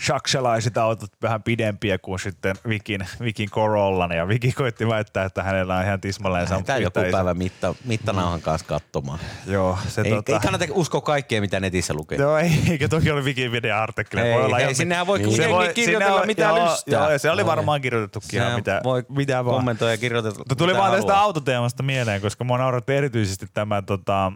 shakselaiset 0.00 0.78
autot 0.78 1.10
vähän 1.22 1.42
pidempiä 1.42 1.98
kuin 1.98 2.18
sitten 2.18 2.56
Vikin, 2.68 3.00
Vikin 3.20 3.50
Corollan 3.50 4.12
ja 4.12 4.28
Viki 4.28 4.52
koitti 4.52 4.88
väittää, 4.88 5.24
että 5.24 5.42
hänellä 5.42 5.76
on 5.76 5.84
ihan 5.84 6.00
tismalleen 6.00 6.46
sama 6.48 6.62
Tämä 6.62 6.78
joku 6.78 7.00
iso- 7.00 7.10
päivä 7.12 7.34
mitta, 7.34 7.74
mittanauhan 7.84 8.40
kanssa 8.42 8.66
katsomaan. 8.66 9.18
Joo, 9.46 9.78
se 9.88 10.02
Ei, 10.04 10.10
tota... 10.10 10.32
ei 10.32 10.40
kannata 10.40 10.64
uskoa 10.70 11.00
kaikkea, 11.00 11.40
mitä 11.40 11.60
netissä 11.60 11.94
lukee. 11.94 12.18
Joo, 12.18 12.38
ei, 12.38 12.50
eikä 12.70 12.88
toki 12.88 13.10
oli 13.10 13.24
Vikin 13.24 13.52
videoartikkeli. 13.52 14.22
Ei, 14.22 14.34
Voi 14.34 14.44
olla 14.44 14.58
ei, 14.58 14.62
ihan- 14.62 14.74
sinnehän 14.74 15.06
voi 15.06 15.18
Se 15.18 15.24
jengi 15.24 15.74
kirjoitella 15.74 16.10
sinne 16.12 16.20
on- 16.20 16.26
mitä 16.26 16.42
joo, 16.42 16.64
lystää. 16.72 17.08
Joo, 17.10 17.18
se 17.18 17.30
oli 17.30 17.44
Voi. 17.44 17.50
varmaan 17.56 17.80
kirjoitettukin 17.80 18.40
ihan 18.40 18.54
mitä, 18.54 18.80
voi 18.84 19.04
mitä 19.08 19.44
vaan. 19.44 19.56
kommentoida 19.56 19.92
ja 19.92 19.98
kirjoitella. 19.98 20.38
Mutta 20.38 20.56
tuli 20.56 20.72
mitä 20.72 20.80
vaan 20.80 20.92
tästä 20.92 21.12
haluaa. 21.12 21.24
autoteemasta 21.24 21.82
mieleen, 21.82 22.20
koska 22.20 22.44
mua 22.44 22.58
nauratti 22.58 22.92
erityisesti 22.94 23.46
tämä, 23.54 23.82
tota, 23.82 24.32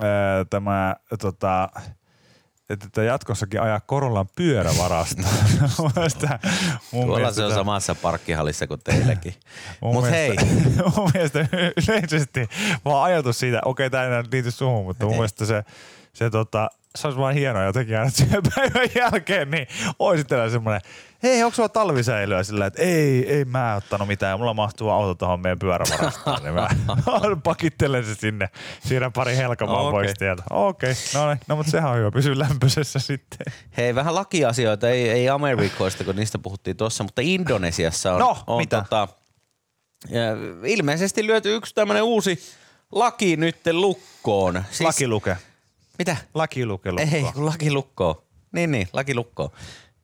ää, 0.00 0.44
tämä 0.50 0.96
tota, 1.20 1.68
että 2.70 3.02
jatkossakin 3.02 3.62
ajaa 3.62 3.80
Korollan 3.80 4.28
pyörävarasta. 4.36 5.22
Tuolla 5.76 5.92
mielestä 7.16 7.34
se 7.34 7.44
on 7.44 7.52
samassa 7.54 7.94
parkkihallissa 7.94 8.66
kuin 8.66 8.80
teilläkin. 8.84 9.34
Mun 9.80 9.94
Mutta 9.94 10.10
hei, 10.10 10.36
mun 10.96 11.10
mielestä 11.14 11.48
yleisesti 11.88 12.48
vaan 12.84 13.04
ajatus 13.04 13.38
siitä, 13.38 13.60
okei 13.64 13.90
tämä 13.90 14.04
ei 14.04 14.24
liity 14.32 14.50
suhun, 14.50 14.84
mutta 14.84 15.04
mun 15.04 15.12
Ei. 15.14 15.18
mielestä 15.18 15.46
se, 15.46 15.64
se, 16.12 16.30
tota, 16.30 16.70
se 17.00 17.06
olisi 17.06 17.20
vaan 17.20 17.34
hienoa 17.34 17.64
jotenkin 17.64 17.98
aina 17.98 18.10
työpäivän 18.10 18.88
jälkeen, 18.94 19.50
niin 19.50 19.66
olisi 19.98 20.24
tällä 20.24 20.50
semmoinen, 20.50 20.80
hei, 21.22 21.42
onko 21.42 21.54
sulla 21.54 21.68
talvisäilyä 21.68 22.42
sillä, 22.42 22.66
että 22.66 22.82
ei, 22.82 23.32
ei 23.32 23.44
mä 23.44 23.74
ottanut 23.76 24.08
mitään, 24.08 24.38
mulla 24.38 24.54
mahtuu 24.54 24.90
auto 24.90 25.14
tuohon 25.14 25.40
meidän 25.40 25.58
pyörävarastoon, 25.58 26.42
niin 26.42 26.54
mä 26.54 26.68
pakittelen 27.44 28.04
se 28.04 28.14
sinne, 28.14 28.48
siirrän 28.84 29.12
pari 29.12 29.36
helkamaa 29.36 29.80
Okei. 29.80 29.90
pois 29.90 30.14
tieltä. 30.18 30.42
Okei, 30.50 30.94
no 31.14 31.26
niin, 31.28 31.40
no 31.48 31.56
mutta 31.56 31.70
sehän 31.72 31.90
on 31.90 31.96
hyvä, 31.98 32.10
pysyy 32.10 32.38
lämpöisessä 32.38 32.98
sitten. 32.98 33.52
hei, 33.76 33.94
vähän 33.94 34.14
lakiasioita, 34.14 34.88
ei, 34.88 35.08
ei 35.10 35.28
Amerikoista, 35.28 36.04
kun 36.04 36.16
niistä 36.16 36.38
puhuttiin 36.38 36.76
tuossa, 36.76 37.04
mutta 37.04 37.22
Indonesiassa 37.24 38.12
on, 38.12 38.18
No, 38.18 38.38
on 38.46 38.56
mitä? 38.56 38.76
Tota, 38.90 39.08
ilmeisesti 40.64 41.26
lyöty 41.26 41.54
yksi 41.54 41.74
tämmöinen 41.74 42.02
uusi 42.02 42.42
laki 42.92 43.36
nytten 43.36 43.80
lukkoon. 43.80 44.64
Siis, 44.70 44.80
Laki 44.80 45.08
luke. 45.08 45.36
Mitä? 45.98 46.16
Laki 46.34 46.66
luke 46.66 46.92
lukkoon. 46.92 47.14
Ei, 47.14 47.24
kun 47.34 47.46
laki 47.46 47.72
lukkoo. 47.72 48.24
Niin, 48.52 48.70
niin, 48.70 48.88
laki 48.92 49.14
lukkoo. 49.14 49.52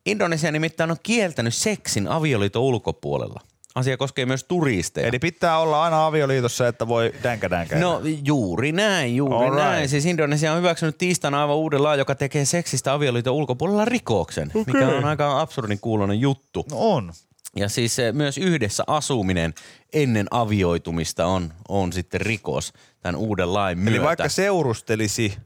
Indonesia 0.05 0.51
nimittäin 0.51 0.91
on 0.91 0.97
kieltänyt 1.03 1.53
seksin 1.53 2.07
avioliiton 2.07 2.61
ulkopuolella. 2.61 3.41
Asia 3.75 3.97
koskee 3.97 4.25
myös 4.25 4.43
turisteja. 4.43 5.07
Eli 5.07 5.19
pitää 5.19 5.59
olla 5.59 5.83
aina 5.83 6.05
avioliitossa, 6.05 6.67
että 6.67 6.87
voi 6.87 7.13
dänkä 7.23 7.49
dänkä. 7.49 7.79
No 7.79 8.01
juuri 8.23 8.71
näin, 8.71 9.15
juuri 9.15 9.35
Alright. 9.35 9.55
näin. 9.55 9.89
Siis 9.89 10.05
Indonesia 10.05 10.51
on 10.51 10.57
hyväksynyt 10.57 10.97
tiistaina 10.97 11.41
aivan 11.41 11.55
uuden 11.55 11.83
lain, 11.83 11.99
joka 11.99 12.15
tekee 12.15 12.45
seksistä 12.45 12.93
avioliiton 12.93 13.33
ulkopuolella 13.33 13.85
rikoksen, 13.85 14.51
okay. 14.55 14.63
mikä 14.73 14.87
on 14.87 15.05
aika 15.05 15.41
absurdin 15.41 15.79
kuulonen 15.79 16.19
juttu. 16.19 16.65
no 16.71 16.77
on. 16.79 17.13
Ja 17.55 17.69
siis 17.69 17.97
myös 18.11 18.37
yhdessä 18.37 18.83
asuminen 18.87 19.53
ennen 19.93 20.27
avioitumista 20.31 21.25
on, 21.25 21.53
on 21.69 21.93
sitten 21.93 22.21
rikos 22.21 22.73
tämän 23.01 23.15
uuden 23.15 23.53
lain 23.53 23.79
myötä. 23.79 23.97
Eli 23.97 24.05
vaikka 24.05 24.29
seurustelisi, 24.29 25.37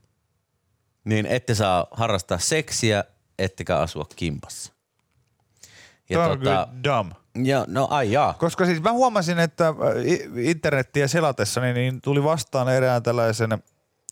Niin 1.06 1.26
ette 1.26 1.56
saa 1.56 1.88
harrastaa 1.92 2.38
seksiä, 2.38 3.04
ettekä 3.40 3.78
asua 3.78 4.06
kimpassa. 4.16 4.74
Ja 6.10 6.18
Tämä 6.20 6.32
on 6.32 6.40
kyllä 6.40 6.68
dumb. 6.84 7.12
ja, 7.44 7.66
no 7.68 7.88
ai 7.92 8.12
jaa. 8.12 8.34
Koska 8.34 8.66
siis 8.66 8.82
mä 8.82 8.92
huomasin, 8.92 9.40
että 9.40 9.68
äh, 9.68 9.76
internettiä 10.38 11.08
selatessa 11.08 11.62
niin, 11.62 11.76
niin 11.76 12.02
tuli 12.02 12.24
vastaan 12.24 12.70
erään 12.70 13.04
tällaisen, 13.04 13.50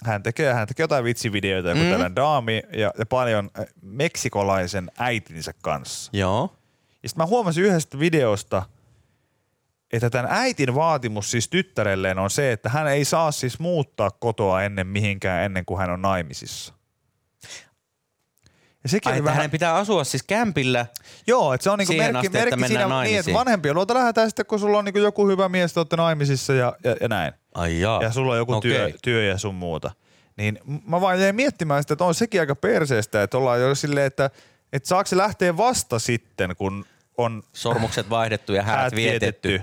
hän 0.06 0.24
tekee, 0.24 0.54
hän 0.54 0.68
tekee 0.68 0.84
jotain 0.84 1.04
vitsivideoita, 1.04 1.70
joku 1.70 1.82
Mm. 1.82 1.90
tällainen 1.90 2.16
daami 2.16 2.64
ja, 2.74 2.92
ja 3.00 3.06
paljon 3.06 3.50
äh, 3.60 3.66
meksikolaisen 3.82 4.92
äitinsä 4.98 5.54
kanssa. 5.62 6.12
Joo. 6.14 6.56
Ja 7.04 7.10
sitten 7.10 7.24
mä 7.24 7.28
huomasin 7.28 7.64
yhdestä 7.64 8.00
videosta, 8.00 8.64
että 9.94 10.10
tämän 10.10 10.32
äitin 10.32 10.76
vaatimus 10.76 11.32
siis 11.32 11.48
tyttärelleen 11.48 12.20
on 12.20 12.30
se, 12.30 12.52
että 12.52 12.70
hän 12.70 12.88
ei 12.88 13.06
saa 13.06 13.32
siis 13.32 13.60
muuttaa 13.60 14.12
kotoa 14.12 14.64
ennen 14.64 14.88
mihinkään 14.88 15.44
ennen 15.46 15.66
kuin 15.66 15.80
hän 15.80 15.90
on 15.90 16.02
naimisissa. 16.02 16.74
Ja 18.84 18.90
sekin 18.90 19.12
Ai, 19.12 19.18
että 19.18 19.26
vähän, 19.26 19.38
hänen 19.38 19.52
pitää 19.52 19.76
asua 19.76 20.04
siis 20.04 20.24
kämpillä. 20.24 20.86
Joo, 21.28 21.54
että 21.54 21.64
se 21.64 21.70
on 21.70 21.80
niinku 21.80 21.94
merkki, 21.94 22.18
asti, 22.18 22.28
että 22.28 22.40
merkki 22.40 22.56
mennään 22.56 22.70
siinä, 22.70 22.88
niin, 22.88 22.90
että 22.90 23.14
naimisiin. 23.14 23.34
vanhempien 23.34 23.76
luota 23.76 23.94
lähdetään 23.94 24.30
sitten, 24.30 24.46
kun 24.46 24.60
sulla 24.60 24.78
on 24.78 24.86
niinku 24.86 25.00
joku 25.00 25.28
hyvä 25.28 25.50
mies, 25.50 25.74
te 25.74 25.80
olette 25.80 25.96
naimisissa 25.96 26.54
ja, 26.54 26.74
ja, 26.84 26.96
ja 27.02 27.08
näin. 27.08 27.34
Ai 27.54 27.80
jaa. 27.80 28.04
Ja 28.04 28.12
sulla 28.12 28.32
on 28.32 28.38
joku 28.38 28.54
Okei. 28.54 28.72
työ, 28.72 28.92
työ 29.04 29.24
ja 29.24 29.38
sun 29.38 29.56
muuta. 29.56 29.92
Niin 30.38 30.60
mä 30.88 31.02
vaan 31.02 31.22
jäin 31.22 31.36
miettimään 31.36 31.84
sitä, 31.84 31.94
että 31.94 32.06
on 32.06 32.16
sekin 32.16 32.40
aika 32.40 32.56
perseestä, 32.56 33.24
että 33.24 33.38
ollaan 33.38 33.62
jo 33.62 33.76
silleen, 33.76 34.06
että, 34.06 34.30
että 34.74 34.90
saako 34.90 35.08
se 35.08 35.18
lähteä 35.18 35.58
vasta 35.58 36.00
sitten, 36.00 36.56
kun 36.56 36.86
on 37.18 37.44
Sormukset 37.54 38.10
vaihdettu 38.10 38.54
ja 38.54 38.64
häät 38.64 38.96
vietetty. 38.96 39.62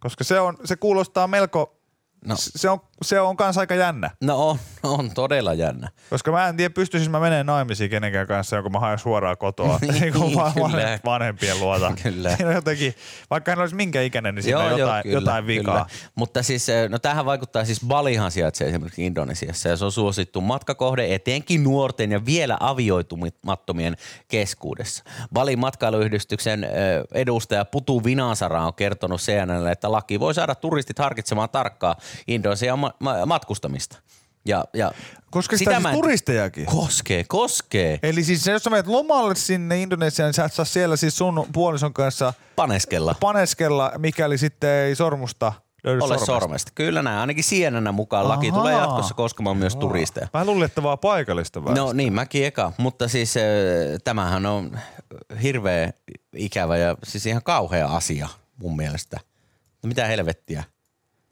Koska 0.00 0.24
se, 0.24 0.40
on, 0.40 0.56
se 0.64 0.76
kuulostaa 0.76 1.26
melko, 1.26 1.80
no. 2.24 2.34
se, 2.38 2.70
on, 2.70 2.80
se 3.04 3.20
on 3.20 3.36
kans 3.36 3.58
aika 3.58 3.74
jännä. 3.74 4.10
No 4.20 4.48
on, 4.48 4.58
on 4.82 5.10
todella 5.14 5.54
jännä. 5.54 5.88
Koska 6.10 6.32
mä 6.32 6.48
en 6.48 6.56
tiedä, 6.56 6.74
pystyisin 6.74 7.10
mä 7.10 7.20
menemään 7.20 7.46
naimisiin 7.46 7.90
kenenkään 7.90 8.26
kanssa, 8.26 8.62
kun 8.62 8.72
mä 8.72 8.80
haen 8.80 8.98
suoraan 8.98 9.36
kotoa 9.36 9.78
niin 10.00 10.12
kuin 10.12 10.34
van- 10.34 10.52
kyllä. 10.52 10.98
vanhempien 11.04 11.60
luota. 11.60 11.92
Kyllä. 12.02 12.36
Siinä 12.36 12.48
on 12.48 12.54
jotenkin, 12.54 12.94
vaikka 13.30 13.50
hän 13.50 13.58
olisi 13.58 13.74
minkä 13.74 14.02
ikäinen, 14.02 14.34
niin 14.34 14.42
siinä 14.42 14.58
on 14.58 14.78
jotain, 14.78 15.02
kyllä, 15.02 15.14
jotain 15.14 15.46
vikaa. 15.46 15.74
Kyllä. 15.74 15.86
Mutta 16.14 16.42
siis, 16.42 16.68
eh, 16.68 16.88
no 16.88 16.98
tähän 16.98 17.24
vaikuttaa 17.24 17.64
siis 17.64 17.80
Balihan 17.86 18.30
sijaitsee 18.30 18.68
esimerkiksi 18.68 19.06
Indonesiassa 19.06 19.68
ja 19.68 19.76
se 19.76 19.84
on 19.84 19.92
suosittu 19.92 20.40
matkakohde 20.40 21.14
etenkin 21.14 21.64
nuorten 21.64 22.12
ja 22.12 22.24
vielä 22.26 22.56
avioitumattomien 22.60 23.96
keskuudessa. 24.28 25.04
Balin 25.32 25.58
matkailuyhdistyksen 25.58 26.64
eh, 26.64 26.70
edustaja 27.14 27.64
Putu 27.64 28.04
Vinansara 28.04 28.66
on 28.66 28.74
kertonut 28.74 29.20
CNNlle, 29.20 29.72
että 29.72 29.92
laki 29.92 30.20
voi 30.20 30.34
saada 30.34 30.54
turistit 30.54 30.98
harkitsemaan 30.98 31.50
tarkkaa 31.50 31.96
Indonesian 32.26 32.91
ma- 33.00 33.18
ma- 33.18 33.26
matkustamista. 33.26 33.98
Ja, 34.46 34.64
ja 34.74 34.92
Koska 35.30 35.56
sitä 35.56 35.70
siis 35.70 35.82
mä 35.82 35.88
en- 35.90 35.94
turistejakin. 35.94 36.66
Koskee, 36.66 37.24
koskee. 37.28 37.98
Eli 38.02 38.24
siis 38.24 38.46
jos 38.46 38.62
sä 38.62 38.70
menet 38.70 38.86
lomalle 38.86 39.34
sinne 39.34 39.82
Indonesiaan, 39.82 40.28
niin 40.28 40.34
sä 40.34 40.44
et 40.44 40.52
saa 40.52 40.64
siellä 40.64 40.96
siis 40.96 41.18
sun 41.18 41.46
puolison 41.52 41.92
kanssa 41.94 42.34
Paneskella. 42.56 43.14
paneskella, 43.20 43.92
mikäli 43.98 44.38
sitten 44.38 44.70
ei 44.70 44.94
sormusta 44.94 45.52
löydy 45.84 45.98
Ole 45.98 46.08
sormesta. 46.08 46.26
sormesta. 46.26 46.72
Kyllä 46.74 47.02
näin. 47.02 47.18
Ainakin 47.18 47.44
CNN 47.44 47.94
mukaan 47.94 48.28
laki 48.28 48.48
Ahaa. 48.48 48.60
tulee 48.60 48.74
jatkossa 48.74 49.14
koskemaan 49.14 49.56
myös 49.56 49.76
turisteja. 49.76 50.28
Mä 50.34 50.44
luulin, 50.44 50.64
että 50.64 50.82
vaan 50.82 50.98
paikallista 50.98 51.64
väestöä. 51.64 51.84
No 51.84 51.92
niin, 51.92 52.12
mäkin 52.12 52.46
eka. 52.46 52.72
Mutta 52.78 53.08
siis 53.08 53.36
äh, 53.36 53.42
tämähän 54.04 54.46
on 54.46 54.78
hirveä 55.42 55.92
ikävä 56.36 56.76
ja 56.76 56.96
siis 57.04 57.26
ihan 57.26 57.42
kauhea 57.44 57.86
asia 57.88 58.28
mun 58.56 58.76
mielestä. 58.76 59.20
No 59.82 59.86
mitä 59.88 60.06
helvettiä? 60.06 60.64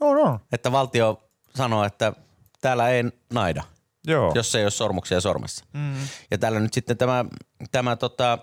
On, 0.00 0.16
on. 0.16 0.38
Että 0.52 0.72
valtio 0.72 1.29
sanoo, 1.54 1.84
että 1.84 2.12
täällä 2.60 2.88
ei 2.88 3.04
naida, 3.32 3.62
Joo. 4.06 4.32
jos 4.34 4.54
ei 4.54 4.64
ole 4.64 4.70
sormuksia 4.70 5.20
sormessa. 5.20 5.64
Mm. 5.72 5.94
Ja 6.30 6.38
täällä 6.38 6.60
nyt 6.60 6.74
sitten 6.74 6.96
tämä, 6.96 7.24
tämä 7.72 7.96
tota, 7.96 8.38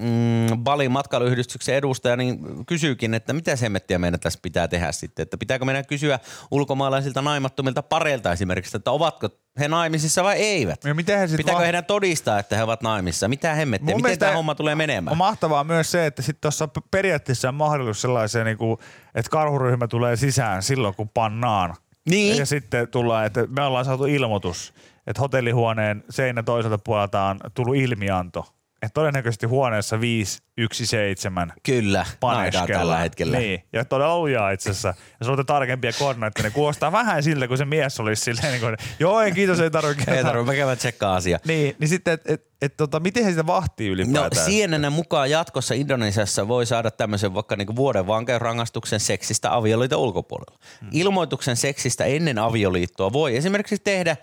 mm, 0.00 0.58
Balin 0.64 0.92
matkailuyhdistyksen 0.92 1.74
edustaja 1.74 2.16
niin 2.16 2.66
kysyykin, 2.66 3.14
että 3.14 3.32
mitä 3.32 3.56
semmettiä 3.56 3.98
meidän 3.98 4.20
tässä 4.20 4.38
pitää 4.42 4.68
tehdä 4.68 4.92
sitten. 4.92 5.22
Että 5.22 5.36
pitääkö 5.36 5.64
meidän 5.64 5.86
kysyä 5.86 6.18
ulkomaalaisilta 6.50 7.22
naimattomilta 7.22 7.82
pareilta 7.82 8.32
esimerkiksi, 8.32 8.76
että 8.76 8.90
ovatko 8.90 9.28
he 9.58 9.68
naimisissa 9.68 10.24
vai 10.24 10.36
eivät? 10.36 10.84
Ja 10.84 10.94
miten 10.94 11.18
he 11.18 11.28
sit 11.28 11.36
Pitääkö 11.36 11.54
vaan- 11.54 11.64
heidän 11.64 11.84
todistaa, 11.84 12.38
että 12.38 12.56
he 12.56 12.62
ovat 12.62 12.82
naimissa? 12.82 13.28
Mitä 13.28 13.54
hemmettiä? 13.54 13.96
Miten 13.96 14.18
tämä 14.18 14.32
homma 14.32 14.54
tulee 14.54 14.74
menemään? 14.74 15.12
On 15.12 15.18
mahtavaa 15.18 15.64
myös 15.64 15.90
se, 15.90 16.06
että 16.06 16.22
sitten 16.22 16.40
tuossa 16.40 16.68
periaatteessa 16.90 17.48
on 17.48 17.54
mahdollisuus 17.54 18.02
sellaiseen, 18.02 18.46
niin 18.46 18.58
kuin, 18.58 18.78
että 19.14 19.30
karhuryhmä 19.30 19.88
tulee 19.88 20.16
sisään 20.16 20.62
silloin, 20.62 20.94
kun 20.94 21.08
pannaan. 21.08 21.74
Niin. 22.10 22.36
Ja 22.36 22.46
sitten 22.46 22.88
tullaan, 22.88 23.26
että 23.26 23.46
me 23.46 23.62
ollaan 23.62 23.84
saatu 23.84 24.04
ilmoitus, 24.04 24.74
että 25.06 25.20
hotellihuoneen 25.22 26.04
seinä 26.10 26.42
toiselta 26.42 26.78
puolelta 26.78 27.22
on 27.22 27.40
tullut 27.54 27.76
ilmianto. 27.76 28.46
Että 28.82 28.94
todennäköisesti 28.94 29.46
huoneessa 29.46 30.00
517 30.00 31.54
Kyllä, 31.62 32.06
paneskellaan. 32.20 32.68
tällä 32.68 32.98
hetkellä. 32.98 33.38
Niin, 33.38 33.62
ja 33.72 33.84
todella 33.84 34.18
lujaa 34.18 34.50
itse 34.50 34.70
asiassa. 34.70 34.94
Jos 35.20 35.28
olette 35.28 35.44
tarkempia 35.44 35.92
koordinaatteja, 35.98 36.42
niin 36.42 36.52
kuulostaa 36.52 36.92
vähän 36.92 37.22
siltä, 37.22 37.48
kun 37.48 37.58
se 37.58 37.64
mies 37.64 38.00
olisi 38.00 38.22
silleen, 38.22 38.52
niin 38.52 38.60
kuin, 38.60 38.76
joo 38.98 39.20
ei 39.20 39.32
kiitos, 39.32 39.60
ei 39.60 39.70
tarvitse. 39.70 40.10
Ei 40.10 40.24
tarvitse, 40.24 40.52
mä 40.52 40.56
käydään 40.56 40.78
tsekkaa 40.78 41.16
asia. 41.16 41.38
Niin, 41.46 41.76
niin 41.78 41.88
sitten, 41.88 42.14
että 42.14 42.32
et, 42.32 42.46
et, 42.62 42.76
tota, 42.76 43.00
miten 43.00 43.24
he 43.24 43.30
sitä 43.30 43.46
vahtii 43.46 43.88
No 43.88 43.94
ylipäätään? 43.94 44.46
CNN 44.46 44.92
mukaan 44.92 45.30
jatkossa 45.30 45.74
Indonesiassa 45.74 46.48
voi 46.48 46.66
saada 46.66 46.90
tämmöisen 46.90 47.34
vaikka 47.34 47.56
niinku 47.56 47.76
vuoden 47.76 48.06
vankeusrangaistuksen 48.06 49.00
seksistä 49.00 49.54
avioliiton 49.54 50.00
ulkopuolella. 50.00 50.58
Hmm. 50.80 50.88
Ilmoituksen 50.92 51.56
seksistä 51.56 52.04
ennen 52.04 52.38
avioliittoa 52.38 53.12
voi 53.12 53.36
esimerkiksi 53.36 53.78
tehdä 53.78 54.16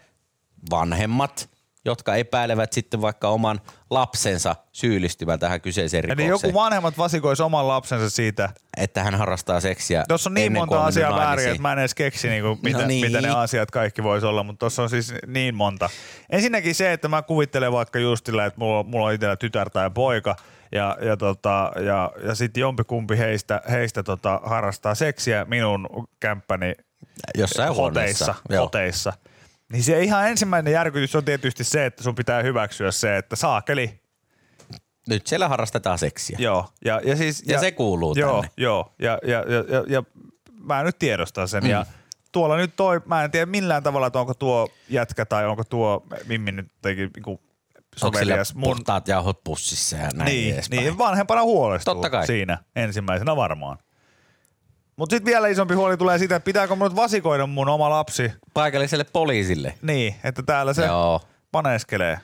vanhemmat, 0.70 1.50
jotka 1.92 2.16
epäilevät 2.16 2.74
sitten 2.74 3.02
vaikka 3.02 3.30
oman 3.30 3.62
lapsensa 3.90 4.56
syyllistyvän 4.72 5.40
tähän 5.40 5.62
kyseiseen 5.62 6.06
Eli 6.06 6.16
rikokseen. 6.16 6.50
joku 6.50 6.60
vanhemmat 6.60 6.98
vasikoisi 6.98 7.44
oman 7.44 7.68
lapsensa 7.68 8.10
siitä. 8.10 8.50
että 8.78 9.04
hän 9.04 9.16
harrastaa 9.16 9.60
seksiä 9.60 10.04
Tuossa 10.08 10.30
on 10.30 10.34
niin 10.34 10.46
ennen 10.46 10.60
monta 10.60 10.70
kuin 10.70 10.82
on 10.82 10.88
asiaa 10.88 11.16
väärin, 11.16 11.50
että 11.50 11.62
mä 11.62 11.74
en 11.74 11.80
edes 11.80 11.96
keksi, 11.96 12.30
niinku, 12.30 12.60
mitä, 12.64 12.78
No 12.82 12.88
niin. 12.88 13.06
mitä 13.06 13.22
ne 13.22 13.30
asiat 13.30 13.72
kaikki 13.72 14.04
voisi 14.04 14.26
olla, 14.26 14.44
mutta 14.44 14.60
tuossa 14.60 14.84
on 14.84 14.90
siis 14.90 15.14
niin 15.28 15.56
monta. 15.56 15.90
Ensinnäkin 16.30 16.76
se, 16.76 16.94
että 16.94 17.08
mä 17.08 17.22
kuvittelen 17.22 17.72
vaikka 17.72 18.00
just 18.00 18.26
sillä, 18.26 18.46
että 18.46 18.60
mulla, 18.60 18.84
mulla 18.84 19.06
on 19.06 19.14
itsellä 19.14 19.36
tytär 19.36 19.70
tai 19.70 19.90
poika, 19.90 20.36
ja, 20.72 20.98
ja, 21.02 21.18
tota, 21.18 21.72
ja, 21.86 22.12
ja 22.24 22.36
sitten 22.36 22.62
jompikumpi 22.62 23.18
heistä, 23.18 23.62
heistä 23.70 24.04
tota, 24.04 24.42
harrastaa 24.44 24.96
seksiä 24.96 25.46
minun 25.46 26.08
kämppäni 26.20 26.74
Jossain 27.38 27.76
hoteissa, 27.76 28.36
hoteissa. 28.58 29.14
Niin 29.74 29.84
se 29.84 30.04
ihan 30.04 30.28
ensimmäinen 30.30 30.74
järkytys 30.74 31.16
on 31.16 31.26
tietysti 31.26 31.64
se, 31.64 31.86
että 31.86 32.04
sun 32.04 32.16
pitää 32.16 32.44
hyväksyä 32.44 32.92
se, 32.92 33.18
että 33.18 33.36
saakeli. 33.36 34.00
Nyt 35.10 35.28
siellä 35.28 35.48
harrastetaan 35.48 35.98
seksiä. 36.00 36.38
Joo. 36.40 36.66
Ja, 36.86 37.02
ja, 37.06 37.16
siis, 37.16 37.44
Ja 37.48 37.60
se 37.60 37.72
kuuluu 37.72 38.14
joo, 38.18 38.34
tänne. 38.34 38.50
Joo, 38.58 38.94
ja, 39.00 39.20
ja, 39.24 39.38
ja, 39.48 39.64
ja, 39.76 39.84
ja 39.88 40.04
mä 40.64 40.84
nyt 40.84 41.00
tiedostan 41.00 41.48
sen. 41.48 41.64
Mm. 41.64 41.70
Ja 41.70 41.86
tuolla 42.32 42.58
nyt 42.58 42.76
toi, 42.76 43.02
mä 43.06 43.24
en 43.24 43.32
tiedä 43.32 43.46
millään 43.46 43.84
tavalla, 43.84 44.08
että 44.08 44.20
onko 44.20 44.34
tuo 44.34 44.70
jätkä 44.90 45.26
tai 45.26 45.46
onko 45.46 45.64
tuo 45.64 46.04
Mimmi 46.28 46.52
nyt 46.52 46.68
Onko 46.88 47.40
sillä 48.18 48.26
sovelias 48.26 48.56
mun... 48.56 48.64
puhtaat 48.64 49.08
jauhot 49.08 49.44
pussissa 49.44 49.96
ja 49.98 50.10
näin 50.14 50.26
Niin, 50.26 50.54
edespäin. 50.54 50.82
niin, 50.82 50.98
vanhempana 50.98 51.44
huolestuu 51.44 51.94
Totta 51.94 52.10
kai. 52.10 52.28
siinä 52.28 52.58
ensimmäisenä 52.76 53.36
varmaan. 53.36 53.78
Mutta 54.98 55.16
sitten 55.16 55.32
vielä 55.32 55.48
isompi 55.48 55.74
huoli 55.74 55.98
tulee 55.98 56.18
siitä, 56.18 56.36
että 56.36 56.46
pitääkö 56.46 56.76
mun 56.76 56.88
nyt 56.88 56.96
vasikoida 56.96 57.48
mun 57.48 57.70
oma 57.70 57.90
lapsi 57.90 58.32
Paikalliselle 58.54 59.04
poliisille. 59.04 59.74
niin, 59.82 60.16
että 60.24 60.44
täällä 60.44 60.74
se 60.74 60.86
Joo. 60.86 61.22
paneskelee. 61.52 62.20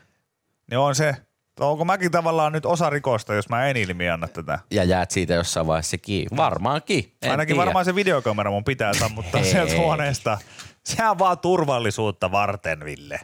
Niin 0.69 0.77
on 0.79 0.95
se, 0.95 1.15
onko 1.59 1.85
mäkin 1.85 2.11
tavallaan 2.11 2.51
nyt 2.53 2.65
osa 2.65 2.89
rikosta, 2.89 3.33
jos 3.33 3.49
mä 3.49 3.67
en 3.67 3.77
ilmi 3.77 4.09
anna 4.09 4.27
tätä. 4.27 4.59
Ja 4.71 4.83
jäät 4.83 5.11
siitä 5.11 5.33
jossain 5.33 5.67
vaiheessa 5.67 5.97
kiinni. 5.97 6.37
Varmaankin. 6.37 7.13
En 7.21 7.31
Ainakin 7.31 7.53
tiedä. 7.55 7.65
varmaan 7.65 7.85
se 7.85 7.95
videokamera 7.95 8.51
mun 8.51 8.63
pitää 8.63 8.93
sammuttaa 8.93 9.43
sieltä 9.43 9.75
huoneesta. 9.75 10.37
Se 10.85 11.07
on 11.09 11.19
vaan 11.19 11.39
turvallisuutta 11.39 12.31
varten, 12.31 12.85
Ville. 12.85 13.19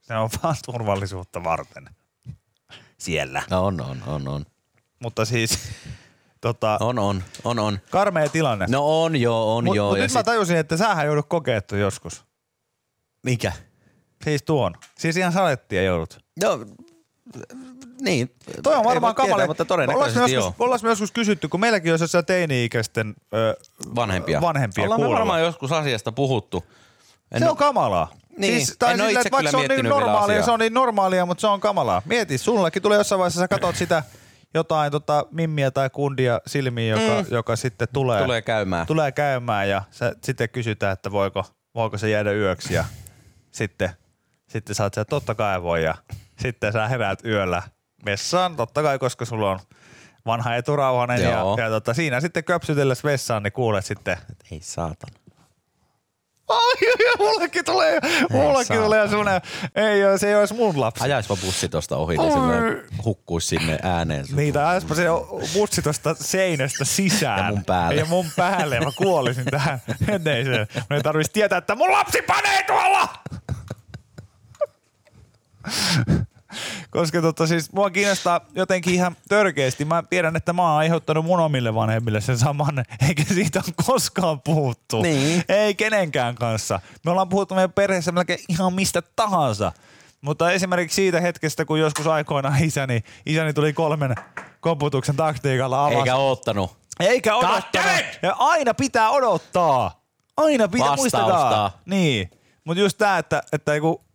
Se 0.00 0.14
on 0.14 0.30
vaan 0.42 0.56
turvallisuutta 0.66 1.44
varten. 1.44 1.88
Siellä. 2.98 3.42
No 3.50 3.66
on, 3.66 3.80
on, 3.80 4.02
on, 4.06 4.28
on. 4.28 4.46
Mutta 5.02 5.24
siis, 5.24 5.58
tota, 6.40 6.76
On, 6.80 6.98
on, 6.98 7.22
on, 7.44 7.58
on. 7.58 7.78
karmea 7.90 8.28
tilanne. 8.28 8.66
No 8.68 9.02
on 9.04 9.16
joo, 9.16 9.56
on 9.56 9.64
Mut, 9.64 9.76
joo. 9.76 9.88
mut 9.88 9.98
ja 9.98 10.04
nyt 10.04 10.12
mä 10.12 10.18
sit- 10.20 10.24
tajusin, 10.26 10.56
että 10.56 10.76
sähän 10.76 11.06
joudut 11.06 11.26
kokea 11.28 11.60
toi 11.62 11.80
joskus. 11.80 12.24
Mikä? 13.22 13.52
Siis 14.24 14.42
tuon. 14.42 14.74
Siis 14.98 15.16
ihan 15.16 15.32
salettia 15.32 15.82
joudut. 15.82 16.20
No, 16.42 16.60
niin. 18.00 18.34
Toi 18.62 18.74
on 18.76 18.84
varmaan 18.84 19.14
kamale. 19.14 19.46
mutta 19.46 19.64
todennäköisesti 19.64 20.20
me 20.20 20.26
joo. 20.28 20.44
joskus, 20.44 20.60
ollaanko 20.60 20.82
me 20.84 20.88
joskus 20.88 21.12
kysytty, 21.12 21.48
kun 21.48 21.60
meilläkin 21.60 21.92
on 21.92 21.98
siellä 22.08 22.22
teini-ikäisten 22.22 23.14
ö, 23.34 23.56
Vanhempia. 23.94 24.40
vanhempia 24.40 24.84
Ollaan 24.84 25.00
me 25.00 25.04
kuulolla. 25.04 25.18
varmaan 25.18 25.40
joskus 25.42 25.72
asiasta 25.72 26.12
puhuttu. 26.12 26.64
En 27.32 27.38
se 27.38 27.44
oo- 27.44 27.50
on 27.50 27.56
kamalaa. 27.56 28.08
Niin, 28.38 28.56
siis, 28.66 28.76
tai 28.78 28.90
en 28.92 28.96
sillä, 28.96 29.10
itse 29.10 29.20
että 29.20 29.30
vaikka 29.30 29.50
kyllä 29.50 29.66
se 29.66 29.72
on 29.72 29.76
niin 29.78 29.88
normaalia, 29.88 30.22
asiaa. 30.34 30.44
se 30.44 30.50
on 30.50 30.58
niin 30.60 30.74
normaalia, 30.74 31.26
mutta 31.26 31.40
se 31.40 31.46
on 31.46 31.60
kamalaa. 31.60 32.02
Mieti, 32.04 32.38
sullakin 32.38 32.82
tulee 32.82 32.98
jossain 32.98 33.18
vaiheessa, 33.18 33.40
sä 33.40 33.48
katsot 33.48 33.76
sitä 33.76 34.02
jotain 34.54 34.92
tota, 34.92 35.26
mimmiä 35.30 35.70
tai 35.70 35.90
kundia 35.90 36.40
silmiin, 36.46 36.90
joka, 36.90 37.22
mm. 37.22 37.26
joka 37.30 37.56
sitten 37.56 37.88
tulee, 37.92 38.22
Tulee 38.22 38.42
käymään. 38.42 38.86
tulee 38.86 39.12
käymään 39.12 39.68
ja 39.68 39.82
sä, 39.90 40.12
sitten 40.24 40.48
kysytään, 40.48 40.92
että 40.92 41.12
voiko, 41.12 41.44
voiko 41.74 41.98
se 41.98 42.08
jäädä 42.10 42.32
yöksi 42.32 42.74
ja 42.74 42.84
sitten, 43.50 43.90
sitten 44.48 44.74
sä 44.74 44.82
oot 44.84 44.94
siellä, 44.94 45.04
totta 45.10 45.34
kai 45.34 45.62
voi 45.62 45.84
ja 45.84 45.94
sitten 46.38 46.72
sä 46.72 46.88
heräät 46.88 47.24
yöllä 47.24 47.62
vessaan, 48.04 48.56
totta 48.56 48.82
kai, 48.82 48.98
koska 48.98 49.24
sulla 49.24 49.50
on 49.50 49.58
vanha 50.26 50.54
eturauhanen 50.56 51.22
ja, 51.22 51.30
Joo. 51.30 51.56
ja 51.58 51.68
tota, 51.68 51.94
siinä 51.94 52.20
sitten 52.20 52.44
köpsytellessä 52.44 53.08
vessaan, 53.08 53.42
niin 53.42 53.52
kuulet 53.52 53.84
sitten, 53.84 54.16
Ei 54.52 54.60
saatana. 54.62 55.18
Ai, 56.48 56.58
ai, 56.58 57.08
ai, 57.08 57.14
mullekin 57.18 57.64
tulee, 57.64 58.00
mullekin 58.30 58.66
saatana. 58.66 58.84
tulee 58.84 59.08
semmonen, 59.08 59.40
ei, 59.74 60.04
oo, 60.04 60.18
se 60.18 60.28
ei 60.28 60.34
olisi 60.34 60.54
mun 60.54 60.80
lapsi. 60.80 61.04
Ajaispa 61.04 61.36
bussi 61.36 61.68
tosta 61.68 61.96
ohi, 61.96 62.16
niin 62.16 62.32
se 62.32 62.38
hukkuisi 63.04 63.48
sinne 63.48 63.78
ääneen. 63.82 64.24
Niin, 64.32 64.54
tai 64.54 64.64
ajaispa 64.64 64.94
se 64.94 65.04
bussi 65.54 65.82
tosta 65.82 66.14
seinästä 66.14 66.84
sisään. 66.84 67.38
Ja 67.38 67.50
mun 67.52 67.64
päälle. 67.64 68.00
Ja 68.00 68.04
mun 68.06 68.26
päälle, 68.36 68.74
ja 68.74 68.80
mä 68.82 68.92
kuolisin 68.96 69.44
tähän. 69.44 69.82
Ei 70.36 70.44
se, 70.44 70.66
mun 70.74 70.96
ei 70.96 71.02
tarvitsisi 71.02 71.32
tietää, 71.32 71.58
että 71.58 71.74
mun 71.74 71.92
lapsi 71.92 72.22
panee 72.22 72.62
tuolla! 72.62 73.08
Koska 76.98 77.22
tota, 77.22 77.46
siis 77.46 77.72
mua 77.72 77.90
kiinnostaa 77.90 78.40
jotenkin 78.54 78.94
ihan 78.94 79.16
törkeästi. 79.28 79.84
Mä 79.84 80.02
tiedän, 80.10 80.36
että 80.36 80.52
mä 80.52 80.62
oon 80.62 80.78
aiheuttanut 80.78 81.24
mun 81.24 81.40
omille 81.40 81.74
vanhemmille 81.74 82.20
sen 82.20 82.38
saman, 82.38 82.84
eikä 83.08 83.24
siitä 83.34 83.62
ole 83.66 83.74
koskaan 83.86 84.40
puhuttu. 84.40 85.02
Niin. 85.02 85.44
Ei 85.48 85.74
kenenkään 85.74 86.34
kanssa. 86.34 86.80
Me 87.04 87.10
ollaan 87.10 87.28
puhuttu 87.28 87.54
meidän 87.54 87.72
perheessä 87.72 88.12
melkein 88.12 88.38
ihan 88.48 88.72
mistä 88.72 89.02
tahansa. 89.16 89.72
Mutta 90.20 90.50
esimerkiksi 90.52 90.94
siitä 90.94 91.20
hetkestä, 91.20 91.64
kun 91.64 91.80
joskus 91.80 92.06
aikoinaan 92.06 92.64
isäni, 92.64 93.02
isäni 93.26 93.52
tuli 93.52 93.72
kolmen 93.72 94.14
koputuksen 94.60 95.16
taktiikalla 95.16 95.84
avasi. 95.84 95.98
Eikä 95.98 96.16
oottanut. 96.16 96.76
Eikä 97.00 97.36
odottanut. 97.36 97.90
Ja 98.22 98.36
aina 98.38 98.74
pitää 98.74 99.10
odottaa. 99.10 100.02
Aina 100.36 100.68
pitää, 100.68 100.88
Vastausta. 100.88 101.18
muistakaa. 101.18 101.82
Niin. 101.86 102.30
Mutta 102.64 102.80
just 102.80 102.98
tää, 102.98 103.18
että, 103.18 103.42
että 103.52 103.74
joku 103.74 104.07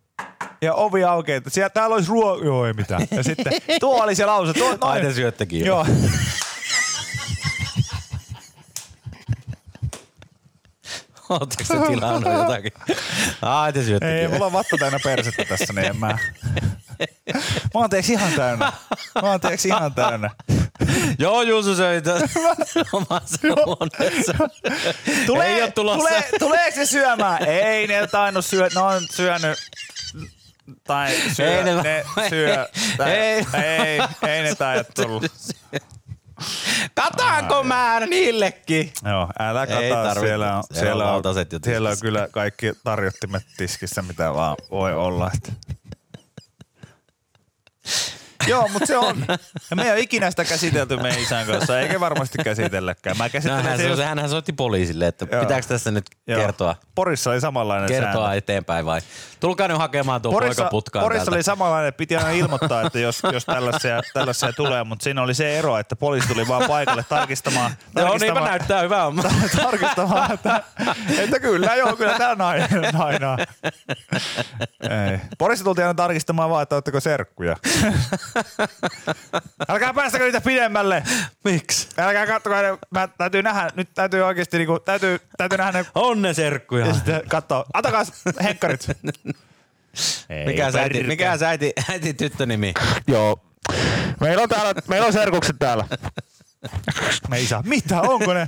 ja 0.64 0.74
ovi 0.74 1.04
aukeaa, 1.04 1.36
että 1.36 1.50
siellä, 1.50 1.70
täällä 1.70 1.94
olisi 1.94 2.08
ruo... 2.08 2.44
Joo, 2.44 2.66
ei 2.66 2.72
mitään. 2.72 3.06
Ja 3.10 3.22
sitten 3.30 3.52
tuo 3.80 4.02
oli 4.02 4.14
se 4.14 4.26
lause. 4.26 4.52
Tuo, 4.52 4.78
Ai 4.80 5.00
te 5.00 5.12
syöttekin 5.12 5.60
jo. 5.60 5.66
Joo. 5.66 5.86
Ootteko 11.28 11.74
te 11.74 11.86
tilannut 11.88 12.32
jotakin? 12.32 12.72
Ai 13.42 13.72
te 13.72 13.82
syöttekin. 13.82 14.16
Ei, 14.16 14.28
mulla 14.28 14.46
on 14.46 14.52
vattu 14.52 14.78
täynnä 14.78 14.98
persettä 15.04 15.44
tässä, 15.44 15.72
niin 15.72 15.86
en 15.86 15.96
mä... 15.96 16.18
Mä 17.74 17.80
oon 17.80 17.90
teeksi 17.90 18.12
ihan 18.12 18.32
täynnä. 18.32 18.72
Mä 19.22 19.30
oon 19.30 19.40
teeksi 19.40 19.68
ihan 19.68 19.94
täynnä. 19.94 20.30
Joo, 21.18 21.42
Juuso 21.42 21.74
söi 21.74 22.02
omassa 22.92 23.38
huoneessa. 23.42 24.34
Ei 25.44 25.62
oo 25.62 25.70
tulossa. 25.74 25.98
Tulee, 25.98 26.24
tuleeko 26.38 26.74
se 26.74 26.86
syömään? 26.86 27.44
Ei 27.48 27.86
ne 27.86 28.06
tainnut 28.06 28.44
syö, 28.44 28.68
ne 28.74 28.80
on 28.80 29.02
syönyt 29.10 29.58
tai 30.84 31.14
syö, 31.32 31.58
Ei 31.58 31.64
ne- 31.64 31.82
ne, 31.82 32.04
syö. 32.28 32.68
Tai, 32.98 33.10
Ei. 33.10 33.46
ei, 33.62 34.00
ei 34.28 34.42
ne 34.42 34.54
taida 34.54 34.84
tullut. 34.96 35.24
Kataanko 36.94 37.62
mä 37.62 38.00
niillekin? 38.00 38.92
Joo, 39.04 39.28
älä 39.38 39.60
Ei 39.64 39.66
kataa, 39.90 40.04
tarvitse. 40.04 40.20
siellä 40.28 40.56
on, 40.56 40.62
Siellä 40.64 40.80
siellä 40.80 41.04
on 41.04 41.22
siellä 41.64 41.90
on 41.90 41.96
kyllä 42.00 42.28
kaikki 42.30 42.72
tarjottimet 42.84 43.42
tiskissä, 43.56 44.02
mitä 44.02 44.34
vaan 44.34 44.56
voi 44.70 44.94
olla. 44.94 45.30
Että. 45.34 45.52
Joo, 48.46 48.68
mutta 48.68 48.86
se 48.86 48.96
on. 48.96 49.24
Ja 49.70 49.76
me 49.76 49.82
ei 49.82 49.90
ole 49.90 50.00
ikinä 50.00 50.30
sitä 50.30 50.44
käsitelty 50.44 50.96
meidän 50.96 51.20
isän 51.20 51.46
kanssa, 51.46 51.80
eikä 51.80 52.00
varmasti 52.00 52.38
käsitelläkään. 52.44 53.16
Mä 53.18 53.24
No, 53.44 53.62
hän, 53.62 53.76
se 53.78 53.88
just, 53.88 54.02
hänhän 54.02 54.30
soitti 54.30 54.52
poliisille, 54.52 55.06
että 55.06 55.26
Joo. 55.32 55.40
pitääkö 55.42 55.66
tässä 55.66 55.90
nyt 55.90 56.06
joo. 56.26 56.40
kertoa, 56.40 56.76
Porissa 56.94 57.30
oli 57.30 57.40
samanlainen 57.40 57.88
kertoa 57.88 58.12
sääntö. 58.22 58.36
eteenpäin 58.36 58.86
vai? 58.86 59.00
Tulkaa 59.40 59.68
nyt 59.68 59.78
hakemaan 59.78 60.22
tuo 60.22 60.32
Porissa, 60.32 60.62
poika 60.62 60.70
putkaan 60.70 61.02
Porissa 61.02 61.24
täältä. 61.24 61.36
oli 61.36 61.42
samanlainen, 61.42 61.88
että 61.88 61.98
piti 61.98 62.16
aina 62.16 62.30
ilmoittaa, 62.30 62.82
että 62.86 62.98
jos, 62.98 63.22
jos 63.32 63.44
tällaisia, 63.44 64.00
tällaisia 64.14 64.52
tulee, 64.52 64.84
mutta 64.84 65.02
siinä 65.02 65.22
oli 65.22 65.34
se 65.34 65.58
ero, 65.58 65.78
että 65.78 65.96
poliisi 65.96 66.28
tuli 66.28 66.48
vaan 66.48 66.68
paikalle 66.68 67.04
tarkistamaan. 67.08 67.70
Joo, 67.96 68.08
niinpä 68.18 68.26
tarkistamaan- 68.26 68.44
näyttää 68.44 68.82
hyvää. 68.82 69.04
tarkistamaan, 69.62 70.32
että, 70.32 70.62
että 71.18 71.40
kyllä 71.40 71.74
joo, 71.74 71.96
kyllä 71.96 72.18
tämä 72.18 72.34
nainen, 72.34 72.68
nainen 72.92 73.28
on. 73.28 73.38
Ei. 74.80 75.18
Porissa 75.38 75.64
tultiin 75.64 75.84
aina 75.86 75.94
tarkistamaan 75.94 76.50
vaan, 76.50 76.62
että 76.62 76.74
oletteko 76.76 77.00
serkkuja. 77.00 77.56
Älkää 79.68 79.94
päästäkö 79.94 80.24
niitä 80.24 80.40
pidemmälle. 80.40 81.02
Miksi? 81.44 81.88
Älkää 81.98 82.26
katsokaa, 82.26 82.62
ne- 82.62 82.78
mä 82.90 83.08
täytyy 83.18 83.42
nähdä, 83.42 83.70
nyt 83.76 83.88
täytyy 83.94 84.22
oikeasti 84.22 84.58
niinku, 84.58 84.78
täytyy, 84.78 85.20
täytyy 85.36 85.58
nähdä 85.58 85.78
ne 85.78 85.86
On 85.94 86.22
ne 86.22 86.34
serkkuja. 86.34 86.86
ja 86.86 86.94
sitten 86.94 87.22
katsoa. 87.28 87.64
Antakaa 87.74 88.04
henkkarit. 88.42 88.86
Ei, 90.30 90.46
Mikä 90.46 90.70
sä 90.72 90.80
äiti, 90.80 91.02
mikä 91.02 91.36
sä 91.38 91.48
äiti, 91.48 91.72
äiti 91.90 92.14
tyttönimi? 92.14 92.74
Joo. 93.06 93.40
Meillä 94.20 94.42
on 94.42 94.48
täällä, 94.48 94.74
meillä 94.88 95.06
on 95.06 95.12
serkukset 95.12 95.56
täällä. 95.58 95.84
Me 97.28 97.38
saa. 97.38 97.62
Mitä, 97.66 98.00
onko 98.00 98.34
ne? 98.34 98.46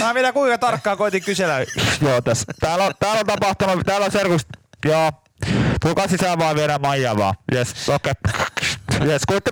Mä 0.00 0.14
vielä 0.14 0.32
kuinka 0.32 0.58
tarkkaan 0.58 0.98
koitin 0.98 1.22
kysellä. 1.22 1.54
Joo, 2.00 2.20
tässä. 2.20 2.44
Täällä 2.60 2.84
on, 2.84 2.92
täällä 3.00 3.20
on 3.20 3.26
tapahtunut, 3.26 3.86
täällä 3.86 4.06
on 4.06 4.12
serkukset. 4.12 4.48
Joo. 4.84 5.12
Tulkaa 5.80 6.08
sisään 6.08 6.38
vaan 6.38 6.56
viedään 6.56 6.80
Maijaa 6.80 7.16
vaan. 7.16 7.34
Jes, 7.52 7.88
okei. 7.88 8.12
Okay. 8.28 8.45
Jes, 9.06 9.22
kuitte. 9.28 9.50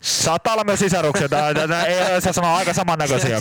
Saattaa 0.00 0.52
olla 0.52 0.64
myös 0.64 0.78
sisaruksia. 0.80 1.28
Tää, 1.28 1.54
tää, 1.54 1.68
tää, 1.68 1.84
ei 1.84 2.20
se 2.20 2.32
sama, 2.32 2.56
aika 2.56 2.72
samannäköisiä. 2.74 3.38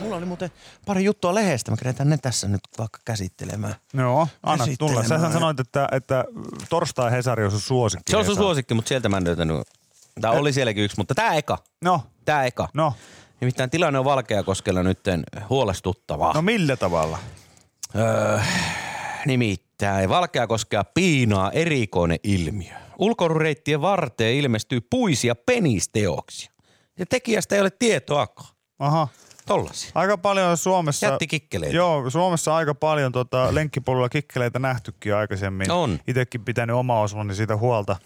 mulla 0.00 0.16
oli 0.16 0.24
muuten 0.26 0.50
pari 0.86 1.04
juttua 1.04 1.34
lehdestä. 1.34 1.70
Mä 1.70 1.76
kerätään 1.76 2.08
ne 2.08 2.18
tässä 2.18 2.48
nyt 2.48 2.60
vaikka 2.78 2.98
käsittelemään. 3.04 3.74
Joo, 3.94 4.28
anna 4.42 4.64
tulla. 4.78 4.92
Sä 4.92 4.96
Käsittelemään. 4.98 5.32
sanoit, 5.32 5.60
että, 5.60 5.88
että 5.92 6.24
torstai 6.70 7.10
Hesari 7.10 7.44
on 7.44 7.50
sun 7.50 7.60
suosikki. 7.60 8.10
Se 8.10 8.16
on 8.16 8.24
sun 8.24 8.36
suosikki, 8.36 8.74
mutta 8.74 8.88
sieltä 8.88 9.08
mä 9.08 9.16
en 9.16 9.24
löytänyt. 9.24 9.56
Tää 10.20 10.30
oli 10.30 10.52
sielläkin 10.52 10.84
yksi, 10.84 10.96
mutta 10.98 11.14
tää 11.14 11.34
eka. 11.34 11.58
No, 11.84 12.02
Tää 12.24 12.44
eka. 12.44 12.68
no, 12.74 12.92
Nimittäin 13.40 13.70
tilanne 13.70 13.98
on 13.98 14.04
Valkeakoskella 14.04 14.82
nytten 14.82 15.24
huolestuttava. 15.50 16.32
no 16.34 16.42
millä 16.42 16.76
tavalla? 16.76 17.18
Öö, 17.98 18.38
nimittäin 19.26 20.08
Valkeakoskea 20.08 20.84
piinaa 20.84 21.52
erikoinen 21.52 22.18
ilmiö. 22.22 22.74
Ulkoilureittien 22.98 23.80
varteen 23.80 24.34
ilmestyy 24.34 24.80
puisia 24.80 25.34
penisteoksia. 25.34 26.50
Ja 26.98 27.06
tekijästä 27.06 27.54
ei 27.54 27.60
ole 27.60 27.70
tietoakaan. 27.70 28.48
Aha. 28.78 29.08
Tollasia. 29.46 29.90
Aika 29.94 30.18
paljon 30.18 30.50
on 30.50 30.56
Suomessa... 30.56 31.06
Jättikikkeleitä. 31.06 31.76
Joo, 31.76 32.10
Suomessa 32.10 32.56
aika 32.56 32.74
paljon 32.74 33.12
tota, 33.12 33.54
lenkkipolulla 33.54 34.08
kikkeleitä 34.08 34.58
nähtykin 34.58 35.14
aikaisemmin. 35.14 35.70
On. 35.70 35.98
Itekin 36.06 36.44
pitänyt 36.44 36.76
oma 36.76 37.00
osmani 37.00 37.34
siitä 37.34 37.56
huolta, 37.56 37.96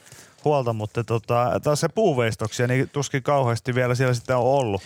huolta 0.44 0.72
mutta 0.72 1.04
tota, 1.04 1.60
taas 1.62 1.80
se 1.80 1.88
puuveistoksia, 1.88 2.66
niin 2.66 2.88
tuskin 2.88 3.22
kauheasti 3.22 3.74
vielä 3.74 3.94
siellä 3.94 4.14
sitä 4.14 4.38
on 4.38 4.44
ollut. 4.44 4.82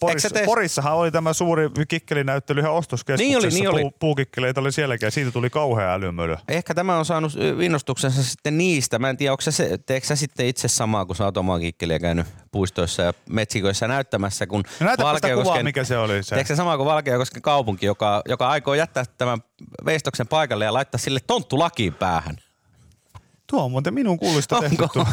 Porissa, 0.00 0.28
sä 0.28 0.34
tee- 0.34 0.44
Porissahan 0.44 0.94
oli 0.94 1.10
tämä 1.10 1.32
suuri 1.32 1.70
kikkelinäyttely 1.88 2.60
ihan 2.60 2.72
ostoskeskuksessa. 2.72 3.28
Niin 3.28 3.38
oli, 3.38 3.48
niin 3.48 3.68
oli. 3.68 3.80
Puu, 3.80 3.90
puukikkeleitä 4.00 4.60
oli 4.60 4.72
sielläkin 4.72 5.06
ja 5.06 5.10
siitä 5.10 5.30
tuli 5.30 5.50
kauhea 5.50 5.92
älymölö. 5.94 6.36
Ehkä 6.48 6.74
tämä 6.74 6.96
on 6.98 7.04
saanut 7.04 7.32
innostuksensa 7.60 8.22
sitten 8.22 8.58
niistä. 8.58 8.98
Mä 8.98 9.10
en 9.10 9.16
tiedä, 9.16 9.32
onko 9.32 9.40
sä 9.40 9.50
se, 9.50 9.78
teekö 9.86 10.06
sä 10.06 10.16
sitten 10.16 10.46
itse 10.46 10.68
samaa, 10.68 11.04
kun 11.06 11.16
sä 11.16 11.24
oot 11.24 11.36
omaa 11.36 11.58
kikkeliä 11.60 11.98
käynyt 11.98 12.26
puistoissa 12.52 13.02
ja 13.02 13.12
metsikoissa 13.28 13.88
näyttämässä, 13.88 14.46
kun 14.46 14.64
No 14.80 14.90
Valkeakosken- 14.90 15.42
kuvaa, 15.42 15.62
mikä 15.62 15.84
se 15.84 15.98
oli 15.98 16.22
se. 16.22 16.34
Teekö 16.34 16.48
se 16.48 16.56
sama 16.56 16.76
kuin 16.76 16.86
Valkeakosken 16.86 17.42
kaupunki, 17.42 17.86
joka, 17.86 18.22
joka 18.28 18.48
aikoo 18.48 18.74
jättää 18.74 19.04
tämän 19.18 19.38
veistoksen 19.84 20.28
paikalle 20.28 20.64
ja 20.64 20.72
laittaa 20.72 20.98
sille 20.98 21.20
tonttulakiin 21.26 21.94
päähän? 21.94 22.36
Tuo 23.52 23.64
on 23.64 23.70
muuten 23.70 23.94
minun 23.94 24.18
kuulista 24.18 24.60
tehty. 24.60 24.82
Onko? 24.82 24.92
tuo. 24.92 25.06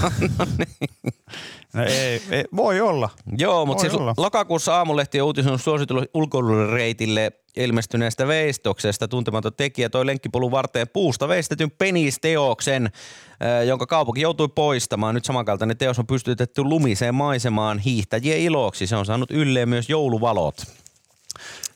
no 1.74 1.84
ei, 1.84 2.22
ei, 2.32 2.44
voi 2.56 2.82
olla. 2.82 3.10
Joo, 3.38 3.66
mutta 3.66 3.82
siis 3.82 3.94
olla. 3.94 4.14
lokakuussa 4.18 4.76
aamulehti 4.76 5.22
on 5.22 5.26
uutisoinut 5.26 5.62
suositulle 5.62 6.06
ulkoilureitille 6.14 7.32
ilmestyneestä 7.58 8.28
veistoksesta. 8.28 9.08
Tuntematon 9.08 9.54
tekijä 9.54 9.90
toi 9.90 10.06
lenkkipolun 10.06 10.52
varteen 10.52 10.88
puusta 10.94 11.28
veistetyn 11.28 11.72
penisteoksen, 11.72 12.86
äh, 12.86 13.66
jonka 13.68 13.86
kaupunki 13.86 14.22
joutui 14.22 14.48
poistamaan. 14.56 15.16
Nyt 15.16 15.26
samankaltainen 15.26 15.78
teos 15.78 16.00
on 16.00 16.08
pystytetty 16.08 16.64
lumiseen 16.64 17.16
maisemaan 17.16 17.80
hiihtäjien 17.80 18.40
iloksi. 18.40 18.88
Se 18.88 18.96
on 18.96 19.06
saanut 19.06 19.32
ylleen 19.32 19.70
myös 19.70 19.90
jouluvalot. 19.90 20.56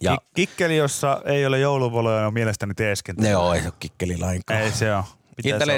Ja 0.01 0.17
Ki- 0.17 0.25
Kikkeli, 0.33 0.77
jossa 0.77 1.21
ei 1.25 1.45
ole 1.45 1.59
jouluvaloja, 1.59 2.27
on 2.27 2.33
mielestäni 2.33 2.73
teeskentely. 2.73 3.27
ne 3.27 3.37
on, 3.37 3.55
ei 3.55 3.61
se 3.61 3.67
ole 3.67 3.73
kikkeli 3.79 4.17
lainkaan. 4.17 4.61
Ei 4.61 4.71
se 4.71 4.95
on. 4.95 5.03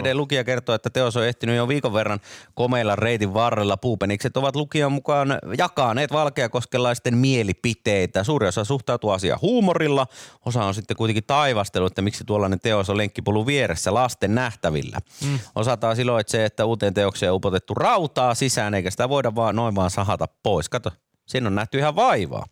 Olla. 0.10 0.18
lukija 0.18 0.43
kertoo, 0.43 0.76
että 0.76 0.89
teos 0.89 1.18
on 1.18 1.26
ehtinyt 1.26 1.56
jo 1.56 1.68
viikon 1.68 1.93
verran 1.93 2.20
komeilla 2.53 2.95
reitin 2.95 3.34
varrella. 3.34 3.78
Puupenikset 3.78 4.38
ovat 4.38 4.56
lukijan 4.56 4.91
mukaan 4.91 5.39
jakaneet 5.58 6.12
valkeakoskelaisten 6.12 7.18
mielipiteitä. 7.18 8.24
Suuri 8.24 8.47
osa 8.47 8.64
suhtautuu 8.64 9.10
asiaan 9.10 9.41
huumorilla. 9.41 10.08
Osa 10.45 10.64
on 10.64 10.74
sitten 10.74 10.97
kuitenkin 10.97 11.24
taivastellut, 11.24 11.91
että 11.91 12.01
miksi 12.01 12.24
tuollainen 12.24 12.60
teos 12.60 12.89
on 12.89 12.97
lenkkipolun 12.97 13.45
vieressä 13.45 13.93
lasten 13.93 14.36
nähtävillä. 14.36 14.99
Mm. 15.26 15.39
Osa 15.56 15.78
taas 15.78 15.99
iloitsee, 15.99 16.45
että 16.45 16.66
uuteen 16.66 16.93
teokseen 16.93 17.32
on 17.32 17.36
upotettu 17.36 17.74
rautaa 17.74 18.36
sisään, 18.36 18.74
eikä 18.74 18.91
sitä 18.91 19.10
voida 19.10 19.36
vaan 19.36 19.56
noin 19.56 19.76
vaan 19.76 19.91
sahata 19.91 20.26
pois. 20.43 20.70
Kato, 20.70 20.91
Siinä 21.26 21.47
on 21.47 21.56
nähty 21.56 21.78
ihan 21.78 21.95
vaivaa. 21.95 22.45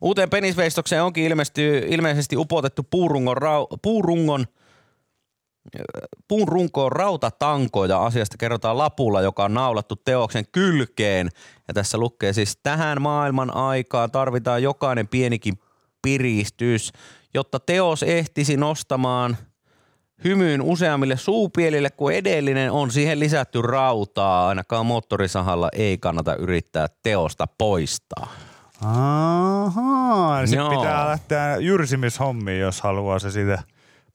Uuteen 0.00 0.30
penisveistokseen 0.30 1.02
onkin 1.02 1.24
ilmesty, 1.24 1.78
ilmeisesti 1.88 2.36
upotettu 2.36 2.82
puurungon, 2.82 3.36
rau, 3.36 3.66
puurungon 3.82 4.46
puun 6.28 6.48
runkoon 6.48 6.92
rautatankoja. 6.92 8.04
Asiasta 8.04 8.36
kerrotaan 8.38 8.78
lapulla, 8.78 9.20
joka 9.20 9.44
on 9.44 9.54
naulattu 9.54 9.96
teoksen 9.96 10.44
kylkeen. 10.52 11.28
Ja 11.68 11.74
tässä 11.74 11.98
lukee 11.98 12.32
siis, 12.32 12.58
tähän 12.62 13.02
maailman 13.02 13.56
aikaan 13.56 14.10
tarvitaan 14.10 14.62
jokainen 14.62 15.08
pienikin 15.08 15.54
piristys, 16.02 16.92
jotta 17.34 17.60
teos 17.60 18.02
ehtisi 18.02 18.56
nostamaan 18.56 19.36
hymyyn 20.24 20.62
useammille 20.62 21.16
suupielille 21.16 21.90
kuin 21.90 22.16
edellinen 22.16 22.72
on 22.72 22.90
siihen 22.90 23.20
lisätty 23.20 23.62
rautaa. 23.62 24.48
Ainakaan 24.48 24.86
moottorisahalla 24.86 25.68
ei 25.72 25.98
kannata 25.98 26.34
yrittää 26.34 26.86
teosta 27.02 27.46
poistaa. 27.58 28.28
Ahaa, 28.84 30.46
sitten 30.46 30.68
pitää 30.68 31.06
lähteä 31.08 31.56
jyrsimishommiin, 31.56 32.60
jos 32.60 32.80
haluaa 32.80 33.18
se 33.18 33.30
siitä 33.30 33.62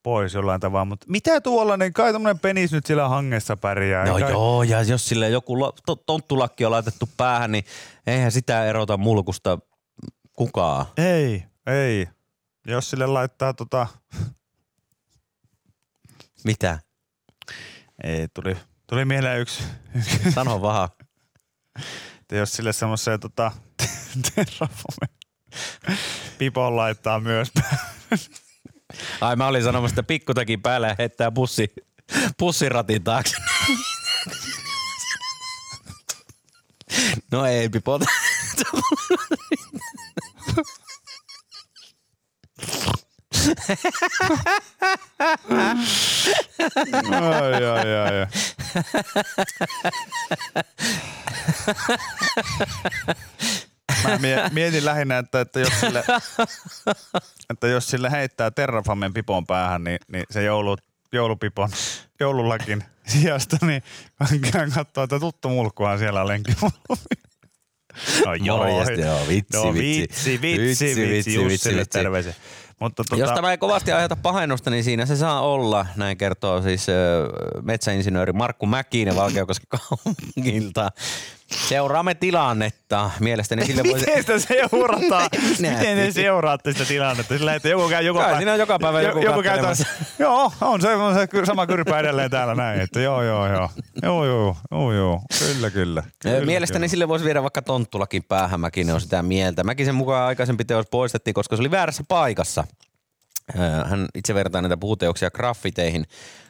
pois 0.07 0.33
jollain 0.33 0.61
tavalla. 0.61 0.85
Mutta 0.85 1.05
mitä 1.09 1.41
tuollainen, 1.41 1.93
kai 1.93 2.13
tämmöinen 2.13 2.39
penis 2.39 2.71
nyt 2.71 2.85
sillä 2.85 3.09
hangessa 3.09 3.57
pärjää? 3.57 4.05
No 4.05 4.19
kai... 4.19 4.31
joo, 4.31 4.63
ja 4.63 4.81
jos 4.81 5.09
sille 5.09 5.29
joku 5.29 5.57
to- 5.85 5.95
tonttulakki 5.95 6.65
on 6.65 6.71
laitettu 6.71 7.09
päähän, 7.17 7.51
niin 7.51 7.63
eihän 8.07 8.31
sitä 8.31 8.65
erota 8.65 8.97
mulkusta 8.97 9.59
kukaan. 10.33 10.85
Ei, 10.97 11.43
ei. 11.65 12.07
Jos 12.67 12.89
sille 12.89 13.07
laittaa 13.07 13.53
tota... 13.53 13.87
Mitä? 16.43 16.79
Ei, 18.03 18.27
tuli, 18.27 18.57
tuli 18.89 19.05
mieleen 19.05 19.41
yksi, 19.41 19.63
Sano 20.33 20.61
vaan. 20.61 20.89
että 22.21 22.35
jos 22.35 22.53
sille 22.53 22.73
semmoiseen 22.73 23.19
tota, 23.19 23.51
terrafome 24.35 25.07
pipon 26.37 26.75
laittaa 26.75 27.19
myös 27.19 27.51
Ai 29.21 29.35
mä 29.35 29.47
olin 29.47 29.63
sanomassa, 29.63 29.93
että 29.93 30.03
pikkutakin 30.03 30.61
päällä 30.61 30.87
ja 30.87 30.95
heittää 30.99 31.31
pussi, 31.31 31.67
pussiratin 32.37 33.03
taakse. 33.03 33.37
No 37.31 37.45
ei 37.45 37.69
pipota. 37.69 38.05
ai, 47.11 47.53
ai, 47.53 47.95
ai, 47.95 48.21
ai. 48.21 48.27
Mä 54.07 54.17
mie- 54.17 54.49
mietin 54.51 54.85
lähinnä, 54.85 55.17
että, 55.17 55.41
että, 55.41 55.59
jos 55.59 55.79
sille, 55.79 56.03
että 57.49 57.67
jos 57.67 57.87
sille 57.89 58.11
heittää 58.11 58.51
Terrafamen 58.51 59.13
pipon 59.13 59.47
päähän, 59.47 59.83
niin, 59.83 59.99
niin 60.11 60.23
se 60.31 60.43
joulu, 60.43 60.77
joulupipon, 61.11 61.69
joululakin 62.19 62.83
sijasta, 63.07 63.57
niin 63.61 63.83
käyn 64.51 64.71
katsoa, 64.71 65.03
että 65.03 65.19
tuttu 65.19 65.49
mulkkuhan 65.49 65.99
siellä 65.99 66.21
on 66.21 66.27
lenki. 66.27 66.51
No 68.45 68.57
Morjesta, 68.57 68.91
joo, 68.93 69.27
vitsi, 69.27 69.57
no, 69.57 69.73
vitsi. 69.73 70.01
vitsi, 70.01 70.41
vitsi, 70.41 70.61
Vitsi, 70.61 70.85
vitsi, 70.85 71.09
vitsi, 71.09 71.33
Jussille 71.33 71.49
vitsi, 71.51 71.69
vitsi. 71.79 71.89
terveisiä. 71.89 72.33
Mutta 72.79 73.03
tota, 73.03 73.21
Jos 73.21 73.31
tämä 73.31 73.51
ei 73.51 73.57
kovasti 73.57 73.91
aiheuta 73.91 74.15
pahennusta, 74.15 74.69
niin 74.69 74.83
siinä 74.83 75.05
se 75.05 75.15
saa 75.15 75.41
olla. 75.41 75.85
Näin 75.95 76.17
kertoo 76.17 76.61
siis 76.61 76.87
metsäinsinööri 77.61 78.33
Markku 78.33 78.65
Mäkinen 78.65 79.15
Valkeakosken 79.15 79.67
kaupungilta. 79.69 80.89
Seuraamme 81.51 82.15
tilannetta. 82.15 83.11
Mielestäni 83.19 83.65
sille 83.65 83.83
voisi... 83.91 84.05
Miten 84.05 84.23
sitä 84.23 84.39
seurataan? 84.39 85.29
Miten 85.59 85.97
te 85.97 86.11
seuraatte 86.11 86.71
sitä 86.73 86.85
tilannetta? 86.85 87.37
Sillä, 87.37 87.55
että 87.55 87.69
joku 87.69 87.89
käy 87.89 88.03
joka 88.03 88.19
päivä. 88.19 88.37
siinä 88.37 88.53
on 88.53 88.59
joka 88.59 88.79
päivä 88.79 89.01
joku 89.01 89.19
joku 89.19 89.41
käy 89.43 89.61
taas- 89.61 89.83
Joo, 90.19 90.51
on 90.61 90.81
se, 90.81 90.95
on 90.95 91.13
se 91.13 91.27
sama 91.45 91.67
kyrpä 91.67 91.99
edelleen 91.99 92.31
täällä 92.31 92.55
näin. 92.55 92.81
Että 92.81 92.99
joo, 93.01 93.23
joo, 93.23 93.47
joo. 93.47 93.69
Joo, 94.03 94.25
joo, 94.25 94.57
joo, 94.71 94.93
joo. 94.93 95.21
Kyllä, 95.39 95.69
kyllä. 95.69 96.03
kyllä 96.21 96.45
Mielestäni 96.45 96.79
kyllä. 96.79 96.87
sille 96.91 97.07
voisi 97.07 97.25
viedä 97.25 97.41
vaikka 97.41 97.61
tonttulakin 97.61 98.23
päähän, 98.23 98.59
Mäkinen 98.59 98.95
on 98.95 99.01
sitä 99.01 99.23
mieltä. 99.23 99.63
Mäkisen 99.63 99.95
mukaan 99.95 100.27
aikaisempi 100.27 100.65
teos 100.65 100.85
poistettiin, 100.91 101.33
koska 101.33 101.55
se 101.55 101.59
oli 101.61 101.71
väärässä 101.71 102.03
paikassa. 102.07 102.63
Hän 103.85 104.07
itse 104.15 104.33
vertaa 104.35 104.61
näitä 104.61 104.77
puuteoksia 104.77 105.31
graffiteihin. 105.31 106.05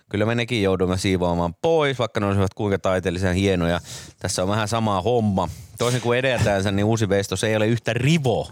Kyllä 0.10 0.26
me 0.26 0.36
nekin 0.36 0.64
joudumme 0.64 0.98
siivoamaan 0.98 1.54
pois, 1.62 2.00
vaikka 2.00 2.20
ne 2.20 2.26
olisivat 2.26 2.54
kuinka 2.54 2.80
taiteellisen 2.80 3.36
hienoja. 3.36 3.80
Tässä 4.20 4.44
on 4.44 4.50
vähän 4.50 4.68
sama 4.68 5.02
homma. 5.02 5.50
Toisin 5.78 6.02
kuin 6.02 6.20
edeltäjänsä, 6.20 6.72
niin 6.72 6.86
uusi 6.86 7.10
veistos 7.10 7.44
ei 7.44 7.56
ole 7.56 7.68
yhtä 7.68 7.94
rivo. 7.94 8.50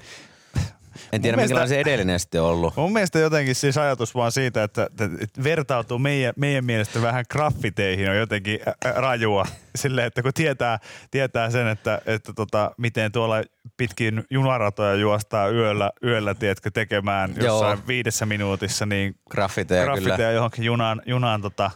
En 1.15 1.21
tiedä, 1.21 1.35
mielestä- 1.35 1.53
minkälainen 1.53 1.69
se 1.69 1.79
edellinen 1.79 2.19
sitten 2.19 2.41
on 2.41 2.47
ollut. 2.47 2.75
Mun 2.75 2.93
mielestä 2.93 3.19
jotenkin 3.19 3.55
siis 3.55 3.77
ajatus 3.77 4.15
vaan 4.15 4.31
siitä, 4.31 4.63
että, 4.63 4.83
että, 4.83 5.09
vertautuu 5.43 5.99
meidän, 5.99 6.33
meidän 6.37 6.65
mielestä 6.65 7.01
vähän 7.01 7.25
graffiteihin 7.29 8.09
on 8.09 8.17
jotenkin 8.17 8.59
rajua. 8.95 9.45
Silleen, 9.75 10.07
että 10.07 10.21
kun 10.23 10.31
tietää, 10.33 10.79
tietää 11.11 11.49
sen, 11.49 11.67
että, 11.67 12.01
että 12.05 12.33
tota, 12.33 12.71
miten 12.77 13.11
tuolla 13.11 13.35
pitkin 13.77 14.23
junaratoja 14.29 14.93
juostaa 14.95 15.49
yöllä, 15.49 15.91
yöllä 16.03 16.33
tiedätkö, 16.33 16.71
tekemään 16.71 17.33
Joo. 17.37 17.45
jossain 17.45 17.87
viidessä 17.87 18.25
minuutissa, 18.25 18.85
niin 18.85 19.15
Graffiteja 19.29 19.83
kyllä. 19.83 19.95
graffiteja 19.95 20.31
johonkin 20.31 20.63
junaan, 20.65 21.01
junaan 21.05 21.41
tota, 21.41 21.71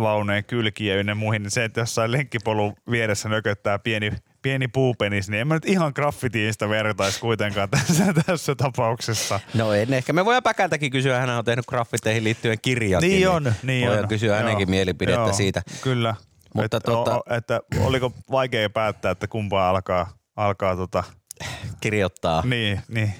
vaunujen 0.00 0.44
kylkiä 0.44 0.96
ynnä 0.96 1.14
muihin, 1.14 1.42
niin 1.42 1.50
se, 1.50 1.64
että 1.64 1.80
jossain 1.80 2.12
lenkkipolun 2.12 2.72
vieressä 2.90 3.28
nököttää 3.28 3.78
pieni, 3.78 4.12
pieni 4.42 4.68
puupenis, 4.68 5.28
niin 5.28 5.40
en 5.40 5.46
mä 5.48 5.54
nyt 5.54 5.64
ihan 5.66 5.92
graffitiista 5.94 6.68
vertaisi 6.68 7.20
kuitenkaan 7.20 7.70
tässä, 7.86 8.04
tässä 8.26 8.54
tapauksessa. 8.54 9.40
No 9.54 9.72
en 9.72 9.94
ehkä. 9.94 10.12
Me 10.12 10.24
voidaan 10.24 10.42
Päkältäkin 10.42 10.90
kysyä, 10.90 11.20
hän 11.20 11.30
on 11.30 11.44
tehnyt 11.44 11.66
graffiteihin 11.66 12.24
liittyen 12.24 12.58
kirjakin. 12.62 13.08
Niin 13.08 13.28
on, 13.28 13.54
niin 13.62 13.86
voidaan 13.86 14.04
on. 14.04 14.08
kysyä 14.08 14.28
Joo, 14.28 14.36
hänenkin 14.38 14.70
mielipidettä 14.70 15.20
joo, 15.20 15.32
siitä. 15.32 15.62
Kyllä. 15.82 16.14
Mutta 16.54 16.76
että, 16.76 16.90
tota- 16.92 17.14
o, 17.16 17.34
että 17.36 17.60
oliko 17.80 18.12
vaikea 18.30 18.70
päättää, 18.70 19.10
että 19.10 19.26
kumpaa 19.28 19.70
alkaa, 19.70 20.12
alkaa 20.36 20.76
tota, 20.76 21.04
Kirjoittaa. 21.80 22.42
niin, 22.46 22.80
niin, 22.88 23.12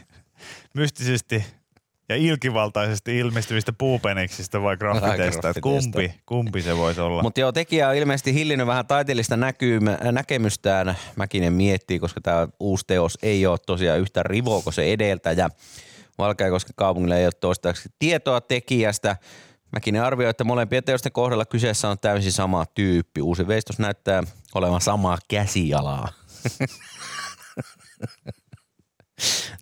mystisesti 0.75 1.45
ja 2.11 2.17
ilkivaltaisesti 2.17 3.19
ilmestyvistä 3.19 3.73
puupeniksistä 3.73 4.63
vai 4.63 4.77
graffiteista, 4.77 5.49
että 5.49 5.61
kumpi, 5.61 6.15
kumpi 6.27 6.63
se 6.63 6.77
voisi 6.77 7.01
olla. 7.01 7.23
Mutta 7.23 7.41
joo, 7.41 7.53
tekijä 7.53 7.89
on 7.89 7.95
ilmeisesti 7.95 8.35
hillinnyt 8.35 8.67
vähän 8.67 8.87
taiteellista 8.87 9.37
näkymä, 9.37 9.99
näkemystään. 10.13 10.97
Mäkinen 11.17 11.53
miettii, 11.53 11.99
koska 11.99 12.21
tämä 12.21 12.49
uusi 12.61 12.85
teos 12.87 13.19
ei 13.23 13.47
ole 13.47 13.59
tosiaan 13.67 14.01
yhtä 14.01 14.23
rivoa 14.23 14.63
kuin 14.63 14.75
se 14.75 14.93
edeltäjä. 14.93 15.49
Valkeakosken 16.19 16.75
kaupungilla 16.77 17.17
ei 17.17 17.27
ole 17.27 17.33
toistaiseksi 17.41 17.89
tietoa 17.99 18.41
tekijästä. 18.41 19.17
Mäkinen 19.73 20.03
arvioi, 20.03 20.31
että 20.31 20.45
molempien 20.45 20.85
teosten 20.85 21.13
kohdalla 21.13 21.45
kyseessä 21.45 21.89
on 21.89 21.99
täysin 21.99 22.33
sama 22.33 22.67
tyyppi. 22.67 23.23
Uusi 23.23 23.47
veistos 23.47 23.79
näyttää 23.79 24.23
olevan 24.55 24.81
samaa 24.81 25.19
käsialaa. 25.29 26.09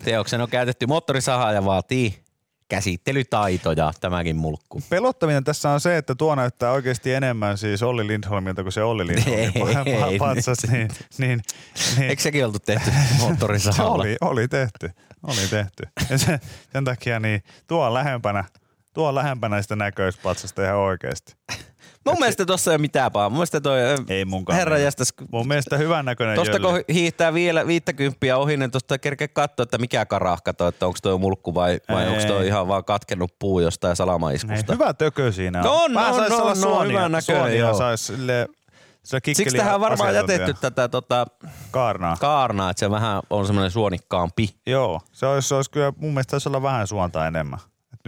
Teoksen 0.04 0.40
on 0.40 0.48
käytetty 0.48 0.86
moottorisahaa 0.86 1.52
ja 1.52 1.64
vaatii 1.64 2.27
käsittelytaitoja 2.68 3.92
tämäkin 4.00 4.36
mulkku. 4.36 4.82
Pelottavinen 4.88 5.44
tässä 5.44 5.70
on 5.70 5.80
se, 5.80 5.96
että 5.96 6.14
tuo 6.14 6.34
näyttää 6.34 6.72
oikeasti 6.72 7.12
enemmän 7.14 7.58
siis 7.58 7.82
Olli 7.82 8.06
Lindholmilta 8.06 8.62
kuin 8.62 8.72
se 8.72 8.82
Olli 8.82 9.06
Lindholmin 9.06 9.38
Ei, 9.38 9.48
pa- 9.48 10.10
ei, 10.10 10.18
patsas, 10.18 10.58
niin, 10.70 10.88
niin, 11.18 11.40
niin 11.96 12.10
Eikö 12.10 12.22
sekin 12.22 12.46
oltu 12.46 12.58
tehty 12.58 12.90
moottorisahalla? 13.18 13.94
oli, 13.94 14.16
oli 14.20 14.48
tehty, 14.48 14.90
oli 15.22 15.48
tehty. 15.50 15.82
Ja 16.10 16.18
se, 16.18 16.40
sen 16.72 16.84
takia 16.84 17.20
niin 17.20 17.42
tuo 17.66 17.86
on 17.86 17.94
lähempänä, 17.94 18.44
tuo 18.94 19.08
on 19.08 19.14
lähempänä 19.14 19.62
sitä 19.62 19.76
näköispatsasta 19.76 20.64
ihan 20.64 20.76
oikeasti. 20.76 21.36
Mun 22.06 22.16
mielestä 22.18 22.46
tossa 22.46 22.70
ei 22.70 22.74
ole 22.74 22.80
mitään 22.80 23.12
pahaa. 23.12 23.30
Mun 23.30 23.36
mielestä 23.36 23.60
toi 23.60 23.78
Ei 24.08 24.24
munkaan 24.24 24.58
herra 24.58 24.78
jästäs, 24.78 25.14
Mun 25.32 25.48
mielestä 25.48 25.76
hyvän 25.76 26.04
näköinen 26.04 26.36
tosta 26.36 26.60
kun 26.60 26.80
hiihtää 26.92 27.34
vielä 27.34 27.66
viittäkymppiä 27.66 28.36
ohi, 28.36 28.56
niin 28.56 28.70
tosta 28.70 28.98
kerkeä 28.98 29.28
katsoa, 29.28 29.62
että 29.62 29.78
mikä 29.78 30.06
karahka 30.06 30.54
toi, 30.54 30.68
että 30.68 30.86
onko 30.86 30.98
toi 31.02 31.18
mulkku 31.18 31.54
vai, 31.54 31.80
vai 31.88 32.02
Ei. 32.04 32.08
onko 32.08 32.24
toi 32.24 32.46
ihan 32.46 32.68
vaan 32.68 32.84
katkennut 32.84 33.34
puu 33.38 33.60
jostain 33.60 33.92
Ei, 33.92 33.96
salamaiskusta. 33.96 34.72
hyvä 34.72 34.94
tökö 34.94 35.32
siinä 35.32 35.58
on. 35.58 35.64
No 35.64 35.72
on, 35.72 35.94
Vähän 35.94 36.14
on, 36.14 36.20
sais 36.20 36.32
on, 36.32 36.40
olla 36.40 36.50
on, 36.50 36.56
suonia, 36.56 36.98
hyvän 36.98 37.12
näköinen, 37.12 37.42
suonia 37.42 37.74
sais 37.74 38.06
sille, 38.06 38.48
sille 39.02 39.20
Siksi 39.34 39.56
tähän 39.56 39.74
on 39.74 39.80
varmaan 39.80 40.14
jätetty 40.14 40.54
tätä 40.54 40.88
tota, 40.88 41.26
kaarnaa. 41.70 42.16
kaarnaa, 42.16 42.70
että 42.70 42.80
se 42.80 42.90
vähän 42.90 43.22
on 43.30 43.46
semmoinen 43.46 43.70
suonikkaampi. 43.70 44.50
Joo, 44.66 45.00
se 45.12 45.26
olisi, 45.26 45.48
se 45.48 45.54
olisi 45.54 45.70
kyllä, 45.70 45.92
mun 45.96 46.14
mielestä 46.14 46.36
olla 46.46 46.62
vähän 46.62 46.86
suonta 46.86 47.26
enemmän. 47.26 47.58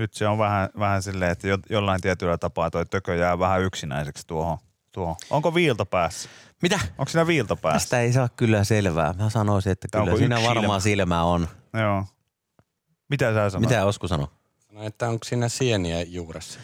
Nyt 0.00 0.14
se 0.14 0.28
on 0.28 0.38
vähän, 0.38 0.68
vähän 0.78 1.02
silleen, 1.02 1.30
että 1.30 1.48
jo, 1.48 1.58
jollain 1.70 2.00
tietyllä 2.00 2.38
tapaa 2.38 2.70
toi 2.70 2.86
tökö 2.86 3.14
jää 3.14 3.38
vähän 3.38 3.62
yksinäiseksi 3.62 4.26
tuohon. 4.26 4.58
tuohon. 4.92 5.16
Onko 5.30 5.54
viilto 5.54 5.86
päässä? 5.86 6.28
Mitä? 6.62 6.80
Onko 6.98 7.10
siinä 7.10 7.26
viilto 7.26 7.56
päässä? 7.56 7.78
Tästä 7.80 8.00
ei 8.00 8.12
saa 8.12 8.28
kyllä 8.36 8.64
selvää. 8.64 9.14
Mä 9.18 9.30
sanoisin, 9.30 9.72
että 9.72 9.88
kyllä 9.92 10.16
siinä 10.16 10.42
varmaan 10.42 10.80
silmä 10.80 11.22
on. 11.22 11.48
Joo. 11.80 12.04
Mitä 13.10 13.32
sä 13.34 13.50
sanoit? 13.50 13.68
Mitä 13.70 13.84
Osku 13.84 14.08
sanoi? 14.08 14.26
No, 14.72 14.82
että 14.82 15.08
onko 15.08 15.24
siinä 15.24 15.48
sieniä 15.48 16.02
juuressa? 16.02 16.60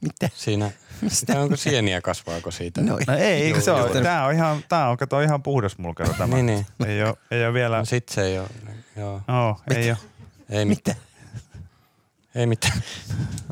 Mitä? 0.00 0.28
Siinä, 0.34 0.70
Mistä? 1.00 1.40
onko 1.40 1.56
sieniä, 1.56 2.00
kasvaako 2.00 2.50
siitä? 2.50 2.80
No, 2.80 2.98
No 3.08 3.14
ei, 3.14 3.42
eikö 3.42 3.60
se 3.60 3.70
ole? 3.72 4.02
Tää 4.02 4.24
on 4.24 4.34
ihan, 4.34 4.64
tää 4.68 4.88
on, 4.88 4.96
kato, 4.96 5.20
ihan 5.20 5.42
puhdas 5.42 5.78
mulkero 5.78 6.14
tämä. 6.18 6.34
Niin, 6.34 6.46
niin. 6.46 6.66
Ei 6.86 7.02
ole, 7.02 7.14
ei 7.30 7.44
ole 7.44 7.54
vielä, 7.54 7.78
No 7.78 7.84
sit 7.84 8.08
se 8.08 8.22
ei 8.22 8.38
ole. 8.38 8.48
Joo. 8.96 9.20
no, 9.26 9.60
ei 9.74 9.90
ole. 9.90 9.98
Ei 10.50 10.64
mitään. 10.64 10.96
Ei 12.38 12.46
mitään. 12.46 12.82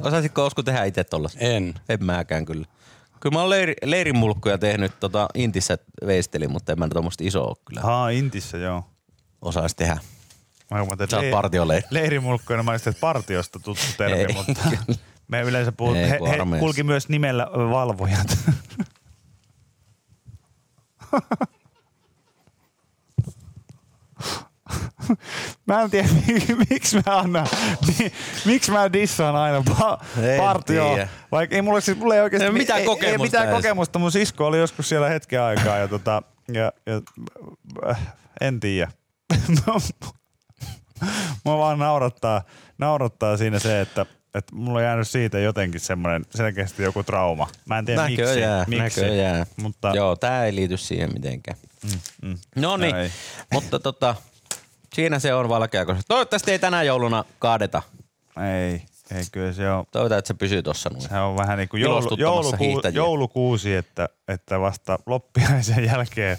Osaisitko 0.03 0.45
Osku 0.45 0.63
tehdä 0.63 0.85
itse 0.85 1.05
tollasta? 1.05 1.39
En. 1.41 1.75
En 1.89 2.05
mäkään 2.05 2.45
kyllä. 2.45 2.67
Kyllä 3.21 3.35
mä 3.35 3.41
oon 3.41 3.51
leiri, 3.51 3.75
leirimulkkuja 3.85 4.59
tehnyt 4.59 5.01
tota 5.01 5.29
Intissä 5.35 5.79
veistelin, 6.07 6.53
mutta 6.53 6.73
en 6.73 6.79
mä 6.79 6.89
tommoista 6.89 7.25
isoa 7.25 7.55
kyllä 7.65 7.81
Haa, 7.81 8.11
Intissä, 8.11 8.59
joo. 8.59 8.85
osais 9.43 9.75
tehdä. 9.75 9.99
Mä 10.71 10.79
huomaan, 10.79 11.03
että 11.03 11.17
Sä 11.17 11.17
oot 11.17 11.31
partioleiri. 11.31 11.87
Leirimulkkoina 11.91 12.63
mä 12.63 12.71
ajattelin, 12.71 12.95
että 12.95 13.01
partiosta 13.01 13.61
tuttu 13.61 13.83
termi, 13.97 14.17
Ei, 14.17 14.33
mutta 14.33 14.61
me 15.29 15.43
yleensä 15.43 15.73
puhut, 15.73 15.97
Ei, 15.97 16.11
he, 16.11 16.19
he 16.31 16.59
kulki 16.59 16.83
myös 16.83 17.09
nimellä 17.09 17.47
valvojat. 17.53 18.39
Mä 25.67 25.81
en 25.83 25.91
tiedä, 25.91 26.09
miksi 26.71 26.97
mä 27.07 27.19
annan, 27.19 27.47
mi- 27.99 28.13
miksi 28.45 28.71
mä 28.73 28.93
dissaan 28.93 29.37
aina 29.37 29.59
pa- 29.71 30.05
En 30.23 30.41
partio. 30.41 30.89
tiedä. 30.89 31.09
Vaikka 31.33 31.57
ei 31.57 31.63
mulla, 31.63 31.81
siis, 31.81 31.99
mulla 31.99 32.15
ei 32.15 32.21
oikeasti 32.21 32.47
Ei 32.47 32.53
mitään 32.53 32.77
ei, 32.79 32.83
ei 32.83 32.87
kokemusta 32.87 33.23
mitään 33.23 33.45
edes. 33.49 33.57
kokemusta. 33.57 33.99
Mun 33.99 34.13
sisko 34.13 34.47
oli 34.47 34.59
joskus 34.59 34.89
siellä 34.89 35.09
hetken 35.09 35.43
aikaa 35.43 35.79
ja, 35.79 35.89
tota, 35.89 36.23
ja, 36.53 36.73
ja 36.87 37.01
äh, 37.91 38.15
en 38.41 38.61
tiedä. 38.61 38.91
Mua 41.45 41.59
vaan 41.59 41.79
naurattaa, 41.79 42.43
naurattaa 42.79 43.37
siinä 43.37 43.59
se, 43.59 43.81
että, 43.81 44.07
että 44.35 44.57
mulla 44.57 44.79
on 44.79 44.85
jäänyt 44.85 45.09
siitä 45.09 45.39
jotenkin 45.39 45.81
semmoinen 45.81 46.25
selkeästi 46.35 46.83
joku 46.83 47.03
trauma. 47.03 47.49
Mä 47.67 47.79
en 47.79 47.85
tiedä 47.85 48.03
Näköjään, 48.09 48.65
miksi. 48.69 48.83
miksi 48.83 49.01
näköjään. 49.01 49.47
Mutta 49.63 49.93
Joo, 49.95 50.17
tää 50.17 50.45
ei 50.47 50.55
liity 50.55 50.77
siihen 50.77 51.13
mitenkään. 51.13 51.59
mm, 52.23 52.39
No 52.57 52.77
niin, 52.77 52.93
No 52.95 53.01
ei. 53.01 53.11
mutta 53.53 53.79
tota, 53.79 54.15
siinä 54.97 55.19
se 55.19 55.35
on 55.35 55.49
valkeakossa. 55.49 56.03
Toivottavasti 56.09 56.51
ei 56.51 56.59
tänä 56.59 56.83
jouluna 56.83 57.25
kaadeta. 57.39 57.83
ei, 58.37 58.83
ei 59.19 59.25
kyllä 59.33 59.53
se 59.53 59.71
on, 59.71 59.85
Toivotaan, 59.91 60.19
että 60.19 60.29
se 60.29 60.35
pysyy 60.35 60.63
noin. 60.91 61.01
se 61.09 61.19
on 61.19 61.37
vähän 61.37 61.59
niin 61.59 61.69
kuin 61.69 61.81
joulu, 61.83 62.57
hiihtäjiä. 62.61 62.97
joulukuusi, 62.97 63.75
että, 63.75 64.09
että 64.29 64.61
vasta 64.61 64.99
loppiaisen 65.07 65.85
jälkeen 65.85 66.39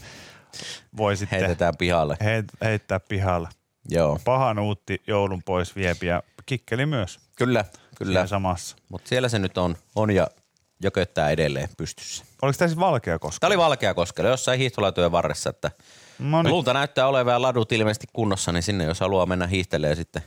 voi 0.97 1.17
sitten 1.17 1.39
Heitetään 1.39 1.73
pihalle. 1.77 2.17
heit, 2.23 2.45
heittää 2.63 2.99
pihalle. 2.99 3.49
Joo, 3.89 4.19
Paha 4.25 4.53
nuutti 4.53 5.01
joulun 5.07 5.43
pois 5.43 5.75
viepi 5.75 6.05
ja 6.07 6.23
kikkeli 6.45 6.85
myös 6.85 7.19
kyllä, 7.35 7.65
kyllä. 7.97 8.13
siinä 8.13 8.27
samassa. 8.27 8.75
Mutta 8.89 9.09
siellä 9.09 9.29
se 9.29 9.39
nyt 9.39 9.57
on, 9.57 9.77
on 9.95 10.11
ja 10.11 10.27
jököttää 10.83 11.29
edelleen 11.29 11.69
pystyssä. 11.77 12.25
Oliko 12.41 12.57
tämä 12.57 12.69
siis 12.69 12.79
valkea 12.79 13.19
koska? 13.19 13.39
Tämä 13.39 13.47
oli 13.47 13.57
Valkeakoskella 13.57 14.29
jossain 14.29 14.59
hiihtolatujen 14.59 15.11
varressa, 15.11 15.49
että 15.49 15.71
No 16.19 16.43
niin. 16.43 16.53
Lunta 16.53 16.73
näyttää 16.73 17.07
olevan 17.07 17.33
ja 17.33 17.41
ladut 17.41 17.71
ilmeisesti 17.71 18.07
kunnossa, 18.13 18.51
niin 18.51 18.63
sinne 18.63 18.83
jos 18.83 18.99
haluaa 18.99 19.25
mennä 19.25 19.47
hiihtelemään 19.47 19.95
sitten 19.95 20.21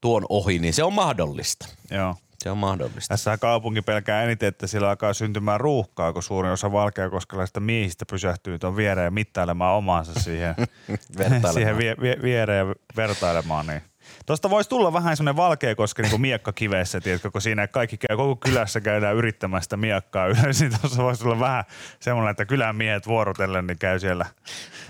tuon 0.00 0.26
ohi, 0.28 0.58
niin 0.58 0.74
se 0.74 0.84
on 0.84 0.92
mahdollista. 0.92 1.68
Joo. 1.90 2.14
Se 2.42 2.50
on 2.50 2.58
mahdollista. 2.58 3.08
Tässä 3.08 3.38
kaupunki 3.38 3.82
pelkää 3.82 4.22
eniten, 4.22 4.48
että 4.48 4.66
sillä 4.66 4.88
alkaa 4.88 5.14
syntymään 5.14 5.60
ruuhkaa, 5.60 6.12
kun 6.12 6.22
suurin 6.22 6.52
osa 6.52 6.72
valkeakoskelaisista 6.72 7.60
miehistä 7.60 8.04
pysähtyy 8.10 8.58
tuon 8.58 8.76
viereen 8.76 9.04
ja 9.04 9.10
mittailemaan 9.10 9.76
omaansa 9.76 10.20
siihen, 10.20 10.54
siihen 11.54 11.78
vie, 11.78 11.96
vie, 12.00 12.16
viereen 12.22 12.68
ja 12.68 12.74
vertailemaan. 12.96 13.66
Niin. 13.66 13.82
Tuosta 14.26 14.50
voisi 14.50 14.70
tulla 14.70 14.92
vähän 14.92 15.16
semmoinen 15.16 15.36
valkeakoski 15.36 16.02
niin 16.02 16.10
kuin 16.10 16.20
miekkakiveessä, 16.20 17.00
tiedätkö, 17.00 17.30
kun 17.30 17.42
siinä 17.42 17.66
kaikki 17.66 17.96
käy, 17.96 18.16
koko 18.16 18.36
kylässä 18.36 18.80
käydään 18.80 19.16
yrittämään 19.16 19.62
sitä 19.62 19.76
miekkaa 19.76 20.26
ylös, 20.26 20.60
niin 20.60 20.72
tuossa 20.80 21.02
voisi 21.02 21.24
olla 21.24 21.40
vähän 21.40 21.64
semmoinen, 22.00 22.30
että 22.30 22.44
kylän 22.44 22.76
miehet 22.76 23.06
vuorotellen 23.06 23.66
niin 23.66 23.78
käy 23.78 23.98
siellä 23.98 24.26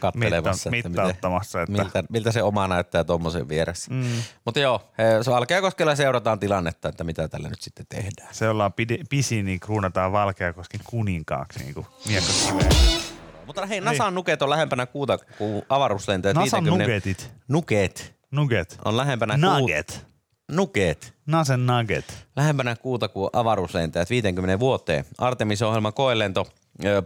Kattelemassa, 0.00 0.70
mitta, 0.70 0.88
että 0.88 1.02
mittauttamassa. 1.02 1.62
Että, 1.62 1.82
Miltä, 1.82 2.04
miltä 2.10 2.32
se 2.32 2.42
oma 2.42 2.68
näyttää 2.68 3.04
tuommoisen 3.04 3.48
vieressä. 3.48 3.90
Mm. 3.94 4.04
Mutta 4.44 4.60
joo, 4.60 4.92
he- 4.98 5.22
se 5.22 5.30
Valkeakoskella 5.30 5.94
seurataan 5.94 6.38
tilannetta, 6.38 6.88
että 6.88 7.04
mitä 7.04 7.28
tällä 7.28 7.48
nyt 7.48 7.60
sitten 7.62 7.86
tehdään. 7.88 8.28
se 8.34 8.48
ollaan 8.48 8.72
pisin, 9.10 9.44
niin 9.44 9.60
kruunataan 9.60 10.12
valkeakosken 10.12 10.80
kuninkaaksi 10.84 11.58
niin 11.58 11.74
kuin 11.74 11.86
miekkakiveen. 12.06 13.02
Mutta 13.46 13.66
hei, 13.66 13.80
Nasan 13.80 14.14
nuket 14.14 14.42
on 14.42 14.50
lähempänä 14.50 14.86
kuuta 14.86 15.18
kuin 15.38 15.62
avaruuslentäjät. 15.68 16.36
Nasan 16.36 16.64
50 16.64 16.84
nugetit. 16.84 17.30
Nuket 17.48 18.21
Nugget. 18.32 18.78
on 18.84 18.96
lähempänä 18.96 19.36
Nugget. 19.36 19.90
kuuta. 19.92 20.12
Nuket. 20.52 21.14
Nasen 21.26 21.66
nugget. 21.66 22.26
Lähempänä 22.36 22.76
kuuta 22.76 23.08
kuin 23.08 23.30
avaruuslentäjät 23.32 24.10
50 24.10 24.60
vuoteen. 24.60 25.04
Artemis-ohjelman 25.18 25.94
koelento 25.94 26.46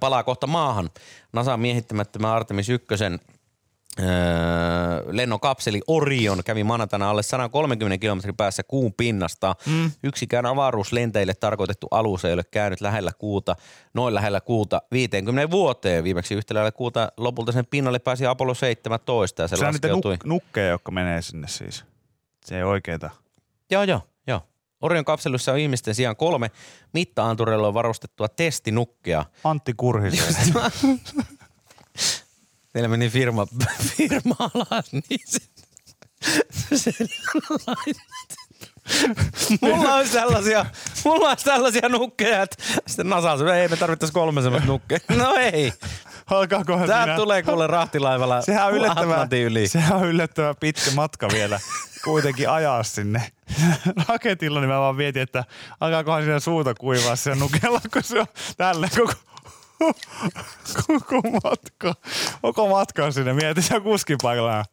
palaa 0.01 0.23
kohta 0.23 0.47
maahan. 0.47 0.91
NASAn 1.33 1.61
miehittämättömän 1.61 2.31
Artemis 2.31 2.69
1 2.69 2.87
Öö, 4.01 4.07
lennon 5.17 5.41
kapseli 5.41 5.81
Orion 5.87 6.45
kävi 6.45 6.65
maanantaina 6.65 7.11
alle 7.11 7.23
130 7.23 7.99
kilometrin 8.01 8.37
päässä 8.37 8.63
kuun 8.63 8.95
pinnasta. 8.95 9.55
Mm. 9.67 9.91
Yksikään 10.05 10.47
avaruuslentäjille 10.47 11.35
tarkoitettu 11.35 11.87
alus 11.91 12.25
ei 12.25 12.33
ole 12.33 12.45
käynyt 12.51 12.81
lähellä 12.81 13.11
kuuta, 13.19 13.57
noin 13.95 14.15
lähellä 14.15 14.41
kuuta 14.41 14.83
50 14.93 15.51
vuoteen. 15.51 16.05
Viimeksi 16.05 16.35
yhtä 16.35 16.55
lähellä 16.55 16.73
kuuta 16.73 17.13
lopulta 17.17 17.53
sen 17.53 17.67
pinnalle 17.67 17.99
pääsi 17.99 18.27
Apollo 18.27 18.55
17 18.55 19.43
ja 19.43 19.49
se, 19.49 19.57
Se 19.57 19.65
laskeutui. 19.67 20.15
nuk- 20.15 20.27
nukkeja, 20.27 20.69
jotka 20.71 20.91
menee 20.93 21.23
sinne 21.23 21.49
siis. 21.49 21.85
Se 22.45 22.57
ei 22.57 22.63
oikeeta. 22.63 23.11
Joo, 23.71 23.83
joo, 23.83 24.01
joo. 24.27 24.41
Orion 24.81 25.05
kapselissa 25.05 25.53
on 25.53 25.59
ihmisten 25.59 25.95
sijaan 25.95 26.17
kolme 26.17 26.51
mitta-antureilla 26.93 27.75
varustettua 27.75 28.29
testinukkea. 28.29 29.25
Antti 29.45 29.75
Kurhisen. 29.77 30.35
Teillä 32.77 32.89
meni 32.89 33.09
firma, 33.11 33.47
firma 33.97 34.37
alas, 34.39 34.93
niin 34.93 35.21
se, 35.25 35.39
se 36.77 36.93
Mulla 39.61 39.95
olisi 39.95 40.13
tällaisia, 40.13 40.67
mulla 41.05 41.29
olisi 41.29 41.45
tällaisia 41.45 41.89
nukkeja, 41.89 42.43
että 42.43 42.57
sitten 42.87 43.09
NASA 43.09 43.39
sanoi, 43.39 43.59
ei 43.61 43.69
me 43.69 43.77
tarvittaisi 43.77 44.13
kolme 44.13 44.43
semmoista 44.43 44.67
nukkea. 44.69 44.99
No 45.17 45.35
ei. 45.35 45.73
Alkaakohan 46.31 46.89
Tää 46.89 47.05
siinä? 47.05 47.17
tulee 47.17 47.43
kuule 47.43 47.67
rahtilaivalla 47.67 48.43
Sehän 48.43 48.67
on 48.67 48.75
yllättävän, 48.75 49.11
Atlantin 49.13 49.43
yli. 49.45 49.69
sehän 49.69 49.97
on 49.97 50.07
yllättävän 50.07 50.57
pitkä 50.61 50.91
matka 50.91 51.29
vielä 51.33 51.61
kuitenkin 52.05 52.51
ajaa 52.51 52.83
sinne 52.83 53.33
raketilla, 54.09 54.61
niin 54.61 54.71
mä 54.71 54.81
vaan 54.81 54.97
mietin, 54.97 55.23
että 55.23 55.45
alkaakohan 55.81 56.23
siinä 56.23 56.41
suuta 56.41 56.75
kuivaa 56.75 57.17
siellä 57.17 57.41
nukella, 57.41 57.81
kun 57.93 58.03
se 58.03 58.21
on 58.21 58.27
tälle 58.57 58.89
koko, 58.97 59.13
koko 60.87 61.21
matka. 61.45 61.95
Koko 62.43 62.69
matka 62.69 63.05
on 63.05 63.13
sinne. 63.13 63.33
Mietin 63.33 63.63
siellä 63.63 63.81
kuskin 63.81 64.19
paikalla. 64.23 64.65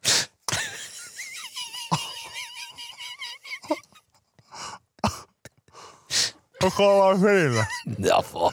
Koko 6.61 6.93
ollaan 6.95 7.21
välillä. 7.21 7.65
Ja 7.99 8.23
voi. 8.33 8.51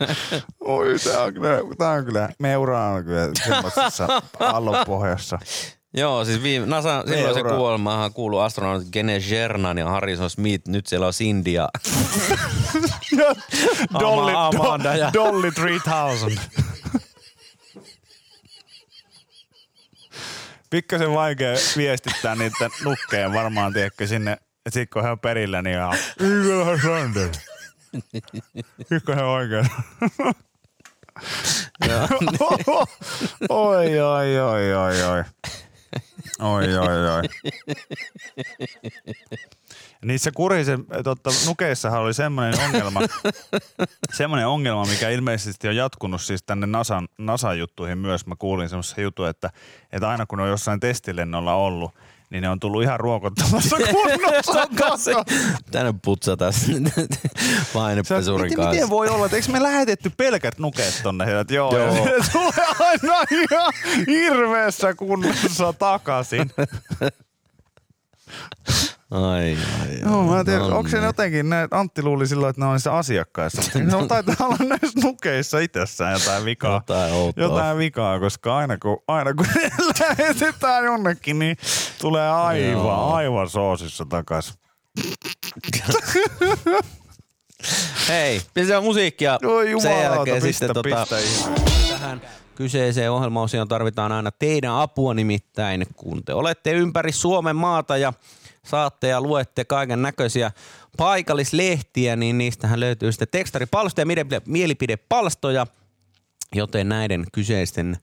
Oi, 0.60 0.96
tää 1.04 1.22
on 1.22 1.34
kyllä, 1.34 1.48
tää 1.78 1.90
on 1.90 2.04
kyllä 2.04 2.28
meura 2.38 2.86
on 2.88 3.04
kyllä 3.04 3.28
semmoisessa 3.46 4.08
aallonpohjassa. 4.40 5.38
Joo, 5.94 6.24
siis 6.24 6.42
viime, 6.42 6.66
NASA 6.66 7.04
silloin 7.06 7.34
se 7.34 7.40
Euro. 7.40 7.56
kuolemaahan 7.56 8.12
kuuluu 8.12 8.38
astronautit 8.38 8.88
Gene 8.92 9.20
Cernan 9.20 9.78
ja 9.78 9.88
Harrison 9.88 10.30
Smith. 10.30 10.68
Nyt 10.68 10.86
siellä 10.86 11.06
on 11.06 11.12
Cindy 11.12 11.50
ja 11.50 11.68
Dolly, 14.00 14.30
Ama- 14.32 14.48
Amanda 14.48 14.96
ja- 14.96 15.10
Dolly 15.14 15.50
3000. 15.52 16.40
Pikkasen 20.70 21.14
vaikea 21.14 21.54
viestittää 21.76 22.34
niitä 22.34 22.68
nukkeja 22.84 23.32
varmaan, 23.32 23.72
tiedätkö, 23.72 24.06
sinne, 24.06 24.32
että 24.32 24.70
sit 24.70 24.90
kun 24.90 25.02
he 25.02 25.10
on 25.10 25.20
perillä, 25.20 25.62
niin 25.62 25.76
ihan 25.76 25.96
Eagle 26.20 26.78
Pikkasen 28.88 29.24
vaikea. 29.24 29.64
oi, 33.48 33.98
oi, 34.00 34.38
oi, 34.38 34.72
oi, 34.74 35.02
oi. 35.02 35.24
Oi, 36.40 36.76
oi, 36.78 37.08
oi. 37.08 37.22
Niissä 40.04 40.30
kurhisen 40.34 40.84
totta, 41.04 41.30
nukeissahan 41.46 42.00
oli 42.00 42.14
semmoinen 42.14 42.60
ongelma, 42.60 43.00
semmoinen 44.12 44.46
ongelma, 44.46 44.84
mikä 44.84 45.08
ilmeisesti 45.08 45.68
on 45.68 45.76
jatkunut 45.76 46.22
siis 46.22 46.42
tänne 46.42 46.66
NASAn, 46.66 47.08
NASA-juttuihin 47.18 47.98
myös. 47.98 48.26
Mä 48.26 48.34
kuulin 48.38 48.68
semmoisen 48.68 49.02
jutun, 49.02 49.28
että, 49.28 49.50
että 49.92 50.08
aina 50.08 50.26
kun 50.26 50.40
on 50.40 50.48
jossain 50.48 50.80
testilennolla 50.80 51.54
ollut, 51.54 51.94
niin 52.30 52.42
ne 52.42 52.48
on 52.48 52.60
tullut 52.60 52.82
ihan 52.82 53.00
ruokottamassa 53.00 53.76
kunnossa 53.92 54.52
takaisin. 54.52 55.14
tänne 55.70 55.94
putsata 56.04 56.50
painepesurin 57.72 58.42
miten, 58.44 58.56
kanssa. 58.56 58.72
miten 58.72 58.90
voi 58.90 59.08
olla, 59.08 59.24
että 59.24 59.36
eikö 59.36 59.52
me 59.52 59.62
lähetetty 59.62 60.10
pelkät 60.16 60.58
nukeet 60.58 61.00
tonne? 61.02 61.40
Että 61.40 61.54
joo, 61.54 61.76
Joo. 61.78 61.94
Ja 61.96 62.04
ne 62.04 62.12
tulee 62.32 62.66
aina 62.78 63.24
ihan 63.30 63.72
hirveässä 64.06 64.94
kunnossa 64.94 65.72
takaisin. 65.72 66.50
Ai, 69.10 69.20
ai, 69.22 69.88
ai. 69.88 70.00
Joo, 70.02 70.22
mä 70.22 70.40
en 70.40 70.46
tiedä, 70.46 70.58
No 70.58 70.76
onko 70.76 70.88
se 70.90 70.98
jotenkin, 70.98 71.50
ne, 71.50 71.68
Antti 71.70 72.02
luuli 72.02 72.26
silloin, 72.26 72.50
että 72.50 72.62
ne 72.62 72.66
on 72.66 72.72
niissä 72.72 72.92
asiakkaissa. 72.92 73.62
Ne 73.78 73.96
on 73.96 74.08
taitaa 74.14 74.34
olla 74.40 74.56
näissä 74.68 75.00
nukeissa 75.02 75.58
itsessään 75.58 76.12
jotain 76.12 76.44
vikaa. 76.44 76.74
Jotain 76.74 77.12
outoa. 77.12 77.44
Jotain 77.44 77.78
vikaa, 77.78 78.20
koska 78.20 78.56
aina 78.56 78.78
kun, 78.78 79.02
aina 79.08 79.34
kun 79.34 79.46
ne 79.54 79.70
lähetetään 80.00 80.84
jonnekin, 80.84 81.38
niin 81.38 81.56
tulee 82.00 82.30
aivan, 82.30 82.70
Joo. 82.70 83.14
aivan 83.14 83.48
soosissa 83.48 84.06
takas. 84.08 84.58
Hei, 88.08 88.42
pistetään 88.54 88.84
musiikkia. 88.84 89.38
Oi 89.44 89.80
Sen 89.82 90.02
jälkeen 90.02 90.42
pistä, 90.42 90.50
sitten 90.50 90.74
tota, 90.74 91.06
pistä 91.06 91.16
tähän 91.90 92.22
kyseiseen 92.54 93.12
ohjelmaosioon 93.12 93.68
tarvitaan 93.68 94.12
aina 94.12 94.30
teidän 94.30 94.72
apua 94.72 95.14
nimittäin, 95.14 95.86
kun 95.96 96.24
te 96.24 96.34
olette 96.34 96.72
ympäri 96.72 97.12
Suomen 97.12 97.56
maata 97.56 97.96
ja 97.96 98.12
saatte 98.64 99.08
ja 99.08 99.20
luette 99.20 99.64
kaiken 99.64 100.02
näköisiä 100.02 100.50
paikallislehtiä, 100.96 102.16
niin 102.16 102.38
niistähän 102.38 102.80
löytyy 102.80 103.12
sitten 103.12 103.28
tekstaripalstoja 103.30 104.02
ja 104.02 104.14
mielipide- 104.14 104.42
mielipidepalstoja, 104.46 105.66
joten 106.54 106.88
näiden 106.88 107.24
kyseisten 107.32 107.96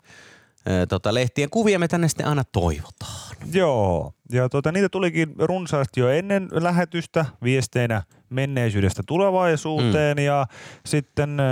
tota, 0.89 1.13
lehtien 1.13 1.49
kuvia 1.49 1.79
me 1.79 1.87
tänne 1.87 2.07
sitten 2.07 2.27
aina 2.27 2.43
toivotaan. 2.51 3.35
Joo, 3.53 4.13
ja 4.31 4.49
tuota, 4.49 4.71
niitä 4.71 4.89
tulikin 4.89 5.35
runsaasti 5.39 5.99
jo 5.99 6.09
ennen 6.09 6.47
lähetystä 6.51 7.25
viesteinä 7.43 8.03
menneisyydestä 8.29 9.03
tulevaisuuteen 9.07 10.17
mm. 10.17 10.23
ja 10.23 10.47
sitten 10.85 11.39
ö, 11.39 11.43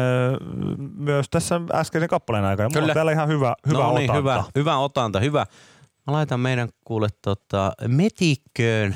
myös 0.97 1.30
tässä 1.30 1.62
äskeisen 1.74 2.10
kappaleen 2.10 2.45
aikana. 2.45 2.70
Mulla 2.70 2.80
Kyllä. 2.80 2.91
on 2.91 2.93
täällä 2.93 3.12
ihan 3.12 3.28
hyvä, 3.28 3.56
hyvä 3.68 3.78
no 3.78 3.97
niin, 3.97 4.12
otanta. 4.12 4.18
hyvä, 4.18 4.43
hyvä 4.56 4.78
otanta, 4.78 5.20
hyvä. 5.20 5.45
Mä 6.08 6.14
laitan 6.14 6.39
meidän 6.39 6.70
kuule 6.84 7.08
tota, 7.22 7.74
metikköön 7.88 8.95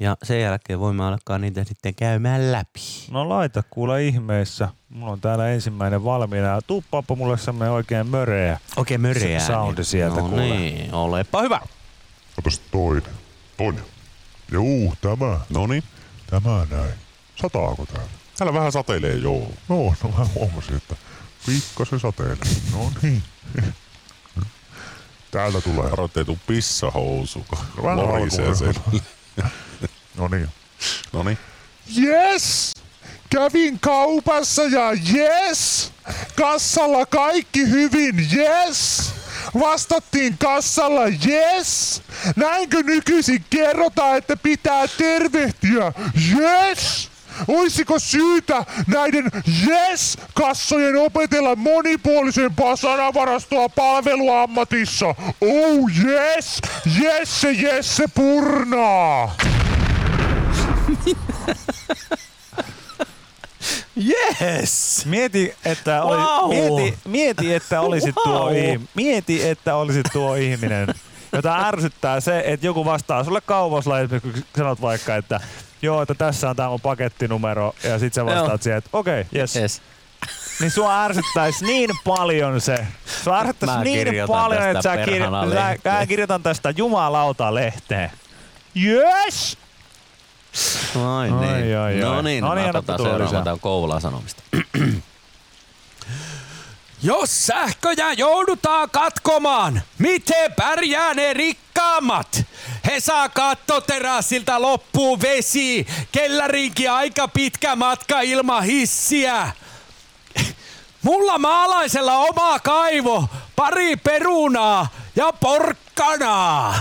ja 0.00 0.16
sen 0.22 0.40
jälkeen 0.40 0.80
voimme 0.80 1.04
alkaa 1.04 1.38
niitä 1.38 1.64
sitten 1.64 1.94
käymään 1.94 2.52
läpi. 2.52 2.80
No 3.10 3.28
laita 3.28 3.62
kuule 3.70 4.04
ihmeessä. 4.06 4.68
Mulla 4.88 5.12
on 5.12 5.20
täällä 5.20 5.48
ensimmäinen 5.48 6.04
valmiina. 6.04 6.62
Tuppaappa 6.66 7.14
mulle 7.14 7.38
semmoinen 7.38 7.72
oikein 7.72 8.06
möreä. 8.06 8.58
Oikein 8.76 9.00
möreää. 9.00 9.40
Se 9.40 9.46
soundi 9.46 9.84
sieltä, 9.84 10.20
no 10.20 10.28
kuule. 10.28 10.42
niin, 10.46 10.94
olepa 10.94 11.42
hyvä. 11.42 11.60
Otas 12.38 12.58
toinen. 12.70 13.12
Toinen. 13.56 13.84
Juu, 14.52 14.94
tämä. 15.00 15.40
Noni. 15.50 15.82
Tämä 16.30 16.66
näin. 16.70 16.94
Sataako 17.36 17.86
täällä? 17.86 18.10
Täällä 18.38 18.54
vähän 18.54 18.72
sateilee, 18.72 19.14
joo. 19.14 19.52
No, 19.68 19.76
no 19.76 20.10
mä 20.18 20.26
huomasin, 20.34 20.76
että 20.76 20.96
pikkasen 21.46 22.00
sateilee. 22.00 22.36
No 22.72 22.92
niin. 23.02 23.22
Täältä 25.30 25.60
tulee. 25.60 25.90
Varo, 25.90 26.04
ettei 26.04 26.24
tuu 26.24 26.38
pissahousu. 26.46 27.44
Vähän 27.82 27.98
lorisee 27.98 28.54
sen. 28.54 28.74
No 30.16 30.28
niin. 30.28 30.48
No 31.12 31.22
niin. 31.22 31.38
Yes! 31.98 32.72
Kävin 33.30 33.80
kaupassa 33.80 34.62
ja 34.62 34.92
yes! 35.14 35.92
Kassalla 36.36 37.06
kaikki 37.06 37.60
hyvin, 37.70 38.28
yes! 38.36 39.10
Vastattiin 39.60 40.38
kassalla, 40.38 41.02
yes! 41.26 42.02
Näinkö 42.36 42.82
nykyisin 42.82 43.44
kerrotaan, 43.50 44.16
että 44.18 44.36
pitää 44.36 44.88
tervehtiä, 44.88 45.92
yes! 46.38 47.09
Olisiko 47.48 47.98
syytä 47.98 48.64
näiden 48.86 49.30
yes-kassojen 49.68 50.96
opetella 50.96 51.56
monipuolisempaa 51.56 52.76
sanavarastoa 52.76 53.68
palveluammatissa? 53.68 55.06
Oh 55.40 55.90
yes! 56.04 56.60
Jesse 57.02 57.52
Jesse 57.52 58.04
Purnaa! 58.14 59.36
Yes! 64.08 65.02
Mieti, 65.06 65.54
että, 65.64 66.02
oli, 66.02 66.16
Wow! 66.16 66.48
mieti, 66.48 66.98
mieti, 67.08 67.54
että 67.54 67.80
olisit 67.80 68.14
tuo 68.24 68.44
Wow! 68.44 68.56
ihminen. 68.56 68.88
Mieti, 68.94 69.48
että 69.48 69.76
olisit 69.76 70.06
tuo 70.12 70.34
ihminen, 70.34 70.88
jota 71.32 71.68
ärsyttää 71.68 72.20
se, 72.20 72.42
että 72.46 72.66
joku 72.66 72.84
vastaa 72.84 73.24
sulle 73.24 73.40
kaupassa, 73.40 73.90
kun 74.22 74.34
sanot 74.56 74.80
vaikka, 74.80 75.16
että 75.16 75.40
joo, 75.82 76.02
että 76.02 76.14
tässä 76.14 76.50
on 76.50 76.56
tämä 76.56 76.68
mun 76.68 76.80
pakettinumero, 76.80 77.74
ja 77.84 77.98
sit 77.98 78.14
sä 78.14 78.26
vastaat 78.26 78.62
siihen, 78.62 78.78
että 78.78 78.90
okei, 78.92 79.20
okay, 79.20 79.40
yes. 79.40 79.56
Yes. 79.56 79.82
Niin 80.60 80.70
sua 80.70 81.04
ärsyttäisi 81.04 81.64
niin 81.64 81.90
paljon 82.04 82.60
se. 82.60 82.86
Sua 83.24 83.38
ärsyttäisi 83.40 83.84
niin 83.84 84.08
paljon, 84.26 84.62
että 84.62 84.82
sä, 84.82 84.96
kir- 84.96 85.54
sä, 85.84 85.90
mä 85.90 86.06
kirjoitan 86.06 86.42
tästä 86.42 86.70
jumalauta 86.76 87.54
lehteen. 87.54 88.10
Yes! 88.84 89.58
Ai, 90.96 91.30
Ai, 91.30 91.30
niin. 91.30 91.78
ai, 91.78 91.94
ai. 91.94 91.94
No 91.94 92.22
niin, 92.22 92.22
No 92.22 92.22
niin, 92.22 92.42
no 92.44 92.50
annapa 92.50 92.78
otetaan 92.78 92.96
tulla 92.96 93.10
seuraava. 93.10 93.30
lisää. 93.32 93.44
Tää 93.44 93.52
on 93.52 93.60
Kouvolan 93.60 94.00
Sanomista. 94.00 94.42
Jos 97.02 97.46
sähköjä 97.46 98.12
joudutaan 98.12 98.90
katkomaan, 98.90 99.82
miten 99.98 100.52
pärjää 100.56 101.14
ne 101.14 101.32
rikkaat 101.32 101.70
Rakaammat, 101.80 102.44
he 102.86 103.00
saa 103.00 103.28
kattoterassilta 103.28 104.62
loppuu 104.62 105.20
vesi. 105.20 105.86
Kellarinkin 106.12 106.90
aika 106.90 107.28
pitkä 107.28 107.76
matka 107.76 108.20
ilman 108.20 108.64
hissiä. 108.64 109.52
Mulla 111.02 111.38
maalaisella 111.38 112.18
oma 112.18 112.58
kaivo, 112.58 113.28
pari 113.56 113.96
perunaa 113.96 114.88
ja 115.16 115.32
porkkanaa. 115.32 116.80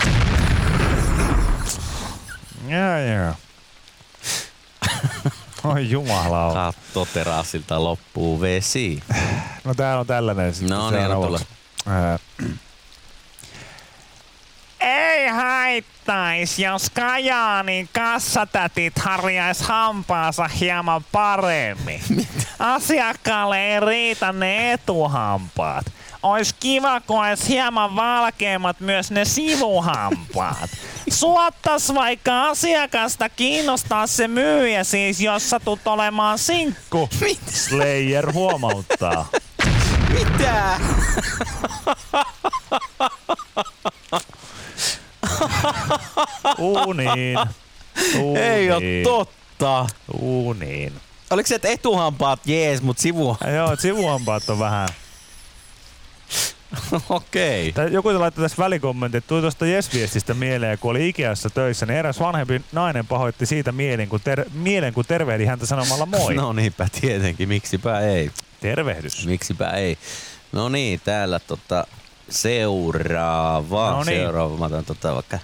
Joo, 2.67 2.99
joo. 3.15 3.33
Oi 5.63 5.89
jumala. 5.89 6.53
Kattoterassilta 6.53 7.83
loppuu 7.83 8.41
vesi. 8.41 8.99
No 9.63 9.73
täällä 9.73 9.99
on 9.99 10.07
tällainen 10.07 10.53
No 10.69 10.91
niin, 10.91 11.01
seuraavaksi. 11.01 11.47
Ää, 11.87 12.19
Ei 14.79 15.27
haittais, 15.27 16.59
jos 16.59 16.89
Kajaanin 16.89 17.89
kassatätit 17.93 18.99
harjais 18.99 19.61
hampaansa 19.61 20.47
hieman 20.47 21.03
paremmin. 21.11 22.01
Asiakkaalle 22.59 23.59
ei 23.73 23.79
riitä 23.79 24.31
ne 24.31 24.73
etuhampaat. 24.73 25.85
Ois 26.23 26.53
kiva, 26.53 27.01
kun 27.01 27.19
ois 27.19 27.47
hieman 27.47 27.95
valkeammat 27.95 28.79
myös 28.79 29.11
ne 29.11 29.25
sivuhampaat. 29.25 30.69
Suottas 31.09 31.93
vaikka 31.93 32.43
asiakasta 32.43 33.29
kiinnostaa 33.29 34.07
se 34.07 34.27
myyjä 34.27 34.83
siis, 34.83 35.21
jos 35.21 35.49
satut 35.49 35.87
olemaan 35.87 36.39
sinkku. 36.39 37.09
Slayer 37.49 38.33
huomauttaa. 38.33 39.29
Mitä? 40.09 40.79
Uuniin. 46.57 47.39
Uuniin. 48.19 48.37
Ei 48.37 48.71
oo 48.71 48.79
totta. 49.03 49.87
Uuniin. 50.19 50.93
Oliko 51.29 51.47
se, 51.47 51.55
että 51.55 51.67
etuhampaat 51.67 52.39
jees, 52.45 52.81
mut 52.81 52.97
sivu... 52.97 53.37
Joo, 53.55 53.75
sivuhampaat 53.75 54.49
on 54.49 54.59
vähän. 54.59 54.89
Okei. 57.09 57.71
Tää 57.71 57.87
Joku 57.87 58.19
laittoi 58.19 58.41
tässä 58.41 58.63
välikommentti, 58.63 59.17
että 59.17 59.27
tuli 59.27 59.41
tuosta 59.41 59.65
Jes-viestistä 59.65 60.33
mieleen, 60.33 60.79
kun 60.79 60.91
oli 60.91 61.09
Ikeassa 61.09 61.49
töissä, 61.49 61.85
niin 61.85 61.97
eräs 61.97 62.19
vanhempi 62.19 62.61
nainen 62.71 63.07
pahoitti 63.07 63.45
siitä 63.45 63.71
mielen, 63.71 64.09
kun, 64.09 64.19
ter- 64.23 64.49
mielen, 64.53 64.93
kun 64.93 65.05
tervehdi 65.07 65.45
häntä 65.45 65.65
sanomalla 65.65 66.05
moi. 66.05 66.35
No 66.39 66.53
niinpä 66.53 66.87
tietenkin, 67.01 67.49
miksipä 67.49 67.99
ei. 67.99 68.31
Tervehdys. 68.61 69.25
Miksipä 69.25 69.69
ei. 69.69 69.97
No 70.51 70.69
niin, 70.69 71.01
täällä 71.03 71.39
tota 71.39 71.87
seuraava. 72.29 73.91
No 73.91 74.03
niin. 74.03 74.21
Seuraava, 74.21 74.57
mä 74.57 74.65
otan 74.65 74.85
tota 74.85 75.15
vaikka. 75.15 75.39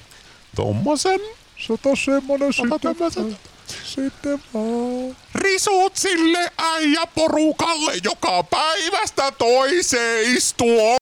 Tommosen, 0.55 1.19
se 1.57 1.73
on 1.85 1.97
semmonen 1.97 2.53
sitten, 2.53 3.37
sitten 3.83 4.43
vaan. 4.53 5.17
Risut 5.35 5.95
sille 5.95 6.51
äijäporukalle, 6.57 7.93
joka 8.03 8.43
päivästä 8.43 9.31
toiseen 9.31 10.37
istuu 10.37 10.97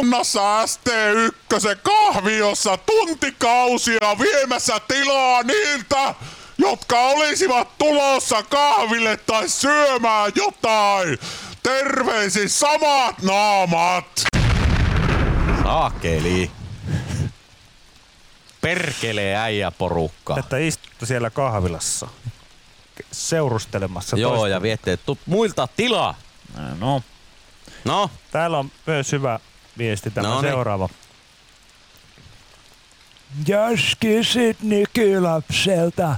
onnassa 0.00 0.64
ST1 0.64 1.76
kahviossa 1.82 2.76
tuntikausia 2.76 4.16
viemässä 4.20 4.80
tilaa 4.88 5.42
niiltä, 5.42 6.14
jotka 6.58 7.00
olisivat 7.00 7.78
tulossa 7.78 8.42
kahville 8.42 9.16
tai 9.16 9.48
syömään 9.48 10.32
jotain. 10.36 11.18
Terveisin 11.62 12.48
samat 12.48 13.22
naamat! 13.22 14.22
Saakeli. 15.62 16.50
Perkelee 18.62 19.36
äijä 19.36 19.70
porukka. 19.70 20.38
Että 20.38 20.56
istutte 20.56 21.06
siellä 21.06 21.30
kahvilassa 21.30 22.08
seurustelemassa. 23.12 24.16
Joo, 24.16 24.46
ja 24.46 24.62
viette, 24.62 24.92
että 24.92 25.12
muilta 25.26 25.68
tilaa. 25.76 26.14
No. 26.78 27.02
No. 27.84 28.10
Täällä 28.30 28.58
on 28.58 28.70
myös 28.86 29.12
hyvä 29.12 29.40
viesti 29.78 30.10
tämä 30.10 30.28
No 30.28 30.40
niin. 30.40 30.52
seuraava. 30.52 30.88
Jos 33.46 33.96
kysyt 34.00 34.62
nykylapselta, 34.62 36.16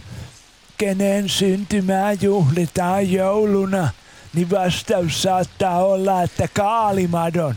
kenen 0.79 1.29
syntymää 1.29 2.13
juhlitaan 2.13 3.13
jouluna, 3.13 3.89
niin 4.35 4.51
vastaus 4.51 5.23
saattaa 5.23 5.85
olla, 5.85 6.23
että 6.23 6.49
kaalimadon. 6.55 7.55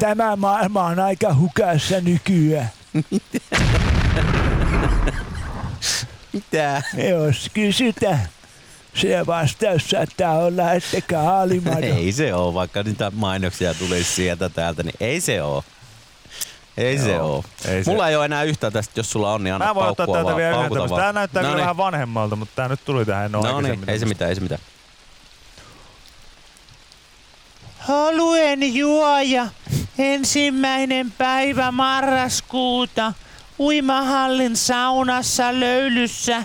Tämä 0.00 0.36
maailma 0.36 0.84
on 0.84 0.98
aika 0.98 1.34
hukassa 1.34 2.00
nykyään. 2.00 2.70
Mitä? 6.32 6.82
Jos 7.10 7.50
kysytään, 7.54 8.28
se 8.94 9.26
vastaus 9.26 9.90
saattaa 9.90 10.38
olla, 10.38 10.72
että 10.72 11.00
kaalimadon. 11.10 11.84
Ei 11.98 12.12
se 12.12 12.34
oo, 12.34 12.54
vaikka 12.54 12.82
niitä 12.82 13.12
mainoksia 13.14 13.74
tulisi 13.74 14.10
sieltä 14.14 14.48
täältä, 14.48 14.82
niin 14.82 14.94
ei 15.00 15.20
se 15.20 15.42
oo. 15.42 15.64
Ei 16.76 16.98
se 16.98 17.12
Joo, 17.12 17.26
oo. 17.26 17.44
ei 17.68 17.84
se- 17.84 17.90
Mulla 17.90 18.08
ei 18.08 18.16
ole 18.16 18.24
enää 18.24 18.42
yhtä 18.42 18.70
tästä, 18.70 18.92
jos 19.00 19.10
sulla 19.10 19.32
on, 19.32 19.44
niin 19.44 19.54
anna 19.54 19.66
Mä 19.66 19.74
voin 19.74 19.88
ottaa 19.88 20.06
täältä 20.06 20.24
vaan, 20.24 20.36
vielä 20.36 20.56
yhden 20.66 20.70
vaan. 20.90 21.00
Tää 21.02 21.12
näyttää 21.12 21.42
kyllä 21.42 21.56
vähän 21.56 21.76
vanhemmalta, 21.76 22.36
mutta 22.36 22.52
tää 22.56 22.68
nyt 22.68 22.84
tuli 22.84 23.04
tähän. 23.06 23.32
No, 23.32 23.42
No 23.42 23.60
niin, 23.60 23.84
ei 23.86 23.98
se 23.98 24.06
mitään, 24.06 24.28
ei 24.28 24.34
se 24.34 24.40
mitään. 24.40 24.60
Oluen 27.88 28.74
juoja. 28.74 29.46
Ensimmäinen 29.98 31.12
päivä 31.18 31.70
marraskuuta. 31.70 33.12
Uimahallin 33.58 34.56
saunassa 34.56 35.60
löylyssä. 35.60 36.42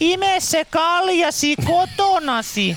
Ime 0.00 0.36
se 0.38 0.64
kaljasi 0.64 1.56
kotonasi. 1.56 2.76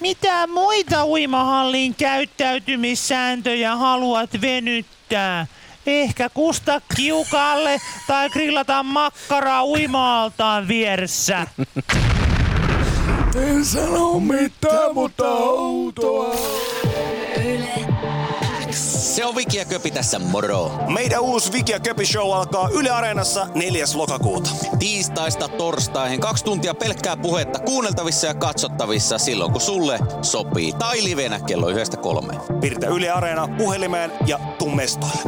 Mitä 0.00 0.46
muita 0.46 1.06
uimahallin 1.06 1.94
käyttäytymissääntöjä 1.94 3.76
haluat 3.76 4.30
venyttää? 4.40 5.46
Ehkä 5.86 6.28
kusta 6.28 6.80
kiukalle 6.96 7.80
tai 8.06 8.30
grillata 8.30 8.82
makkaraa 8.82 9.64
uimaaltaan 9.64 10.68
vieressä. 10.68 11.46
En 13.36 13.64
sano 13.64 14.20
mitään, 14.20 14.94
mutta 14.94 15.24
outoa. 15.28 16.34
Se 18.74 19.24
on 19.24 19.34
Viki 19.34 19.56
ja 19.56 19.64
Köpi 19.64 19.90
tässä, 19.90 20.18
moro! 20.18 20.70
Meidän 20.88 21.20
uusi 21.20 21.52
Viki 21.52 21.72
ja 21.72 21.80
Köpi 21.80 22.06
Show 22.06 22.34
alkaa 22.34 22.68
Yle 22.68 22.90
Areenassa 22.90 23.46
4. 23.54 23.84
lokakuuta. 23.94 24.50
Tiistaista 24.78 25.48
torstaihin 25.48 26.20
kaksi 26.20 26.44
tuntia 26.44 26.74
pelkkää 26.74 27.16
puhetta 27.16 27.58
kuunneltavissa 27.58 28.26
ja 28.26 28.34
katsottavissa 28.34 29.18
silloin 29.18 29.52
kun 29.52 29.60
sulle 29.60 29.98
sopii. 30.22 30.72
Tai 30.72 31.04
livenä 31.04 31.40
kello 31.40 31.68
yhdestä 31.68 31.96
kolmeen. 31.96 32.40
Piirtä 32.60 32.86
Yle 32.86 33.10
Areena 33.10 33.48
puhelimeen 33.58 34.12
ja 34.26 34.38
tuu 34.58 34.70
mestoille. 34.70 35.22